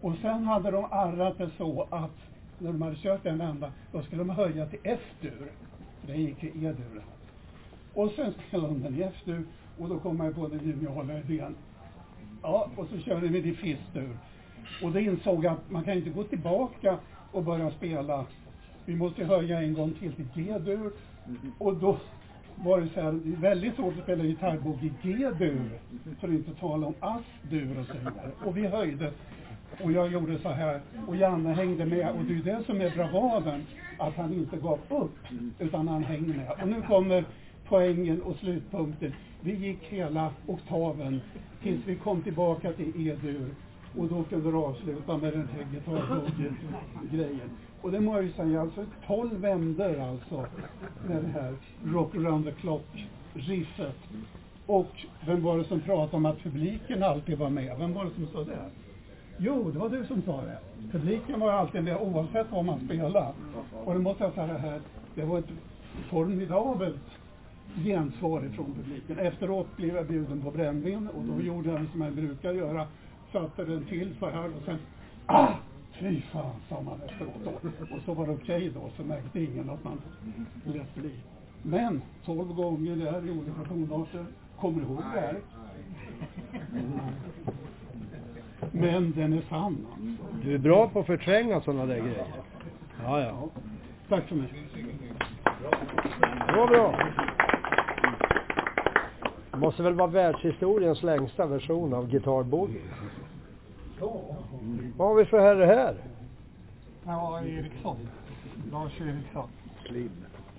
Och 0.00 0.14
sen 0.22 0.44
hade 0.44 0.70
de 0.70 0.84
arrat 0.90 1.38
det 1.38 1.50
så 1.58 1.86
att 1.90 2.33
när 2.64 2.72
de 2.72 2.82
hade 2.82 2.96
kört 2.96 3.26
en 3.26 3.38
vända, 3.38 3.72
då 3.92 4.02
skulle 4.02 4.20
de 4.22 4.30
höja 4.30 4.66
till 4.66 4.78
F-dur. 4.82 5.52
För 6.00 6.06
det 6.12 6.18
gick 6.18 6.44
i 6.44 6.46
E-dur. 6.46 7.02
Och 7.94 8.10
sen 8.16 8.34
spelade 8.48 8.68
de 8.68 8.82
den 8.82 8.94
i 8.94 9.02
F-dur 9.02 9.44
och 9.78 9.88
då 9.88 9.98
kom 9.98 10.16
man 10.16 10.34
på 10.34 10.48
den 10.48 10.58
geniala 10.58 11.18
idén. 11.18 11.54
Ja, 12.42 12.70
och 12.76 12.86
så 12.88 12.98
körde 12.98 13.28
vi 13.28 13.42
till 13.42 13.76
F-dur. 13.78 14.16
Och 14.82 14.92
då 14.92 14.98
insåg 14.98 15.44
jag 15.44 15.52
att 15.52 15.70
man 15.70 15.84
kan 15.84 15.94
inte 15.94 16.10
gå 16.10 16.24
tillbaka 16.24 16.98
och 17.32 17.44
börja 17.44 17.70
spela. 17.70 18.26
Vi 18.84 18.96
måste 18.96 19.24
höja 19.24 19.62
en 19.62 19.74
gång 19.74 19.92
till 19.92 20.12
till 20.12 20.26
G-dur. 20.34 20.92
Och 21.58 21.76
då 21.76 21.98
var 22.56 22.80
det 22.80 22.88
så 22.88 23.00
här, 23.00 23.12
det 23.12 23.32
är 23.32 23.36
väldigt 23.36 23.74
svårt 23.74 23.96
att 23.98 24.02
spela 24.02 24.24
gitarrbok 24.24 24.82
i 24.82 24.92
G-dur. 25.02 25.70
För 26.20 26.28
att 26.28 26.34
inte 26.34 26.54
tala 26.54 26.86
om 26.86 26.94
As-dur 27.00 27.80
och 27.80 27.86
så 27.86 27.92
vidare. 27.92 28.30
Och 28.44 28.56
vi 28.56 28.66
höjde. 28.66 29.12
Och 29.82 29.92
jag 29.92 30.12
gjorde 30.12 30.38
så 30.38 30.48
här. 30.48 30.80
Och 31.06 31.16
Janne 31.16 31.52
hängde 31.52 31.86
med. 31.86 32.10
Och 32.10 32.24
det 32.24 32.34
är 32.34 32.56
det 32.56 32.64
som 32.64 32.80
är 32.80 32.90
bravaden. 32.90 33.66
Att 33.98 34.16
han 34.16 34.32
inte 34.32 34.56
gav 34.56 34.78
upp. 34.88 35.18
Utan 35.58 35.88
han 35.88 36.04
hängde 36.04 36.34
med. 36.34 36.50
Och 36.62 36.68
nu 36.68 36.82
kommer 36.82 37.24
poängen 37.68 38.22
och 38.22 38.36
slutpunkten. 38.36 39.12
Vi 39.40 39.54
gick 39.54 39.82
hela 39.82 40.30
oktaven 40.46 41.20
tills 41.62 41.86
vi 41.86 41.96
kom 41.96 42.22
tillbaka 42.22 42.72
till 42.72 43.08
E-dur. 43.08 43.54
Och 43.98 44.08
då 44.08 44.22
kunde 44.22 44.50
du 44.50 44.56
avsluta 44.56 45.16
med 45.16 45.32
den 45.32 45.48
här 45.48 45.66
gitarrbugget-grejen. 45.72 47.50
Och 47.82 47.92
det 47.92 48.00
må 48.00 48.14
jag 48.14 48.24
ju 48.24 48.32
säga, 48.32 48.60
alltså 48.60 48.84
12 49.06 49.40
vändor 49.40 50.00
alltså 50.00 50.46
med 51.08 51.22
det 51.24 51.40
här 51.40 51.54
Rock 51.84 52.14
around 52.14 52.44
the 52.44 52.50
clock-riffet. 52.50 53.94
Och 54.66 55.06
vem 55.26 55.42
var 55.42 55.58
det 55.58 55.64
som 55.64 55.80
pratade 55.80 56.16
om 56.16 56.26
att 56.26 56.42
publiken 56.42 57.02
alltid 57.02 57.38
var 57.38 57.50
med? 57.50 57.78
Vem 57.78 57.94
var 57.94 58.04
det 58.04 58.10
som 58.10 58.26
sa 58.26 58.44
det? 58.44 58.58
Jo, 59.38 59.70
det 59.70 59.78
var 59.78 59.88
du 59.88 60.06
som 60.06 60.22
sa 60.22 60.42
det. 60.42 60.58
Publiken 60.92 61.40
var 61.40 61.52
alltid 61.52 61.84
med 61.84 61.96
oavsett 61.96 62.46
vad 62.52 62.64
man 62.64 62.80
spelade. 62.84 63.34
Och 63.84 63.94
det 63.94 64.00
måste 64.00 64.24
jag 64.24 64.32
säga 64.32 64.58
här, 64.58 64.80
det 65.14 65.24
var 65.24 65.38
ett 65.38 65.50
formidabelt 66.10 67.10
gensvar 67.84 68.44
ifrån 68.44 68.74
publiken. 68.74 69.18
Efteråt 69.18 69.76
blev 69.76 69.96
jag 69.96 70.06
bjuden 70.06 70.40
på 70.40 70.50
brännvin 70.50 71.08
och 71.08 71.24
då 71.24 71.42
gjorde 71.42 71.70
jag 71.70 71.86
som 71.92 72.00
jag 72.00 72.12
brukar 72.12 72.52
göra. 72.52 72.86
Satte 73.32 73.64
den 73.64 73.84
till 73.84 74.14
så 74.18 74.30
här 74.30 74.46
och 74.46 74.62
sen 74.64 74.78
ah! 75.26 75.48
Fy 76.00 76.20
fan, 76.20 76.54
sa 76.68 76.82
man 76.82 77.00
efteråt 77.02 77.34
då. 77.44 77.50
Och 77.96 78.02
så 78.04 78.14
var 78.14 78.26
det 78.26 78.32
okej 78.32 78.56
okay 78.56 78.70
då, 78.70 78.90
så 78.96 79.04
märkte 79.04 79.40
ingen 79.40 79.70
att 79.70 79.84
man 79.84 80.00
lät 80.64 80.94
bli. 80.94 81.10
Men, 81.62 82.02
tolv 82.24 82.54
gånger 82.54 82.96
där 82.96 83.28
i 83.28 83.30
olika 83.30 83.68
tonarter. 83.68 84.26
Kommer 84.60 84.80
du 84.80 84.86
ihåg 84.86 85.02
det 85.14 85.20
här? 85.20 85.40
Men 88.72 89.12
den 89.16 89.32
är 89.32 89.42
sann 89.48 89.86
alltså. 89.92 90.36
Du 90.42 90.54
är 90.54 90.58
bra 90.58 90.88
på 90.88 91.00
att 91.00 91.06
förtränga 91.06 91.60
sådana 91.60 91.86
där 91.86 92.00
grejer. 92.00 92.26
Ja, 93.04 93.20
ja. 93.20 93.48
Tack 94.08 94.28
så 94.28 94.34
mycket. 94.34 94.56
Var 96.56 96.68
bra. 96.68 97.10
Det 99.52 99.58
måste 99.58 99.82
väl 99.82 99.94
vara 99.94 100.06
världshistoriens 100.06 101.02
längsta 101.02 101.46
version 101.46 101.94
av 101.94 102.10
Guitar 102.10 102.42
Boogie. 102.42 102.80
Vad 104.96 105.08
har 105.08 105.14
vi 105.14 105.24
för 105.24 105.40
herre 105.40 105.64
här? 105.64 105.96
Ja, 107.04 107.40
Eriksson. 107.40 107.96
Lars 108.72 109.00
Eriksson. 109.00 109.48
Slim. 109.86 110.10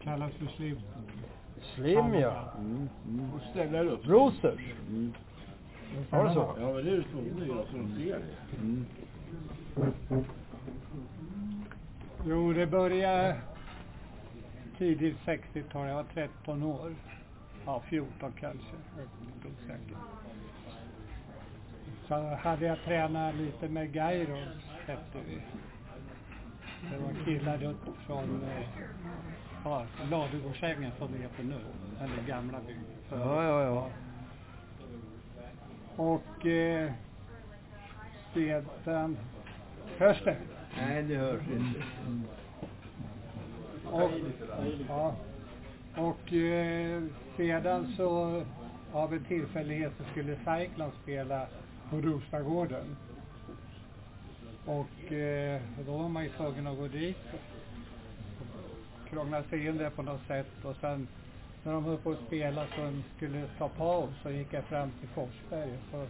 Kallas 0.03 0.31
för 0.33 0.45
Slim. 0.45 0.77
Slim 1.75 2.13
ja. 2.13 2.33
Mm, 2.57 2.89
mm. 3.09 3.33
Och 3.33 3.41
ställer 3.51 3.85
upp. 3.85 4.07
Rosers. 4.07 4.73
Mm. 4.89 5.13
Var 6.09 6.25
det 6.25 6.33
så? 6.33 6.55
Ja, 6.59 6.73
men 6.73 6.85
det 6.85 6.91
är 6.91 6.95
ju 6.95 7.03
tvungen 7.03 7.41
att 7.41 7.47
göra 7.47 7.65
så 7.71 7.77
de 7.77 7.95
ser 7.95 8.19
det. 8.19 8.57
Mm. 8.61 8.85
Jo, 12.27 12.53
det 12.53 12.67
började 12.67 13.35
tidigt 14.77 15.17
60-tal. 15.25 15.87
Jag 15.87 15.95
var 15.95 16.05
13 16.13 16.63
år. 16.63 16.95
Ja, 17.65 17.81
14 17.89 18.33
kanske. 18.39 18.75
Osäker. 19.45 19.97
Så 22.07 22.15
hade 22.35 22.65
jag 22.65 22.77
tränat 22.85 23.35
lite 23.35 23.67
med 23.67 23.93
Gairo, 23.93 24.37
hette 24.85 25.19
vi. 25.27 25.41
Det 26.91 26.97
var 26.97 27.25
killar 27.25 27.63
upp 27.63 27.97
från 28.05 28.43
eh, 28.43 28.67
ja, 29.63 29.85
Ladugårdsängen 30.11 30.91
som 30.97 31.11
det 31.11 31.17
heter 31.17 31.43
nu. 31.43 31.59
Eller 32.01 32.27
gamla 32.27 32.59
byn. 32.67 32.83
Ja, 33.11 33.43
ja, 33.43 33.63
ja. 33.63 33.89
Och 35.95 36.45
eh, 36.45 36.91
sedan... 38.33 39.17
Hörs 39.97 40.23
det? 40.23 40.37
Nej, 40.77 41.03
det 41.03 41.15
hörs 41.15 41.41
inte. 41.41 41.83
Och, 43.91 44.11
ja, 44.87 45.15
och 45.95 46.33
eh, 46.33 47.03
sedan 47.37 47.93
så 47.97 48.43
av 48.93 49.13
en 49.13 49.23
tillfällighet 49.23 49.93
så 49.97 50.03
skulle 50.11 50.35
Cyclone 50.35 50.91
spela 51.03 51.47
på 51.89 51.97
Rosagården. 52.01 52.95
Och 54.65 55.11
eh, 55.11 55.61
då 55.85 55.97
var 55.97 56.09
man 56.09 56.23
ju 56.23 56.29
tvungen 56.29 56.67
att 56.67 56.77
gå 56.77 56.87
dit. 56.87 57.17
Krångla 59.09 59.43
sig 59.43 59.65
in 59.67 59.77
där 59.77 59.89
på 59.89 60.01
något 60.01 60.27
sätt 60.27 60.65
och 60.65 60.75
sen 60.81 61.07
när 61.65 61.73
de 61.73 61.85
höll 61.85 61.97
på 61.97 62.11
att 62.11 62.19
spela 62.27 62.67
så 62.67 62.81
de 62.81 63.03
skulle 63.17 63.47
ta 63.57 63.69
paus 63.69 64.09
så 64.23 64.31
gick 64.31 64.53
jag 64.53 64.63
fram 64.63 64.91
till 64.99 65.09
Forsberg 65.09 65.73
och 65.73 65.79
så 65.91 66.07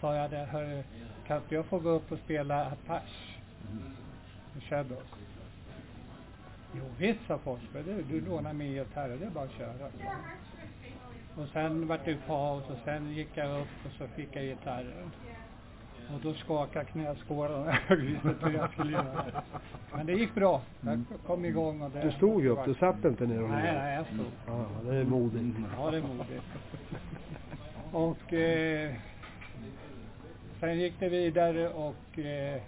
sa 0.00 0.14
jag 0.14 0.30
det, 0.30 0.36
hörru, 0.44 0.82
kan 1.26 1.36
inte 1.36 1.54
jag 1.54 1.66
få 1.66 1.78
gå 1.78 1.88
upp 1.90 2.12
och 2.12 2.18
spela 2.18 2.64
Apache? 2.66 3.38
Med 4.52 4.62
Shadows. 4.62 5.04
Jo 6.72 6.82
visst, 6.98 7.20
sa 7.26 7.38
Forsberg, 7.38 7.82
du, 7.84 8.02
du 8.02 8.20
lånar 8.20 8.52
min 8.52 8.72
gitarr, 8.72 9.08
det 9.08 9.26
är 9.26 9.30
bara 9.30 9.44
att 9.44 9.52
köra. 9.52 9.88
Och 11.36 11.48
sen 11.52 11.86
vart 11.86 12.04
det 12.04 12.26
paus 12.26 12.64
och 12.70 12.78
sen 12.84 13.12
gick 13.12 13.28
jag 13.34 13.60
upp 13.60 13.86
och 13.86 13.92
så 13.98 14.06
fick 14.06 14.36
jag 14.36 14.44
gitarren. 14.44 15.10
Och 16.14 16.20
då 16.22 16.34
skakade 16.34 16.84
knäskålarna. 16.84 17.78
Jag 17.88 17.96
visste 17.96 18.28
inte 18.28 18.46
hur 18.46 18.58
jag 18.58 18.72
skulle 18.72 18.92
göra. 18.92 19.24
Men 19.92 20.06
det 20.06 20.12
gick 20.12 20.34
bra. 20.34 20.62
Jag 20.80 21.04
kom 21.26 21.44
igång 21.44 21.82
och 21.82 21.90
det... 21.90 22.00
Du 22.00 22.12
stod 22.12 22.46
upp, 22.46 22.58
du 22.64 22.74
satt 22.74 23.04
inte 23.04 23.26
ner 23.26 23.42
och 23.42 23.50
Nej, 23.50 23.74
nej, 23.74 23.94
jag 23.94 24.06
stod. 24.06 24.32
Ja, 24.46 24.66
det 24.90 24.96
är 24.96 25.04
modigt. 25.04 25.58
Ja, 25.78 25.90
det 25.90 25.96
är 25.96 26.02
modigt. 26.02 26.44
Och 27.92 28.32
eh, 28.32 28.94
sen 30.60 30.78
gick 30.78 30.94
det 31.00 31.08
vidare 31.08 31.68
och 31.68 32.18
eh, 32.18 32.60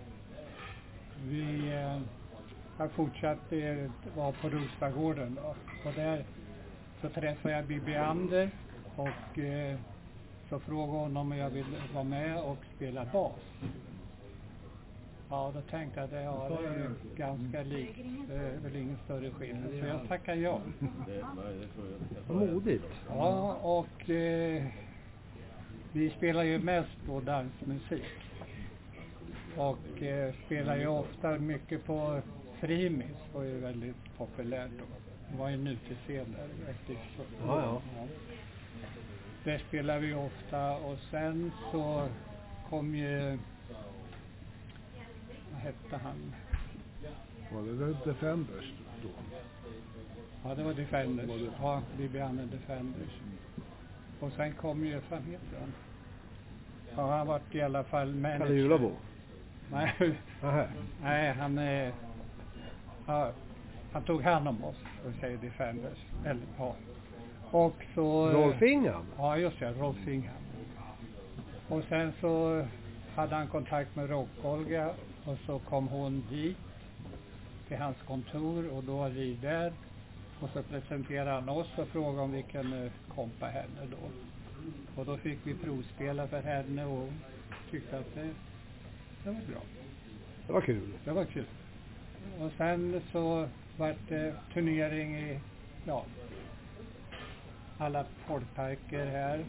vi 1.28 1.72
eh, 1.72 2.00
har 2.78 2.88
fortsatt 2.88 3.52
eh, 3.52 3.90
vara 4.16 4.32
på 4.32 4.48
Rosagården 4.48 5.38
då. 5.42 5.54
Och 5.88 5.94
där 5.96 6.24
så 7.00 7.08
träffade 7.08 7.54
jag 7.54 7.64
Bibi 7.64 7.96
Ander 7.96 8.50
och 8.96 9.38
eh, 9.38 9.78
så 10.50 10.60
frågade 10.60 10.98
hon 10.98 11.16
om 11.16 11.32
jag 11.32 11.50
ville 11.50 11.82
vara 11.94 12.04
med 12.04 12.40
och 12.40 12.58
spela 12.76 13.04
bas. 13.12 13.32
Ja, 15.30 15.52
då 15.54 15.60
tänkte 15.60 16.00
jag 16.00 16.06
att 16.06 16.12
ja, 16.12 16.58
det 16.60 16.66
är 16.68 16.78
ju 16.78 16.90
ganska 17.16 17.62
likt. 17.62 17.98
Det 18.28 18.34
är 18.34 18.58
väl 18.62 18.76
ingen 18.76 18.98
större 19.04 19.30
skillnad. 19.30 19.70
Så 19.70 19.86
jag 19.86 20.08
tackade 20.08 20.40
ja. 20.40 20.60
Modigt. 22.28 22.84
Ja, 23.08 23.54
och 23.54 24.10
eh, 24.10 24.64
vi 25.92 26.10
spelar 26.10 26.42
ju 26.42 26.58
mest 26.58 27.06
på 27.06 27.20
dansmusik. 27.20 28.04
Och 29.56 30.02
eh, 30.02 30.34
spelar 30.46 30.76
ju 30.76 30.86
ofta 30.86 31.38
mycket 31.38 31.84
på 31.84 32.20
Frimis 32.60 33.16
var 33.34 33.42
ju 33.42 33.58
väldigt 33.58 34.16
populärt 34.18 34.70
då. 34.78 34.84
Det 35.30 35.38
var 35.38 35.48
ju 35.48 35.54
en 35.54 35.66
utescen 35.66 36.36
där. 36.36 36.70
Efter, 36.70 36.96
Ja, 37.46 37.62
ja. 37.62 38.06
Där 39.44 39.58
spelade 39.68 40.00
vi 40.00 40.14
ofta 40.14 40.76
och 40.76 40.98
sen 41.10 41.52
så 41.72 42.08
kom 42.70 42.94
ju, 42.94 43.38
vad 45.52 45.60
hette 45.60 45.96
han? 45.96 46.34
Var 47.52 47.62
det 47.62 47.94
Defenders 48.04 48.72
då? 49.02 49.08
Ja, 50.44 50.54
det 50.54 50.62
var 50.62 50.74
Defenders. 50.74 51.28
Var 51.28 51.36
det- 51.38 51.50
Ja, 51.60 51.82
Bibiane 51.96 52.42
Defenders. 52.42 53.12
Och 54.20 54.32
sen 54.32 54.52
kom 54.54 54.84
ju, 54.86 54.94
vad 54.94 55.02
fan 55.02 55.22
heter 55.24 55.60
han? 55.60 55.72
Ja, 56.96 57.16
han 57.16 57.26
vart 57.26 57.54
i 57.54 57.60
alla 57.62 57.84
fall 57.84 58.14
manager. 58.14 58.38
Kalle 58.38 58.54
Julabo? 58.54 58.92
Nej, 59.72 60.14
nej 61.02 61.32
han 61.32 61.58
är, 61.58 61.92
ja, 63.06 63.32
han 63.92 64.02
tog 64.02 64.22
hand 64.22 64.48
om 64.48 64.64
oss, 64.64 64.76
och 65.06 65.12
säger 65.20 65.38
Defenders. 65.38 65.98
Eller, 66.24 66.42
ja. 66.58 66.74
Och 67.50 67.84
så... 67.94 68.30
Rolf 68.30 68.62
Ingham? 68.62 69.04
Ja, 69.18 69.36
just 69.36 69.58
det, 69.58 69.72
Rolf 69.72 70.08
Ingham. 70.08 70.34
Och 71.68 71.82
sen 71.88 72.12
så 72.20 72.64
hade 73.14 73.34
han 73.34 73.46
kontakt 73.46 73.96
med 73.96 74.10
Rock-Olga 74.10 74.90
och 75.24 75.38
så 75.46 75.58
kom 75.58 75.88
hon 75.88 76.24
dit 76.30 76.56
till 77.68 77.76
hans 77.76 77.96
kontor 78.06 78.70
och 78.72 78.84
då 78.84 78.96
var 78.96 79.08
vi 79.08 79.34
där. 79.34 79.72
Och 80.40 80.48
så 80.52 80.62
presenterade 80.62 81.30
han 81.30 81.48
oss 81.48 81.68
och 81.76 81.88
frågade 81.88 82.22
om 82.22 82.32
vi 82.32 82.42
kunde 82.42 82.90
kompa 83.14 83.46
henne 83.46 83.86
då. 83.90 84.10
Och 85.00 85.06
då 85.06 85.16
fick 85.16 85.38
vi 85.44 85.54
provspela 85.54 86.26
för 86.26 86.42
henne 86.42 86.84
och 86.84 87.08
tyckte 87.70 87.98
att 87.98 88.14
det, 88.14 88.28
det 89.24 89.30
var 89.30 89.34
bra. 89.34 89.60
Det 90.46 90.52
var 90.52 90.60
kul. 90.60 90.88
Det 91.04 91.10
var 91.10 91.24
kul. 91.24 91.44
Och 92.40 92.52
sen 92.56 93.00
så 93.12 93.48
vart 93.76 94.08
det 94.08 94.34
turnering 94.54 95.16
i, 95.16 95.40
ja, 95.84 96.04
alla 97.80 98.04
folkparker 98.26 99.06
här. 99.06 99.44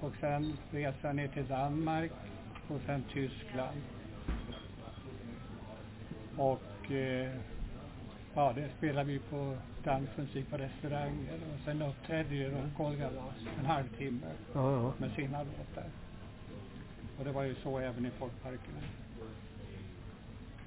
Och 0.00 0.12
sen 0.20 0.58
resa 0.70 1.12
ner 1.12 1.28
till 1.28 1.46
Danmark 1.48 2.10
och 2.68 2.80
sen 2.86 3.04
Tyskland. 3.12 3.80
Och 6.36 6.90
eh, 6.90 7.30
ja, 8.34 8.52
det 8.54 8.68
spelade 8.78 9.12
vi 9.12 9.18
på 9.18 9.56
dansmusik 9.84 10.50
på 10.50 10.56
restauranger 10.56 11.38
och 11.54 11.60
sen 11.64 11.82
uppträdde 11.82 12.34
ju 12.34 12.50
Rock-Olga 12.50 13.10
en 13.58 13.66
halvtimme 13.66 14.26
Ja, 14.54 14.72
ja. 14.72 14.92
med 14.98 15.10
sina 15.10 15.38
låtar. 15.42 15.90
Och 17.18 17.24
det 17.24 17.32
var 17.32 17.42
ju 17.42 17.54
så 17.54 17.78
även 17.78 18.06
i 18.06 18.10
folkparkerna. 18.10 18.80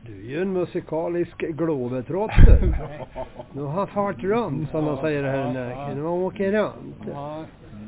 Du 0.06 0.26
är 0.26 0.30
ju 0.30 0.42
en 0.42 0.54
musikalisk 0.54 1.38
globetrotter. 1.38 2.78
Nu 3.54 3.62
har 3.62 3.72
han 3.74 3.88
fart 3.88 4.24
runt 4.24 4.72
som 4.72 4.86
de 4.86 5.02
säger 5.02 5.24
här 5.24 5.50
i 5.50 5.54
Närke. 5.54 5.76
han 5.76 6.02
åker 6.02 6.52
runt. 6.52 6.96
Ja, 7.08 7.46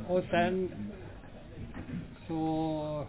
och 0.08 0.24
sen 0.30 0.72
så 2.28 3.06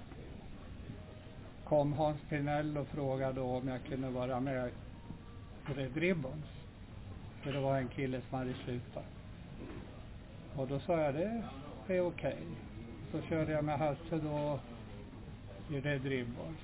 kom 1.65 1.93
Hans 1.93 2.17
Pinell 2.29 2.79
och 2.79 2.87
frågade 2.87 3.41
om 3.41 3.69
jag 3.69 3.85
kunde 3.85 4.09
vara 4.11 4.41
med 4.41 4.69
i 4.69 4.71
Red 5.75 5.97
Ribbons. 5.97 6.47
För 7.43 7.53
det 7.53 7.61
var 7.61 7.77
en 7.79 7.89
kille 7.89 8.21
som 8.29 8.39
hade 8.39 8.55
slutat. 8.65 9.07
Och 10.57 10.69
då 10.69 10.79
sa 10.81 11.01
jag 11.01 11.15
det 11.15 11.43
är 11.97 12.01
okej. 12.01 12.39
Så 13.13 13.21
körde 13.21 13.53
jag 13.53 13.65
med 13.65 13.79
Hasse 13.79 14.17
då 14.23 14.59
i 15.71 15.81
Red 15.81 16.05
Ribbons. 16.05 16.59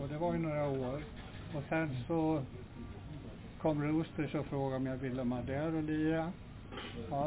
Och 0.00 0.08
det 0.08 0.18
var 0.18 0.32
ju 0.32 0.38
några 0.38 0.68
år. 0.68 1.02
Och 1.54 1.62
sen 1.68 1.96
så 2.06 2.42
kom 3.58 3.82
Roosters 3.82 4.34
och 4.34 4.46
frågade 4.46 4.76
om 4.76 4.86
jag 4.86 4.96
ville 4.96 5.22
vara 5.22 5.42
där 5.42 5.74
och 5.74 5.82
lira. 5.82 6.32
Ja, 7.10 7.24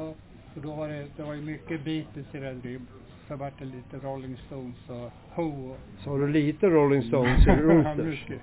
och 0.56 0.62
då 0.62 0.76
var 0.76 0.88
det, 0.88 1.08
det 1.16 1.24
var 1.24 1.34
ju 1.34 1.42
mycket 1.42 1.84
Beatles 1.86 2.36
i 2.36 2.40
Red 2.40 2.64
Ribbons. 2.66 2.90
Så 3.28 3.36
vart 3.36 3.60
det 3.60 3.66
lite 3.66 3.98
Rolling 3.98 4.38
Stones 4.46 4.90
och 4.90 5.12
Ho. 5.36 5.76
Så 6.04 6.10
har 6.10 6.20
du 6.20 6.28
lite 6.28 6.68
Rolling 6.70 7.04
Stones 7.04 7.48
i 7.48 7.50
Ja, 7.50 7.56
Roosters? 7.56 8.06
mycket. 8.30 8.42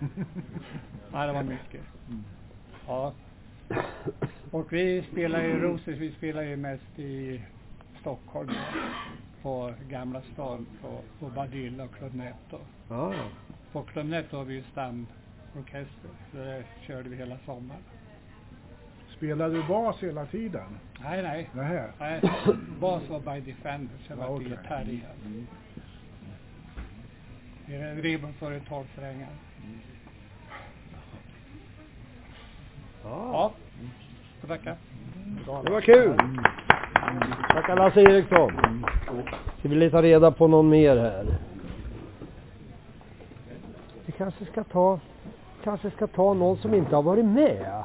Ja, 1.12 1.26
det 1.26 1.33
var 1.33 1.43
mycket. 1.43 1.81
Ja. 2.87 3.12
Och 4.51 4.72
vi 4.72 5.05
spelar 5.12 5.43
ju 5.43 5.59
Roosters, 5.59 5.99
vi 5.99 6.12
spelar 6.12 6.43
ju 6.43 6.57
mest 6.57 6.99
i 6.99 7.43
Stockholm. 8.01 8.51
På 9.43 9.72
Gamla 9.89 10.22
stan, 10.33 10.66
på, 10.83 11.01
på 11.18 11.31
Badilla 11.35 11.85
och 11.85 11.95
Club 11.95 12.14
Netto. 12.14 12.59
Ja, 12.89 13.14
ja. 13.14 13.24
På 13.72 13.83
Club 13.83 14.07
Netto 14.07 14.37
har 14.37 14.45
vi 14.45 14.55
ju 14.55 14.62
stamorkester. 14.72 15.14
Så 15.53 16.36
där 16.36 16.62
körde 16.86 17.09
vi 17.09 17.16
hela 17.16 17.36
sommaren. 17.46 17.82
Spelade 19.16 19.55
du 19.55 19.62
bas 19.62 20.03
hela 20.03 20.26
tiden? 20.26 20.78
Nej, 21.03 21.22
nej. 21.22 21.51
Nähä. 21.53 21.88
Nej, 21.99 22.20
bas 22.80 23.03
var 23.09 23.20
by 23.20 23.40
Defenders, 23.53 24.01
jag 24.09 24.16
var 24.16 24.24
Ja, 24.24 24.38
till 24.38 24.46
okej. 24.46 24.59
gitarr 24.62 24.88
igen. 24.88 25.46
I 27.66 27.72
Red 27.78 27.99
Ribbons 28.03 28.40
var 28.40 28.51
det 28.51 28.61
12 28.61 28.84
strängar. 28.92 29.28
Ja. 33.05 33.53
Får 34.40 34.49
tacka. 34.49 34.76
Det 35.64 35.70
var 35.70 35.80
kul. 35.80 36.16
Tackar 37.49 37.76
Lasse 37.76 38.01
Eriksson. 38.01 38.53
Ska 39.59 39.68
vi 39.68 39.74
leta 39.74 40.03
reda 40.03 40.30
på 40.32 40.49
någon 40.49 40.68
mer 40.68 40.96
här? 40.96 41.38
Vi 44.07 44.12
kanske 44.12 44.44
ska 44.44 44.64
ta, 44.64 45.01
kanske 45.65 45.91
ska 45.91 46.07
ta 46.07 46.35
någon 46.35 46.57
som 46.57 46.75
inte 46.75 46.97
har 46.97 47.03
varit 47.03 47.25
med. 47.25 47.85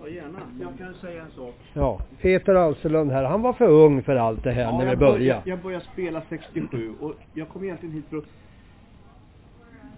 Ja, 0.00 0.08
gärna. 0.08 0.38
Jag 0.60 0.78
kan 0.78 0.94
säga 0.94 1.22
en 1.22 1.30
sak. 1.30 1.54
Ja, 1.72 2.00
Peter 2.20 2.54
Alselund 2.54 3.10
här. 3.10 3.24
Han 3.24 3.42
var 3.42 3.52
för 3.52 3.68
ung 3.68 4.02
för 4.02 4.16
allt 4.16 4.42
det 4.42 4.52
här 4.52 4.72
när 4.72 4.84
vi 4.84 4.90
jag 4.90 4.98
började. 4.98 5.50
Jag 5.50 5.58
började 5.58 5.84
spela 5.92 6.22
67 6.28 6.94
och 7.00 7.14
jag 7.34 7.48
kom 7.48 7.64
egentligen 7.64 7.94
hit 7.94 8.04
för 8.10 8.16
att 8.16 8.24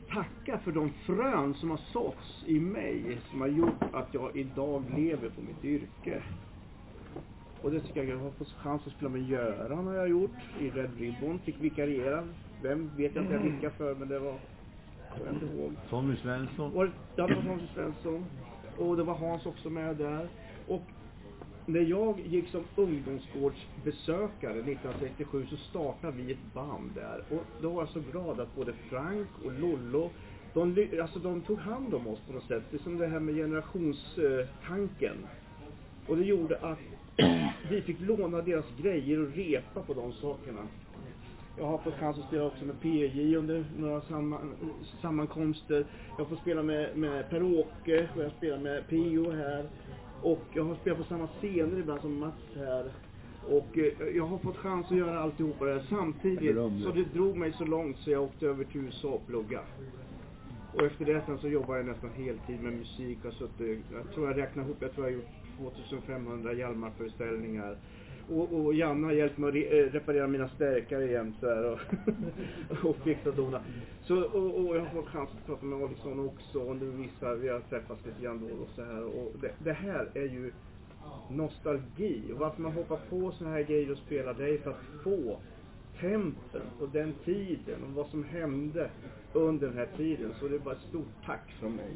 tacka 0.09 0.59
för 0.59 0.73
de 0.73 0.93
frön 1.07 1.55
som 1.55 1.71
har 1.71 1.81
såtts 1.93 2.45
i 2.47 2.61
mig 2.61 3.19
som 3.31 3.41
har 3.41 3.49
gjort 3.49 3.83
att 3.93 4.09
jag 4.15 4.37
idag 4.37 4.83
lever 4.97 5.29
på 5.29 5.41
mitt 5.41 5.65
yrke. 5.65 6.23
Och 7.63 7.71
det 7.71 7.81
tycker 7.81 8.01
jag, 8.05 8.09
jag 8.09 8.19
har 8.19 8.31
fått 8.31 8.53
chans 8.53 8.83
att 8.87 8.93
spela 8.93 9.11
med 9.11 9.23
Göran 9.23 9.87
har 9.87 9.95
jag 9.95 10.09
gjort 10.09 10.39
i 10.61 10.71
Red 10.71 10.91
Ribbon. 10.99 11.39
Fick 11.39 11.61
vikariera. 11.61 12.29
Vem 12.63 12.91
vet 12.97 13.15
jag 13.15 13.25
inte 13.25 13.39
vickade 13.39 13.73
för 13.73 13.95
men 13.95 14.09
det 14.09 14.19
var, 14.19 14.35
jag 15.19 15.27
kommer 15.27 15.47
inte 15.47 15.57
ihåg. 15.57 15.73
Tommy 15.91 16.17
Svensson. 16.17 16.73
Och 16.77 16.87
det 17.17 17.23
var 17.23 17.43
Hans 17.43 17.71
Svensson. 17.75 18.27
Och 18.79 18.97
det 18.97 19.03
var 19.03 19.15
Hans 19.15 19.47
också 19.47 19.71
med 19.71 19.97
där. 19.97 20.29
Och 20.67 20.83
när 21.67 21.81
jag 21.81 22.21
gick 22.21 22.49
som 22.49 22.65
ungdomsgårdsbesökare 22.77 24.59
1967 24.59 25.47
så 25.51 25.57
startade 25.57 26.13
vi 26.17 26.33
ett 26.33 26.55
band 26.55 26.91
där. 26.95 27.25
Och 27.31 27.45
då 27.63 27.71
var 27.71 27.83
jag 27.83 27.89
så 27.89 28.01
glad 28.13 28.41
att 28.41 28.55
både 28.55 28.73
Frank 28.73 29.29
och 29.45 29.53
Lollo, 29.53 30.11
de, 30.55 30.89
alltså 31.03 31.19
de 31.19 31.41
tog 31.41 31.59
hand 31.59 31.95
om 31.95 32.07
oss 32.07 32.19
på 32.27 32.33
något 32.33 32.49
sätt. 32.49 32.63
Det 32.71 32.77
är 32.77 32.83
som 32.83 32.99
det 32.99 33.07
här 33.07 33.21
med 33.21 33.35
generationstanken. 33.35 35.17
Och 36.07 36.17
det 36.17 36.25
gjorde 36.25 36.59
att 36.59 36.79
vi 37.71 37.83
fick 37.83 38.01
låna 38.01 38.43
deras 38.43 38.67
grejer 38.79 39.21
och 39.21 39.33
repa 39.35 39.83
på 39.83 39.95
de 39.95 40.13
sakerna. 40.13 40.61
Jag 41.59 41.67
har 41.67 41.79
fått 41.79 41.95
chans 41.95 42.19
att 42.19 42.27
spela 42.27 42.45
också 42.45 42.65
med 42.65 42.81
PJ 42.81 43.37
under 43.37 43.65
några 43.79 44.01
samman, 44.01 44.55
sammankomster. 45.03 45.87
Jag 46.19 46.29
får 46.29 46.37
spela 46.37 46.63
med, 46.63 46.97
med 46.97 47.31
Per-Åke 47.31 48.09
och 48.17 48.23
jag 48.23 48.33
spelar 48.33 48.59
med 48.59 48.89
Pio 48.89 49.31
här. 49.31 49.65
Och 50.23 50.43
jag 50.53 50.65
har 50.65 50.75
spelat 50.75 50.99
på 50.99 51.05
samma 51.05 51.27
scener 51.27 51.79
ibland 51.79 52.01
som 52.01 52.19
Mats 52.19 52.57
här. 52.57 52.91
Och 53.49 53.79
eh, 53.79 54.17
jag 54.17 54.27
har 54.27 54.39
fått 54.39 54.57
chans 54.57 54.87
att 54.91 54.97
göra 54.97 55.21
alltihopa 55.21 55.65
det 55.65 55.73
här 55.73 55.87
samtidigt. 55.89 56.57
Så 56.85 56.93
det 56.93 57.05
drog 57.05 57.37
mig 57.37 57.53
så 57.53 57.65
långt 57.65 57.99
så 57.99 58.11
jag 58.11 58.23
åkte 58.23 58.47
över 58.47 58.65
till 58.65 58.81
USA 58.81 59.09
och 59.09 59.27
plugga. 59.27 59.61
Och 60.75 60.83
efter 60.83 61.05
det 61.05 61.23
sen 61.27 61.39
så 61.39 61.49
jobbade 61.49 61.79
jag 61.79 61.87
nästan 61.87 62.11
heltid 62.11 62.63
med 62.63 62.73
musik. 62.73 63.19
Jag, 63.23 63.33
suttit, 63.33 63.85
jag 63.93 64.15
tror 64.15 64.27
jag 64.27 64.39
räknar 64.39 64.65
ihop, 64.65 64.77
jag 64.81 64.93
tror 64.93 65.07
jag 65.07 65.13
har 65.13 65.19
gjort 65.19 65.31
2500 65.59 66.53
Hjalmar-föreställningar. 66.53 67.77
Och, 68.31 68.53
och 68.53 68.75
Janne 68.75 69.07
har 69.07 69.13
hjälpt 69.13 69.39
mig 69.39 69.49
att 69.49 69.55
re, 69.55 69.81
eh, 69.81 69.93
reparera 69.93 70.27
mina 70.27 70.49
stärkare 70.49 71.05
igen 71.05 71.35
så 71.41 71.47
här, 71.47 71.73
och, 71.73 71.81
och 72.85 72.97
fixa 72.97 73.31
dona. 73.31 73.61
Så, 74.05 74.23
och, 74.25 74.67
och 74.67 74.77
jag 74.77 74.81
har 74.81 74.95
fått 74.95 75.09
chans 75.09 75.31
att 75.33 75.47
prata 75.47 75.67
med 75.67 75.83
Alexson 75.83 76.27
också 76.27 76.59
och 76.59 76.77
nu 76.77 76.87
vissa, 76.87 77.35
vi 77.35 77.49
har 77.49 77.61
träffats 77.61 78.07
lite 78.07 78.23
grann 78.23 78.41
då 78.41 78.63
och 78.63 78.71
så 78.75 78.85
här. 78.85 79.05
Och 79.05 79.33
det, 79.41 79.53
det 79.59 79.73
här 79.73 80.09
är 80.15 80.25
ju 80.25 80.53
nostalgi. 81.31 82.23
Och 82.33 82.39
varför 82.39 82.63
man 82.63 82.73
hoppar 82.73 82.99
på 83.11 83.33
såna 83.33 83.51
här 83.51 83.63
grejer 83.63 83.93
och 83.93 83.99
spelar 83.99 84.35
det 84.35 84.49
är 84.49 84.59
för 84.59 84.71
att 84.71 85.03
få 85.05 85.39
tempen 86.01 86.63
och 86.81 86.89
den 86.89 87.15
tiden 87.25 87.83
och 87.89 87.95
vad 87.95 88.07
som 88.07 88.25
hände 88.25 88.91
under 89.33 89.67
den 89.67 89.77
här 89.77 89.89
tiden. 89.97 90.35
Så 90.41 90.49
det 90.49 90.55
är 90.55 90.59
bara 90.59 90.75
ett 90.75 90.89
stort 90.89 91.25
tack 91.27 91.55
från 91.61 91.73
mig. 91.73 91.93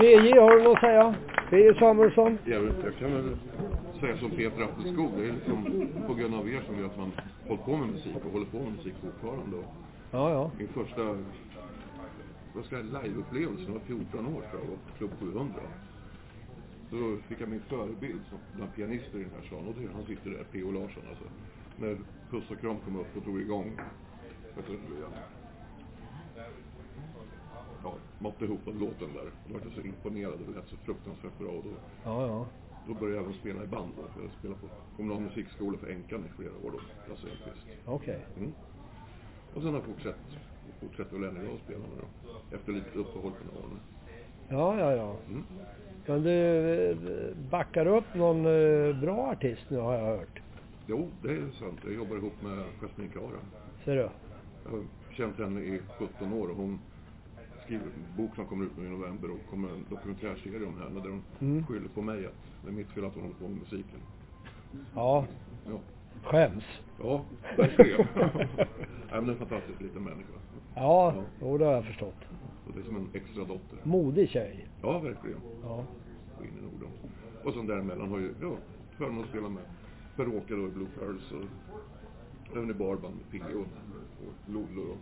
DJ, 0.00 0.38
har 0.38 0.56
du 0.56 0.62
något 0.62 0.74
att 0.74 0.80
säga? 0.80 1.14
PJ 1.50 1.78
Samuelsson? 1.78 2.38
Jag, 2.44 2.60
vet, 2.60 2.84
jag 2.84 2.96
kan 2.96 3.12
väl 3.12 3.36
säga 4.00 4.18
som 4.18 4.30
Peter 4.30 4.62
Appelskog, 4.62 5.10
det 5.16 5.28
är 5.28 5.32
liksom 5.32 5.88
på 6.06 6.14
grund 6.14 6.34
av 6.34 6.48
er 6.48 6.62
som 6.66 6.78
gör 6.78 6.86
att 6.86 6.98
man 6.98 7.12
håller 7.48 7.62
på 7.62 7.76
med 7.76 7.88
musik 7.88 8.16
och 8.24 8.32
håller 8.32 8.46
på 8.46 8.62
med 8.62 8.72
musik 8.72 8.94
fortfarande. 9.00 9.56
Och 9.56 9.64
Ja, 10.10 10.30
ja. 10.30 10.50
Min 10.58 10.68
första 10.68 11.02
vad 12.54 12.64
ska 12.64 12.76
jag 12.76 12.84
liveupplevelse 12.84 13.70
var 13.70 13.80
14 13.80 14.26
år 14.26 14.42
tror 14.50 14.62
jag, 14.68 14.96
Klubb 14.98 15.10
700. 15.20 15.54
Då 16.90 17.16
fick 17.28 17.40
jag 17.40 17.48
min 17.48 17.60
förebild 17.60 18.20
som 18.28 18.38
bland 18.56 18.74
pianister 18.74 19.18
i 19.18 19.22
den 19.22 19.32
här 19.36 19.46
stan 19.46 19.66
och 19.68 19.74
det, 19.80 19.88
han 19.94 20.04
sitter 20.04 20.30
där, 20.30 20.44
P.O. 20.52 20.70
Larsson 20.70 21.02
alltså. 21.08 21.24
När 21.76 21.96
Puss 22.30 22.50
och 22.50 22.60
kram 22.60 22.76
kom 22.84 22.96
upp 22.96 23.16
och 23.16 23.22
drog 23.22 23.40
igång. 23.40 23.72
Ja, 27.86 27.94
måtte 28.18 28.44
ihop 28.44 28.60
den 28.64 28.78
låten 28.78 29.08
där. 29.18 29.28
Då 29.46 29.54
var 29.54 29.60
jag 29.64 29.72
så 29.72 29.80
imponerad 29.80 30.32
och 30.32 30.46
det 30.48 30.54
lät 30.58 30.68
så 30.68 30.76
fruktansvärt 30.76 31.38
bra. 31.38 31.48
Och 31.48 31.64
då, 31.64 31.70
Ja, 32.04 32.26
ja. 32.26 32.46
då 32.86 32.94
började 32.94 33.16
jag 33.16 33.24
även 33.24 33.34
spela 33.40 33.64
i 33.64 33.66
band. 33.66 33.92
Då. 33.96 34.02
Jag 34.22 34.30
spelade 34.38 34.60
på 34.60 34.66
kommunal 34.96 35.20
musikskola 35.20 35.78
för 35.78 35.86
Änkan 35.96 36.24
i 36.28 36.30
flera 36.36 36.50
år 36.64 36.70
då, 36.76 36.80
Lasse 37.08 37.26
Enqvist. 37.32 37.66
Okej. 37.86 38.20
Mm. 38.38 38.52
Och 39.54 39.62
sen 39.62 39.70
har 39.74 39.78
jag 39.80 39.84
fortsatt, 39.84 40.24
fortsatt 40.80 41.12
väl 41.12 41.24
än 41.24 41.36
idag 41.42 41.54
att 41.54 41.64
spela 41.64 41.78
med 41.78 41.98
då. 42.00 42.56
Efter 42.56 42.72
lite 42.72 42.98
uppehåll 42.98 43.32
på 43.32 43.44
några 43.54 43.66
år 43.66 43.70
nu. 43.74 43.78
Ja, 44.48 44.78
ja, 44.80 44.92
ja. 44.96 45.16
Mm. 45.28 45.42
Men 46.06 46.22
du, 46.22 46.30
eh, 46.90 46.96
backar 47.50 47.86
upp 47.86 48.14
någon 48.14 48.46
eh, 48.46 49.00
bra 49.00 49.30
artist 49.32 49.62
nu 49.68 49.78
har 49.78 49.94
jag 49.94 50.06
hört. 50.06 50.40
Jo, 50.86 51.08
det 51.22 51.28
är 51.28 51.50
sant. 51.58 51.78
Jag 51.84 51.94
jobbar 51.94 52.16
ihop 52.16 52.42
med 52.42 52.58
Jasmine 52.82 53.10
Kara. 53.12 53.40
Ser 53.84 53.96
du? 53.96 54.08
Jag 54.64 54.70
har 54.70 54.84
känt 55.12 55.38
henne 55.38 55.60
i 55.60 55.80
17 55.98 56.32
år 56.32 56.48
och 56.48 56.56
hon 56.56 56.78
skriver 57.66 57.84
en 57.84 58.16
bok 58.16 58.34
som 58.34 58.46
kommer 58.46 58.64
ut 58.64 58.76
nu 58.78 58.86
i 58.86 58.90
november 58.90 59.30
och 59.30 59.50
kommer 59.50 59.68
en 59.68 59.84
dokumentärserie 59.90 60.66
om 60.66 60.78
henne 60.78 61.00
där 61.00 61.10
hon 61.10 61.22
Mm. 61.40 61.66
skyller 61.66 61.88
på 61.88 62.02
mig 62.02 62.26
att 62.26 62.32
det 62.62 62.68
är 62.68 62.72
mitt 62.72 62.88
fel 62.88 63.04
att 63.04 63.14
hon 63.14 63.22
håller 63.22 63.34
på 63.36 63.48
med 63.48 63.58
musiken. 63.58 64.00
Ja. 64.94 65.26
Ja. 65.66 65.78
Skäms. 66.22 66.64
Ja, 67.02 67.24
verkligen. 67.56 68.06
Nej, 68.16 68.66
men 69.10 69.24
det 69.26 69.30
är 69.30 69.32
en 69.32 69.36
fantastisk 69.38 69.80
liten 69.80 70.02
människa. 70.04 70.32
Ja, 70.74 71.14
jo, 71.40 71.58
det 71.58 71.64
har 71.64 71.72
jag 71.72 71.84
förstått. 71.84 72.20
Och 72.66 72.72
det 72.74 72.80
är 72.80 72.84
som 72.84 72.96
en 72.96 73.08
extra 73.12 73.44
dotter. 73.44 73.78
Modig 73.82 74.28
tjej. 74.28 74.68
Ja, 74.82 74.98
verkligen. 74.98 75.40
Ja. 75.62 75.84
Gå 76.38 76.44
in 76.44 76.50
i 76.58 76.62
Norden. 76.62 76.88
Och 77.44 77.52
sen 77.54 77.66
däremellan 77.66 78.08
har 78.10 78.18
ju, 78.18 78.34
ja, 78.40 78.52
förmånen 78.98 79.22
att 79.24 79.28
spela 79.30 79.48
med 79.48 79.62
Per 80.16 80.28
Åke 80.36 80.54
då 80.54 80.66
i 80.66 80.70
Blue 80.70 80.88
Pearls 80.98 81.32
och 81.32 82.56
även 82.56 82.70
i 82.70 82.74
barband 82.74 83.14
med 83.16 83.30
Pigge 83.30 83.54
och, 83.54 83.66
och 84.26 84.34
Lollo 84.52 84.82
och, 84.90 84.98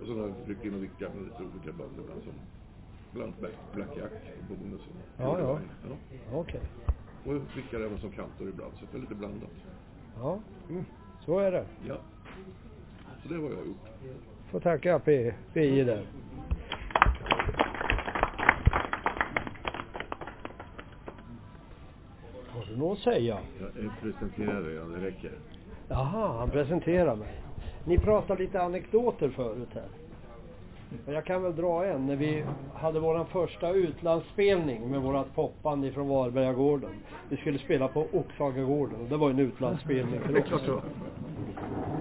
och 0.00 0.06
sen 0.06 0.18
har 0.20 0.26
jag 0.28 0.34
ryckt 0.46 0.64
in 0.64 0.74
och 0.74 0.82
vickat 0.82 1.14
med 1.14 1.24
lite 1.24 1.42
olika 1.42 1.72
band 1.78 1.92
ibland 1.98 2.22
som 2.22 2.32
bland 3.12 3.32
Black, 3.40 3.52
Black 3.74 3.96
Jack 3.96 4.12
och 4.50 4.56
Bonus 4.56 4.80
och 4.80 5.22
Ja, 5.22 5.38
ja. 5.38 5.58
ja. 5.88 5.96
Okej. 6.38 6.60
Och 7.24 7.34
jag 7.34 7.40
vickar 7.56 7.80
även 7.80 7.98
som 7.98 8.10
kantor 8.10 8.48
ibland 8.48 8.72
så 8.80 8.86
det 8.92 8.98
är 8.98 9.00
lite 9.00 9.14
blandat. 9.14 9.50
Ja, 10.16 10.40
så 11.24 11.38
är 11.38 11.52
det. 11.52 11.64
Ja. 11.88 11.96
Så 13.22 13.28
det 13.28 13.34
har 13.34 13.42
jag 13.42 13.66
gjort. 13.66 13.88
Får 14.50 14.60
tacka 14.60 14.98
P, 14.98 15.34
PI 15.52 15.84
där. 15.84 16.06
Har 22.48 22.64
du 22.68 22.76
något 22.76 22.98
att 22.98 23.04
säga? 23.04 23.38
Jag 23.60 23.92
presenterar 24.00 24.62
dig, 24.62 25.00
det 25.00 25.06
räcker. 25.06 25.32
Jaha, 25.88 26.38
han 26.38 26.50
presenterar 26.50 27.16
mig. 27.16 27.42
Ni 27.84 27.98
pratade 27.98 28.42
lite 28.42 28.62
anekdoter 28.62 29.28
förut 29.28 29.68
här. 29.74 29.88
Och 31.06 31.12
Jag 31.12 31.24
kan 31.24 31.42
väl 31.42 31.56
dra 31.56 31.86
en. 31.86 32.06
När 32.06 32.16
vi 32.16 32.44
hade 32.74 33.00
vår 33.00 33.24
första 33.24 33.70
utlandsspelning 33.70 34.90
med 34.90 35.00
vårat 35.00 35.34
popband 35.34 35.84
ifrån 35.84 36.08
Varbergagården. 36.08 36.90
Vi 37.28 37.36
skulle 37.36 37.58
spela 37.58 37.88
på 37.88 38.06
Oxhagagården 38.12 39.00
och 39.00 39.08
det 39.08 39.16
var 39.16 39.30
en 39.30 39.38
utlandsspelning 39.38 40.20
för 40.20 40.54
oss. 40.54 40.82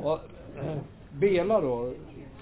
Och, 0.04 0.20
eh, 0.64 0.78
Bela 1.12 1.62
då, 1.62 1.94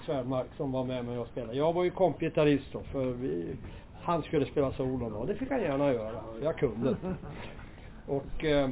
Svärmark 0.06 0.46
som 0.56 0.72
var 0.72 0.84
med 0.84 1.04
mig 1.04 1.18
och 1.18 1.26
spelade. 1.26 1.58
Jag 1.58 1.72
var 1.72 1.84
ju 1.84 1.90
kompgitarrist 1.90 2.72
då 2.72 2.80
för 2.80 3.04
vi, 3.04 3.56
han 4.00 4.22
skulle 4.22 4.46
spela 4.46 4.72
solo 4.72 5.10
då. 5.10 5.24
Det 5.24 5.34
fick 5.34 5.50
han 5.50 5.60
gärna 5.60 5.92
göra. 5.92 6.20
Jag 6.42 6.56
kunde. 6.56 6.96
Och 8.06 8.44
eh, 8.44 8.68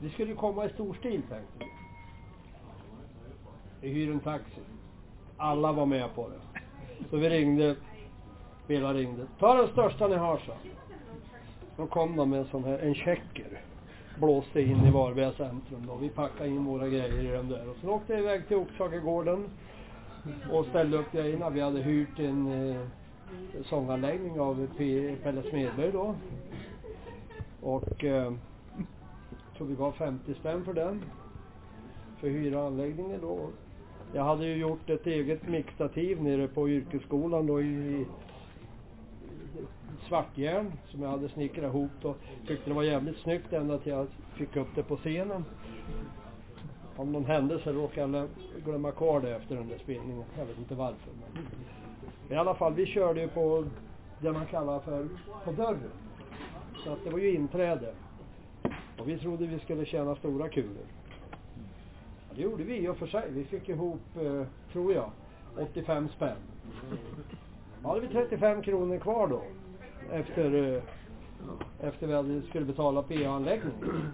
vi 0.00 0.10
skulle 0.10 0.34
komma 0.34 0.66
i 0.66 0.68
stor 0.68 0.94
stil 0.94 1.22
tänkte 1.22 1.58
vi. 1.58 1.83
Vi 3.84 3.90
hyr 3.90 4.10
en 4.10 4.20
taxi. 4.20 4.60
Alla 5.36 5.72
var 5.72 5.86
med 5.86 6.14
på 6.14 6.28
det. 6.28 6.60
Så 7.10 7.16
vi 7.16 7.28
ringde, 7.28 7.76
Bela 8.66 8.94
ringde. 8.94 9.26
Ta 9.38 9.54
den 9.54 9.68
största 9.68 10.08
ni 10.08 10.16
har, 10.16 10.36
så. 10.36 10.52
Då 11.76 11.86
kom 11.86 12.16
de 12.16 12.30
med 12.30 12.38
en 12.38 12.46
sån 12.46 12.64
här, 12.64 12.78
en 12.78 12.94
checker. 12.94 13.60
Blåste 14.18 14.62
in 14.62 14.86
i 14.86 14.90
Varberga 14.90 15.32
centrum 15.32 15.86
då. 15.86 15.96
Vi 15.96 16.08
packade 16.08 16.48
in 16.48 16.64
våra 16.64 16.88
grejer 16.88 17.24
i 17.24 17.26
den 17.26 17.48
där. 17.48 17.68
Och 17.68 17.76
sen 17.80 17.90
åkte 17.90 18.12
jag 18.12 18.22
iväg 18.22 18.48
till 18.48 18.56
Oxhagegården. 18.56 19.44
Och 20.52 20.66
ställde 20.66 20.98
upp 20.98 21.12
grejerna. 21.12 21.50
Vi 21.50 21.60
hade 21.60 21.80
hyrt 21.80 22.18
en 22.18 22.70
eh, 22.70 22.80
sånganläggning 23.64 24.40
av 24.40 24.68
P. 24.76 25.16
Pelle 25.22 25.42
Smedberg 25.42 25.92
då. 25.92 26.14
Och 27.62 28.04
eh, 28.04 28.32
så 29.58 29.64
vi 29.64 29.74
gav 29.74 29.92
50 29.92 30.34
spänn 30.34 30.64
för 30.64 30.72
den. 30.74 31.04
För 32.20 32.28
hyra 32.28 32.66
anläggningen 32.66 33.20
då. 33.20 33.50
Jag 34.14 34.24
hade 34.24 34.46
ju 34.46 34.56
gjort 34.56 34.90
ett 34.90 35.06
eget 35.06 35.48
mixtativ 35.48 36.22
nere 36.22 36.48
på 36.48 36.68
yrkesskolan 36.68 37.46
då 37.46 37.62
i 37.62 38.06
svartjärn 40.08 40.72
som 40.90 41.02
jag 41.02 41.10
hade 41.10 41.28
snickrat 41.28 41.64
ihop 41.64 42.04
och 42.04 42.16
Tyckte 42.46 42.70
det 42.70 42.74
var 42.74 42.82
jävligt 42.82 43.16
snyggt 43.16 43.52
ända 43.52 43.78
till 43.78 43.92
jag 43.92 44.06
fick 44.34 44.56
upp 44.56 44.68
det 44.74 44.82
på 44.82 44.96
scenen. 44.96 45.44
Om 46.96 47.12
någon 47.12 47.24
händelse 47.24 47.72
råkade 47.72 48.18
jag 48.18 48.28
glömma 48.64 48.92
kvar 48.92 49.20
det 49.20 49.36
efter 49.36 49.56
den 49.56 49.68
där 49.68 49.78
spelningen. 49.78 50.24
Jag 50.38 50.46
vet 50.46 50.58
inte 50.58 50.74
varför. 50.74 51.12
Men 51.20 51.46
i 52.30 52.34
alla 52.34 52.54
fall, 52.54 52.74
vi 52.74 52.86
körde 52.86 53.20
ju 53.20 53.28
på 53.28 53.64
det 54.18 54.32
man 54.32 54.46
kallar 54.46 54.80
för 54.80 55.08
på 55.44 55.52
dörren. 55.52 55.90
Så 56.84 56.90
att 56.92 57.04
det 57.04 57.10
var 57.10 57.18
ju 57.18 57.34
inträde. 57.34 57.94
Och 58.98 59.08
vi 59.08 59.18
trodde 59.18 59.46
vi 59.46 59.58
skulle 59.58 59.86
tjäna 59.86 60.16
stora 60.16 60.48
kulor. 60.48 60.86
Det 62.36 62.42
gjorde 62.42 62.64
vi 62.64 62.76
i 62.76 62.88
och 62.88 62.96
för 62.96 63.06
sig. 63.06 63.30
Vi 63.30 63.44
fick 63.44 63.68
ihop, 63.68 64.00
eh, 64.16 64.46
tror 64.72 64.92
jag, 64.92 65.10
85 65.62 66.08
spänn. 66.08 66.36
Då 67.82 67.88
hade 67.88 68.00
vi 68.00 68.08
35 68.08 68.62
kronor 68.62 68.98
kvar 68.98 69.28
då. 69.28 69.42
Efter, 70.12 70.74
eh, 70.74 70.82
efter 71.88 72.06
vi 72.06 72.14
hade, 72.14 72.42
skulle 72.42 72.64
betala 72.64 73.02
PA-anläggningen. 73.02 74.12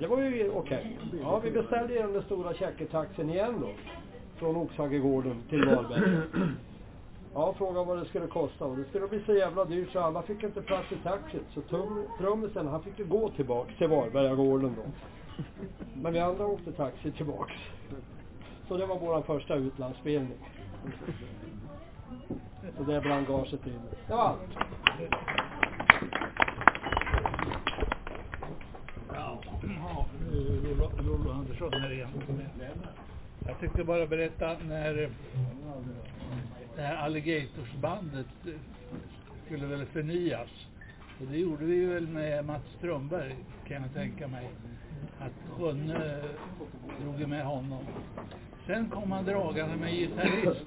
Det 0.00 0.06
var 0.06 0.20
ju 0.20 0.50
okej. 0.50 0.98
Ja, 1.22 1.38
vi 1.44 1.50
beställde 1.50 1.94
igen 1.94 2.12
den 2.12 2.22
stora 2.22 2.54
käketaxen 2.54 3.30
igen 3.30 3.54
då. 3.60 3.68
Från 4.36 4.56
Oxhagegården 4.56 5.42
till 5.48 5.64
Varberg. 5.64 6.02
Ja, 7.34 7.54
frågade 7.58 7.86
vad 7.86 7.98
det 7.98 8.04
skulle 8.04 8.26
kosta 8.26 8.64
och 8.64 8.76
det 8.76 8.84
skulle 8.84 9.06
bli 9.06 9.22
så 9.26 9.34
jävla 9.34 9.64
dyrt 9.64 9.92
så 9.92 10.00
alla 10.00 10.22
fick 10.22 10.42
inte 10.42 10.62
plats 10.62 10.92
i 10.92 10.96
taxin. 10.96 11.40
Så 11.54 11.60
trummisen 12.18 12.66
han 12.66 12.82
fick 12.82 12.98
ju 12.98 13.04
gå 13.04 13.30
tillbaks 13.30 13.78
till 13.78 13.88
Varbergagården 13.88 14.76
då. 14.76 14.82
Men 15.94 16.12
vi 16.12 16.18
andra 16.18 16.46
åkte 16.46 16.72
taxi 16.72 17.12
tillbaks. 17.12 17.54
Så 18.68 18.76
det 18.76 18.86
var 18.86 18.98
vår 18.98 19.22
första 19.22 19.54
utlandsspelning. 19.54 20.38
Så 22.76 22.82
det 22.82 23.00
brann 23.00 23.24
gaget 23.24 23.66
in. 23.66 23.80
Det 24.06 24.14
var 24.14 24.22
allt. 24.22 24.40
Ja, 29.14 29.40
Lollo, 31.06 31.30
Andersson 31.30 31.72
här 31.72 31.92
igen. 31.92 32.08
Jag 33.46 33.58
tänkte 33.60 33.84
bara 33.84 34.06
berätta 34.06 34.56
när 34.68 35.10
det 36.76 36.82
här 36.82 36.96
Alligatorsbandet 36.96 38.26
skulle 39.46 39.66
väl 39.66 39.86
förnyas. 39.86 40.48
Och 41.20 41.26
det 41.26 41.38
gjorde 41.38 41.64
vi 41.64 41.84
väl 41.84 42.08
med 42.08 42.44
Mats 42.44 42.62
Strömberg 42.78 43.36
kan 43.68 43.82
jag 43.82 43.94
tänka 43.94 44.28
mig. 44.28 44.50
Att 45.18 45.58
Sjunne 45.58 45.94
eh, 45.94 47.02
drog 47.02 47.20
ju 47.20 47.26
med 47.26 47.44
honom. 47.44 47.84
Sen 48.66 48.90
kom 48.90 49.12
han 49.12 49.24
dragande 49.24 49.76
med 49.76 49.92
gitarrist. 49.92 50.66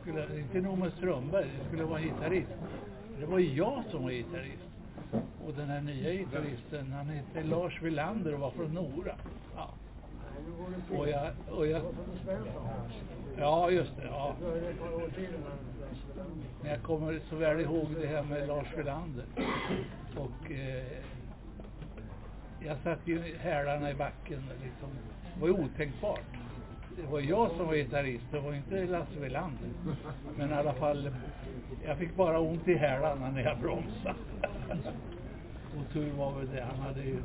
Skulle, 0.00 0.38
inte 0.38 0.60
nog 0.60 0.78
med 0.78 0.92
Strömberg, 0.92 1.46
det 1.58 1.66
skulle 1.66 1.84
vara 1.84 2.00
gitarrist. 2.00 2.50
Det 3.20 3.26
var 3.26 3.38
ju 3.38 3.54
jag 3.54 3.82
som 3.90 4.02
var 4.02 4.10
gitarrist. 4.10 4.62
Och 5.46 5.52
den 5.56 5.68
här 5.68 5.80
nya 5.80 6.12
gitarristen, 6.12 6.92
han 6.92 7.06
hette 7.06 7.42
Lars 7.42 7.82
Wilander 7.82 8.34
och 8.34 8.40
var 8.40 8.50
från 8.50 8.74
Nora. 8.74 9.14
Ja. 9.56 9.70
Och 10.98 11.08
jag, 11.08 11.30
och 11.50 11.66
jag... 11.66 11.82
Ja, 13.38 13.70
just 13.70 13.96
det. 13.96 14.06
Ja. 14.06 14.34
Men 16.62 16.70
jag 16.70 16.82
kommer 16.82 17.20
så 17.30 17.36
väl 17.36 17.60
ihåg 17.60 17.86
det 18.00 18.06
här 18.06 18.22
med 18.22 18.48
Lars 18.48 18.66
Wilander. 18.76 19.24
Och 20.16 20.50
eh, 20.50 20.84
jag 22.66 22.76
satt 22.84 22.98
ju 23.04 23.36
hälarna 23.38 23.90
i 23.90 23.94
backen 23.94 24.42
liksom. 24.62 24.88
Det 25.34 25.40
var 25.40 25.48
ju 25.48 25.54
otänkbart. 25.54 26.20
Det 26.96 27.06
var 27.12 27.20
jag 27.20 27.50
som 27.50 27.66
var 27.66 27.74
gitarrist, 27.74 28.24
det 28.30 28.40
var 28.40 28.54
inte 28.54 28.86
Lasse 28.86 29.20
Wilander. 29.20 29.68
Men 30.36 30.50
i 30.50 30.54
alla 30.54 30.74
fall, 30.74 31.10
jag 31.84 31.98
fick 31.98 32.16
bara 32.16 32.40
ont 32.40 32.68
i 32.68 32.74
hälarna 32.74 33.30
när 33.30 33.42
jag 33.42 33.58
bromsade. 33.58 34.14
Och 35.78 35.92
tur 35.92 36.12
var 36.12 36.38
väl 36.38 36.50
det, 36.50 36.62
han 36.62 36.78
hade 36.78 37.02
ju, 37.02 37.16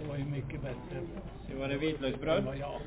det 0.00 0.08
var 0.08 0.16
ju 0.16 0.24
mycket 0.24 0.62
bättre. 0.62 1.00
Det 1.50 1.56
var 1.56 1.68
det 1.68 1.76
vitlöksbröd? 1.78 2.44
Ja. 2.60 2.80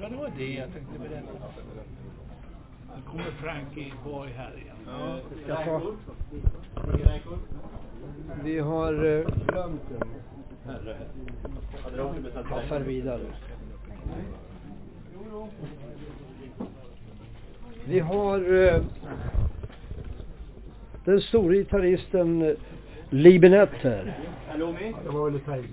Ja, 0.00 0.08
det 0.08 0.16
var 0.16 0.32
det 0.36 0.52
jag 0.52 0.72
tänkte 0.72 0.98
berätta. 0.98 1.32
Nu 2.96 3.02
kommer 3.10 3.30
Frankie 3.30 3.92
Boy 4.04 4.28
här 4.36 4.52
igen. 4.56 4.76
Ja, 4.86 5.18
jag 5.48 5.64
tar... 5.64 5.82
Vi 8.44 8.58
har 8.58 8.92
eh, 8.92 9.26
glömt 9.46 9.82
en 10.00 10.08
herre. 10.64 10.96
Jag 12.50 12.64
far 12.68 12.80
vidare. 12.80 13.20
Vi 17.84 18.00
har 18.00 18.66
eh, 18.66 18.82
den 21.04 21.20
store 21.20 21.56
gitarristen 21.56 22.42
eh, 22.42 22.54
Libenet 23.10 23.70
här. 23.72 24.18
Det 25.04 25.10
var 25.10 25.24
väl 25.24 25.32
lite 25.32 25.46
tajt. 25.46 25.66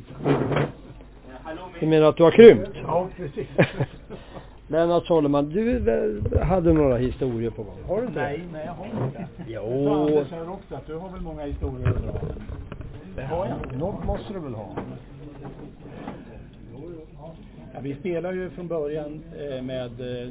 Du 1.79 1.87
menar 1.87 2.09
att 2.09 2.17
du 2.17 2.23
har 2.23 2.31
krympt? 2.31 2.69
Ja, 2.83 3.07
precis. 3.17 3.47
Lennart 4.69 5.05
Solleman, 5.07 5.49
du 5.49 5.89
eh, 6.37 6.41
hade 6.47 6.73
några 6.73 6.97
historier 6.97 7.49
på 7.49 7.63
gång, 7.63 7.77
har 7.87 8.01
du 8.01 8.07
inte? 8.07 8.19
Nej, 8.19 8.43
nej 8.53 8.65
jag 8.65 8.73
har 8.73 9.05
inte. 9.05 9.27
Jo. 9.47 9.61
Så 9.85 9.93
Anders 9.93 10.31
här 10.31 10.49
också, 10.49 10.75
att 10.75 10.87
du 10.87 10.95
har 10.95 11.09
väl 11.09 11.21
många 11.21 11.43
historier 11.45 11.87
att 11.89 12.03
dra? 12.03 12.13
Det 13.15 13.25
har 13.25 13.45
jag. 13.45 13.79
Något 13.79 14.05
måste 14.05 14.33
du 14.33 14.39
väl 14.39 14.53
ha? 14.53 14.69
Ja, 17.73 17.79
vi 17.81 17.95
spelar 17.95 18.33
ju 18.33 18.49
från 18.49 18.67
början 18.67 19.21
eh, 19.39 19.61
med 19.61 20.01
eh, 20.01 20.29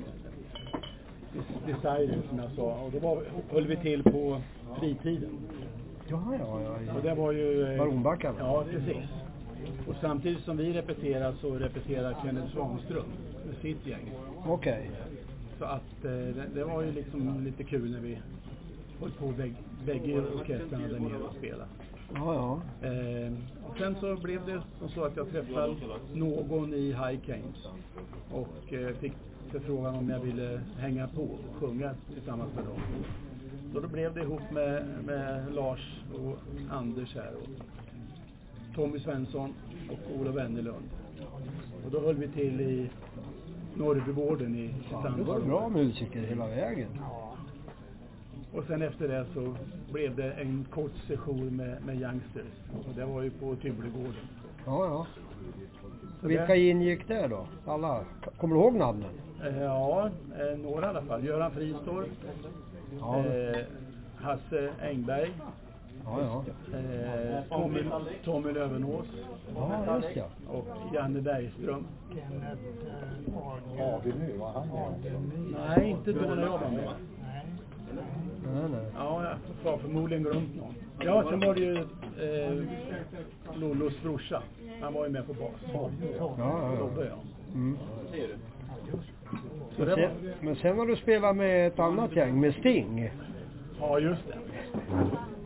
Desire 1.67 2.19
som 2.29 2.39
jag 2.39 2.51
sa 2.57 2.63
och 2.85 2.91
då 2.93 2.99
var, 2.99 3.23
höll 3.53 3.67
vi 3.67 3.77
till 3.77 4.03
på 4.03 4.41
fritiden. 4.81 5.31
Ja, 6.09 6.23
ja, 6.39 6.61
ja. 6.87 6.95
Och 6.97 7.03
det 7.03 7.15
var 7.15 7.33
ju... 7.33 7.73
eh, 7.73 7.79
Baronbackarna? 7.79 8.37
Ja, 8.39 8.65
precis. 8.71 8.97
Och 9.89 9.95
samtidigt 10.01 10.45
som 10.45 10.57
vi 10.57 10.73
repeterar 10.73 11.35
så 11.41 11.55
repeterar 11.55 12.17
Kenneth 12.25 12.53
Svanström 12.53 13.07
med 13.47 13.57
sitt 13.57 13.87
gäng. 13.87 14.13
Okej. 14.47 14.91
Så 15.59 15.65
att 15.65 16.05
eh, 16.05 16.11
det, 16.11 16.47
det 16.55 16.65
var 16.65 16.83
ju 16.83 16.93
liksom 16.93 17.45
lite 17.45 17.65
kul 17.65 17.91
när 17.91 18.01
vi 18.01 18.19
höll 19.01 19.11
på 19.11 19.27
bägge, 19.27 19.55
bägge 19.87 20.21
orkestrarna 20.21 20.89
där 20.89 21.01
nere 21.01 21.23
och 21.23 21.35
spelade. 21.35 21.71
Ja, 22.15 22.35
ja. 22.35 22.89
Eh, 22.89 23.33
och 23.69 23.79
sen 23.79 23.97
så 24.01 24.17
blev 24.17 24.47
det 24.47 24.63
som 24.79 24.89
så 24.89 25.05
att 25.05 25.17
jag 25.17 25.31
träffade 25.31 25.75
någon 26.15 26.75
i 26.75 26.87
High 26.87 27.21
Keynes 27.27 27.67
och 28.33 28.73
eh, 28.73 28.95
fick 28.95 29.13
förfrågan 29.51 29.95
om 29.95 30.09
jag 30.09 30.21
ville 30.21 30.61
hänga 30.79 31.09
på 31.09 31.23
och 31.23 31.61
sjunga 31.61 31.95
tillsammans 32.15 32.55
med 32.55 32.65
dem. 32.65 32.81
Så 33.73 33.81
då 33.81 33.89
blev 33.89 34.15
det 34.15 34.21
ihop 34.21 34.51
med, 34.51 34.87
med 35.07 35.55
Lars 35.55 36.03
och 36.15 36.39
Anders 36.71 37.15
här 37.15 37.33
och 37.43 37.49
Tommy 38.79 38.99
Svensson 39.01 39.55
och 39.91 40.21
Olof 40.21 40.35
Wennerlund. 40.37 40.89
Och 41.85 41.91
då 41.91 42.01
höll 42.01 42.15
vi 42.15 42.29
till 42.29 42.61
i 42.61 42.91
Norrbygården 43.75 44.55
i 44.57 44.75
Fan, 44.91 45.15
du 45.17 45.23
var 45.23 45.41
bra 45.41 45.69
musiker 45.69 46.21
hela 46.21 46.47
vägen. 46.47 46.89
Och 48.55 48.65
sen 48.67 48.83
efter 48.83 49.09
det 49.09 49.27
så 49.35 49.55
blev 49.93 50.17
det 50.17 50.33
en 50.33 50.67
kort 50.71 50.93
session 51.07 51.57
med, 51.57 51.77
med 51.87 52.01
Youngsters. 52.01 52.55
Och 52.89 52.95
det 52.97 53.05
var 53.05 53.23
ju 53.23 53.31
på 53.31 53.57
Tyblegården. 53.57 54.15
Ja, 54.67 54.85
ja. 54.87 55.07
Så 56.21 56.29
Vilka 56.29 56.47
det- 56.47 56.69
ingick 56.69 57.09
där 57.09 57.29
då? 57.29 57.47
Alla? 57.67 58.05
Kommer 58.41 58.55
du 58.55 58.61
ihåg 58.61 58.75
namnen? 58.75 59.11
Eh, 59.45 59.63
Ja, 59.63 60.11
eh, 60.39 60.59
några 60.59 60.87
i 60.87 60.89
alla 60.89 61.03
fall. 61.03 61.25
Göran 61.25 61.51
Fristorp. 61.51 62.09
Ja. 63.01 63.19
Eh, 63.27 63.59
Hasse 64.17 64.71
Engberg. 64.83 65.33
Ja, 66.11 66.43
ja. 66.73 66.79
Eh, 66.79 67.45
Tommy, 67.49 67.85
Tommy 68.25 68.53
Lövenås. 68.53 69.07
Ja, 69.55 69.97
just 69.97 70.17
ja. 70.17 70.25
Och 70.49 70.67
Janne 70.95 71.21
Bergström. 71.21 71.87
Avid 73.81 74.15
nu, 74.19 74.37
var 74.39 74.53
han 74.53 74.69
med? 74.69 75.13
Nej, 75.69 75.91
inte 75.91 76.13
då 76.13 76.21
när 76.21 76.43
jag 76.43 76.51
var 76.51 76.71
med. 76.71 76.91
Nej, 78.45 78.71
nej. 78.71 78.87
Ja, 78.97 79.37
jag 79.65 79.71
har 79.71 79.79
förmodligen 79.79 80.23
glömt 80.25 80.57
någon. 80.57 80.75
Ja, 81.01 81.25
sen 81.31 81.41
var 81.41 81.55
det 81.55 81.61
ju 81.61 81.77
eh, 81.77 82.65
Lollos 83.55 84.03
brorsa. 84.03 84.43
Han 84.81 84.93
var 84.95 85.07
ju 85.07 85.13
med 85.13 85.27
på 85.27 85.33
bas. 85.33 85.51
Ja, 85.73 85.91
ja, 86.19 86.35
ja. 86.39 87.05
Ja. 87.05 87.15
Mm. 87.55 87.79
Så 89.77 89.83
Men 89.85 89.89
det 89.89 89.95
sen, 89.95 90.03
var, 90.03 90.35
men 90.41 90.57
sen 90.57 90.79
har 90.79 90.87
du 90.87 90.97
spelat 90.97 91.37
med 91.37 91.67
ett 91.67 91.79
annat 91.79 92.17
gäng, 92.17 92.41
med 92.41 92.55
Sting. 92.55 93.11
ja, 93.81 93.99
just 93.99 94.23
det. 94.29 94.39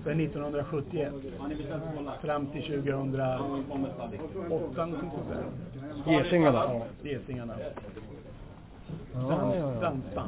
Sen 0.04 0.20
1971 0.20 1.12
fram 2.20 2.46
till 2.46 2.62
2008 2.62 4.86
någonting 4.86 5.10
sånt 5.10 5.28
där. 6.04 6.12
Getingarna? 6.12 6.58
Ja, 6.58 6.82
Getingarna. 7.02 7.54
Ja, 9.14 9.54
ja, 9.56 9.92
ja. 10.14 10.22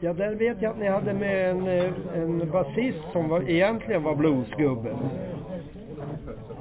Ja, 0.00 0.12
där 0.12 0.34
vet 0.34 0.62
jag 0.62 0.70
att 0.70 0.78
ni 0.78 0.88
hade 0.88 1.14
med 1.14 1.50
en, 1.50 1.66
eh, 1.68 1.92
en 2.14 2.50
basist 2.50 2.98
som 3.12 3.28
var, 3.28 3.50
egentligen 3.50 4.02
var 4.02 4.14
bluesgubbe. 4.14 4.90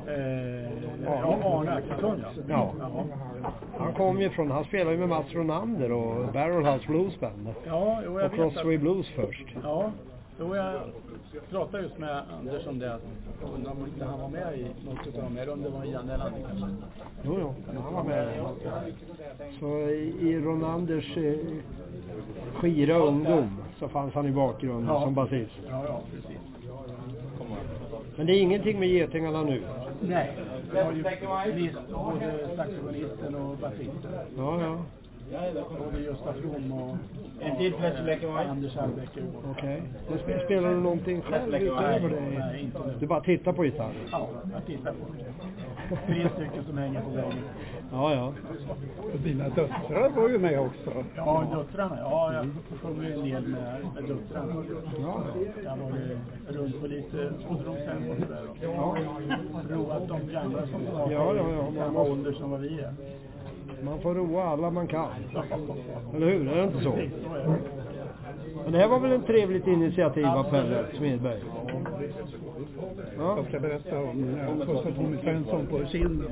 Eh, 0.08 0.72
ja, 1.06 1.38
Arne 1.44 1.72
Axelsson 1.72 2.24
ja. 2.50 2.50
Ja. 2.50 2.74
Han 3.78 3.94
kom 3.94 4.22
ju 4.22 4.30
från, 4.30 4.52
han 4.52 4.64
spelade 4.64 4.92
ju 4.92 4.98
med 5.00 5.10
Mats 5.10 5.34
Ronander 5.34 5.92
och 5.92 6.34
Barrelhouse 6.34 6.88
Blues 6.88 7.20
Band. 7.20 7.48
Ja, 7.66 8.02
jo, 8.06 8.20
jag 8.20 8.26
och 8.26 8.34
Crossway 8.36 8.78
Blues 8.78 9.08
först. 9.16 9.46
Ja, 9.64 9.92
jo, 10.40 10.56
jag 10.56 10.82
pratade 11.50 11.84
just 11.84 11.98
med 11.98 12.24
Anders 12.40 12.68
om 12.68 12.80
det. 12.80 12.94
att 12.94 13.02
Undrar 13.56 13.72
om 13.72 13.86
inte 13.86 14.06
han 14.06 14.20
var 14.20 14.30
med 14.30 14.60
i 14.60 14.66
något 14.86 15.08
utav 15.08 15.24
dem. 15.24 15.38
Eller 15.38 15.54
om 15.54 15.62
det 15.64 15.70
var 15.70 15.86
i 15.86 15.92
Janne 15.92 16.18
Lander 16.18 16.40
kanske. 16.48 16.68
Jo, 17.26 17.38
jo, 17.42 17.54
han 17.84 17.94
var 17.94 18.04
med. 18.04 18.44
Så 19.60 19.80
i, 19.90 20.40
Ronanders 20.44 21.18
eh, 21.18 21.38
skira 22.54 22.98
ungdom 22.98 23.58
så 23.80 23.88
fanns 23.88 24.14
han 24.14 24.26
i 24.28 24.32
bakgrunden 24.32 24.88
Ja. 24.88 25.02
som 25.02 25.14
basist. 25.14 25.52
Ja, 25.70 25.84
ja, 25.88 26.02
precis. 26.12 26.38
Men 28.16 28.26
det 28.28 28.34
är 28.34 28.42
ingenting 28.42 28.80
med 28.80 28.90
Getingarna 28.90 29.44
nu? 29.44 29.62
Nej, 30.02 30.32
det 30.74 30.84
var 31.28 31.46
ju 31.46 31.72
både 31.94 32.56
saxofonisten 32.56 33.36
och 33.36 33.58
basisten. 33.58 34.12
Ja, 34.38 34.62
ja. 34.62 34.78
Både 35.32 36.04
Gösta 36.04 36.34
From 36.34 36.72
och 36.72 36.98
En 37.40 37.58
till. 37.58 37.74
Anders 38.50 38.76
Hallbäck. 38.76 39.10
Okej. 39.52 39.84
Spe- 40.10 40.46
Spelar 40.46 40.70
du 40.70 40.76
någonting 40.80 41.22
själv 41.22 41.56
utöver 41.56 42.10
nu. 42.10 42.70
Du 43.00 43.08
bara 43.08 43.22
tittar 43.22 43.54
på 43.54 43.66
gitarr? 43.66 43.92
Ja, 44.12 44.28
jag 44.54 44.66
tittar 44.66 44.92
på 44.92 44.98
det. 45.18 46.06
Tre 46.06 46.30
stycken 46.36 46.64
som 46.68 46.78
hänger 46.78 47.02
på 47.02 47.10
väggen. 47.10 47.34
Ja, 47.92 48.14
ja. 48.14 48.34
Och 49.14 49.20
dina 49.20 49.50
döttrar 49.50 50.10
var 50.10 50.30
ju 50.30 50.38
med 50.40 50.60
också. 50.60 50.92
Ja, 51.16 51.46
döttrarna. 51.56 51.98
Ja, 52.02 52.34
jag 52.34 52.48
sjunger 52.82 53.12
en 53.12 53.24
del 53.24 53.48
med, 53.48 53.86
med 53.96 54.04
döttrarna. 54.04 54.64
Ja. 55.02 55.24
Jag 55.64 55.70
har 55.70 55.78
varit 55.78 56.18
runt 56.48 56.82
på 56.82 56.88
lite 56.88 57.30
ålderdomshem 57.50 58.10
och 58.10 58.16
sådär. 58.18 58.42
Ja. 58.62 58.96
Roat 59.70 60.08
de 60.08 60.34
gamla 60.34 60.62
som 60.62 60.82
snart 60.92 61.12
Ja, 61.12 61.36
ja, 61.36 61.44
ja, 61.52 61.84
samma 61.86 62.02
ålder 62.02 62.32
som 62.32 62.52
vad 62.52 62.60
vi 62.60 62.80
är. 62.80 62.94
Man 63.84 64.02
får 64.02 64.16
roa 64.16 64.44
alla 64.44 64.70
man 64.70 64.88
kan. 64.88 65.10
Eller 66.16 66.28
hur? 66.28 66.48
Är 66.48 66.56
det 66.56 66.64
inte 66.64 66.84
så? 66.84 66.98
Men 68.64 68.72
det 68.72 68.78
här 68.80 68.88
var 68.88 69.00
väl 69.00 69.12
en 69.12 69.22
trevligt 69.22 69.68
initiativ 69.68 70.26
av 70.26 70.44
Pelle 70.44 70.86
Smedberg? 70.98 71.40
Ja. 73.18 73.38
Jag 73.38 73.46
ska 73.48 73.60
berätta 73.60 74.00
om 74.00 74.22
när 74.22 74.48
jag 74.48 74.68
pussade 74.68 74.96
Tommy 74.96 75.18
Svensson 75.18 75.68
på 75.68 75.86
kinden. 75.86 76.32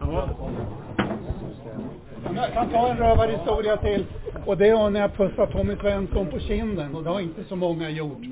Ja. 0.00 0.28
Jag 2.34 2.52
kan 2.52 2.70
ta 2.70 2.88
en 2.88 2.96
rövarhistoria 2.96 3.76
till. 3.76 4.06
Och 4.46 4.56
det 4.56 4.74
var 4.74 4.90
när 4.90 5.00
jag 5.00 5.14
pussade 5.14 5.52
Tommy 5.52 5.76
Svensson 5.76 6.26
på 6.26 6.38
kinden. 6.38 6.94
Och 6.94 7.02
det 7.04 7.10
har 7.10 7.20
inte 7.20 7.44
så 7.44 7.56
många 7.56 7.90
gjort. 7.90 8.22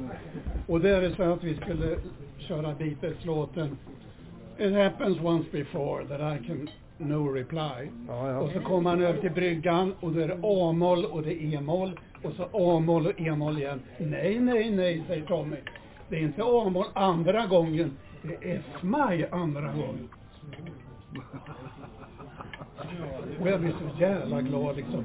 Och 0.67 0.81
det 0.81 0.91
är 0.91 1.01
det 1.01 1.11
så 1.11 1.23
att 1.23 1.45
vi 1.45 1.55
skulle 1.55 1.97
köra 2.39 2.75
Beatles-låten 2.79 3.77
It 4.61 4.73
happens 4.73 5.21
once 5.21 5.47
before 5.53 6.05
that 6.05 6.21
I 6.21 6.39
can 6.47 6.69
no 6.99 7.29
reply. 7.33 7.89
Och 8.41 8.51
så 8.53 8.61
kommer 8.61 8.91
han 8.91 9.03
över 9.03 9.21
till 9.21 9.31
bryggan 9.31 9.95
och 10.01 10.13
då 10.13 10.21
är 10.21 10.29
det 10.29 10.39
A-moll 10.43 11.05
och 11.05 11.23
det 11.23 11.33
är 11.33 11.55
E-moll. 11.55 12.01
Och 12.23 12.33
så 12.33 12.49
A-moll 12.53 13.07
och 13.07 13.21
E-moll 13.21 13.59
igen. 13.59 13.81
Nej, 13.99 14.41
nej, 14.41 14.71
nej, 14.71 15.05
säger 15.07 15.27
Tommy. 15.27 15.57
Det 16.09 16.17
är 16.17 16.21
inte 16.21 16.43
A-moll 16.43 16.87
andra 16.93 17.47
gången. 17.47 17.97
Det 18.23 18.35
är 18.35 18.57
F-maj 18.57 19.29
andra 19.31 19.73
gången. 19.73 20.09
Och 23.41 23.49
jag 23.49 23.61
blev 23.61 23.73
så 23.73 24.01
jävla 24.01 24.41
glad 24.41 24.77
liksom. 24.77 25.05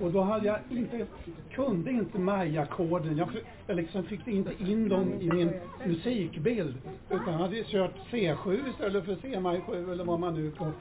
Och 0.00 0.12
då 0.12 0.20
hade 0.20 0.46
jag 0.46 0.58
inte, 0.70 1.06
kunde 1.52 1.90
inte 1.90 2.18
Maj-ackorden. 2.18 3.16
Jag, 3.16 3.28
jag 3.66 3.76
liksom 3.76 4.02
fick 4.02 4.26
inte 4.28 4.52
in 4.58 4.88
dem 4.88 5.12
i 5.20 5.32
min 5.32 5.52
musikbild. 5.86 6.74
Utan 7.10 7.34
hade 7.34 7.64
kört 7.64 7.94
C7 8.10 8.68
istället 8.70 9.04
för 9.04 9.16
C-maj 9.22 9.60
7 9.66 9.92
eller 9.92 10.04
vad 10.04 10.20
man 10.20 10.34
nu 10.34 10.50
på 10.50 10.72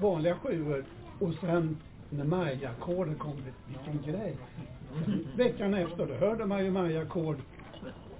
vanliga 0.00 0.34
sjuor. 0.34 0.84
Och 1.20 1.34
sen 1.40 1.76
när 2.10 2.24
Maj-ackorden 2.24 3.14
kom, 3.14 3.36
vilken 3.66 4.12
grej. 4.12 4.36
Veckan 5.36 5.74
efter, 5.74 6.06
då 6.06 6.14
hörde 6.14 6.46
man 6.46 6.64
ju 6.64 6.70
Maj-ackord 6.70 7.36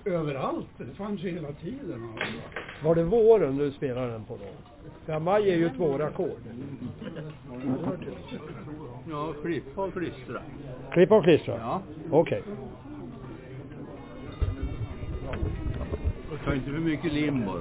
överallt. 0.05 0.67
Det 0.79 0.95
fanns 0.95 1.21
ju 1.21 1.31
hela 1.31 1.53
tiden. 1.53 2.09
Alltså. 2.11 2.37
Var 2.85 2.95
det 2.95 3.05
våren 3.05 3.57
du 3.57 3.73
spelade 3.73 4.13
den 4.13 4.25
på 4.25 4.37
då? 4.37 4.45
Ja, 5.07 5.19
maj 5.19 5.51
är 5.51 5.57
ju 5.57 5.67
ett 5.67 5.79
vårackord. 5.79 6.39
Ja, 9.11 9.35
klippa 9.43 9.85
och 9.85 9.93
klistra. 9.93 10.43
Klippa 10.93 11.15
och 11.17 11.25
klistra? 11.25 11.59
Ja. 11.59 11.83
Okej. 12.11 12.43
Och 16.33 16.45
ta 16.45 16.55
inte 16.55 16.71
för 16.71 16.79
mycket 16.79 17.13
lim 17.13 17.47
bara. 17.47 17.61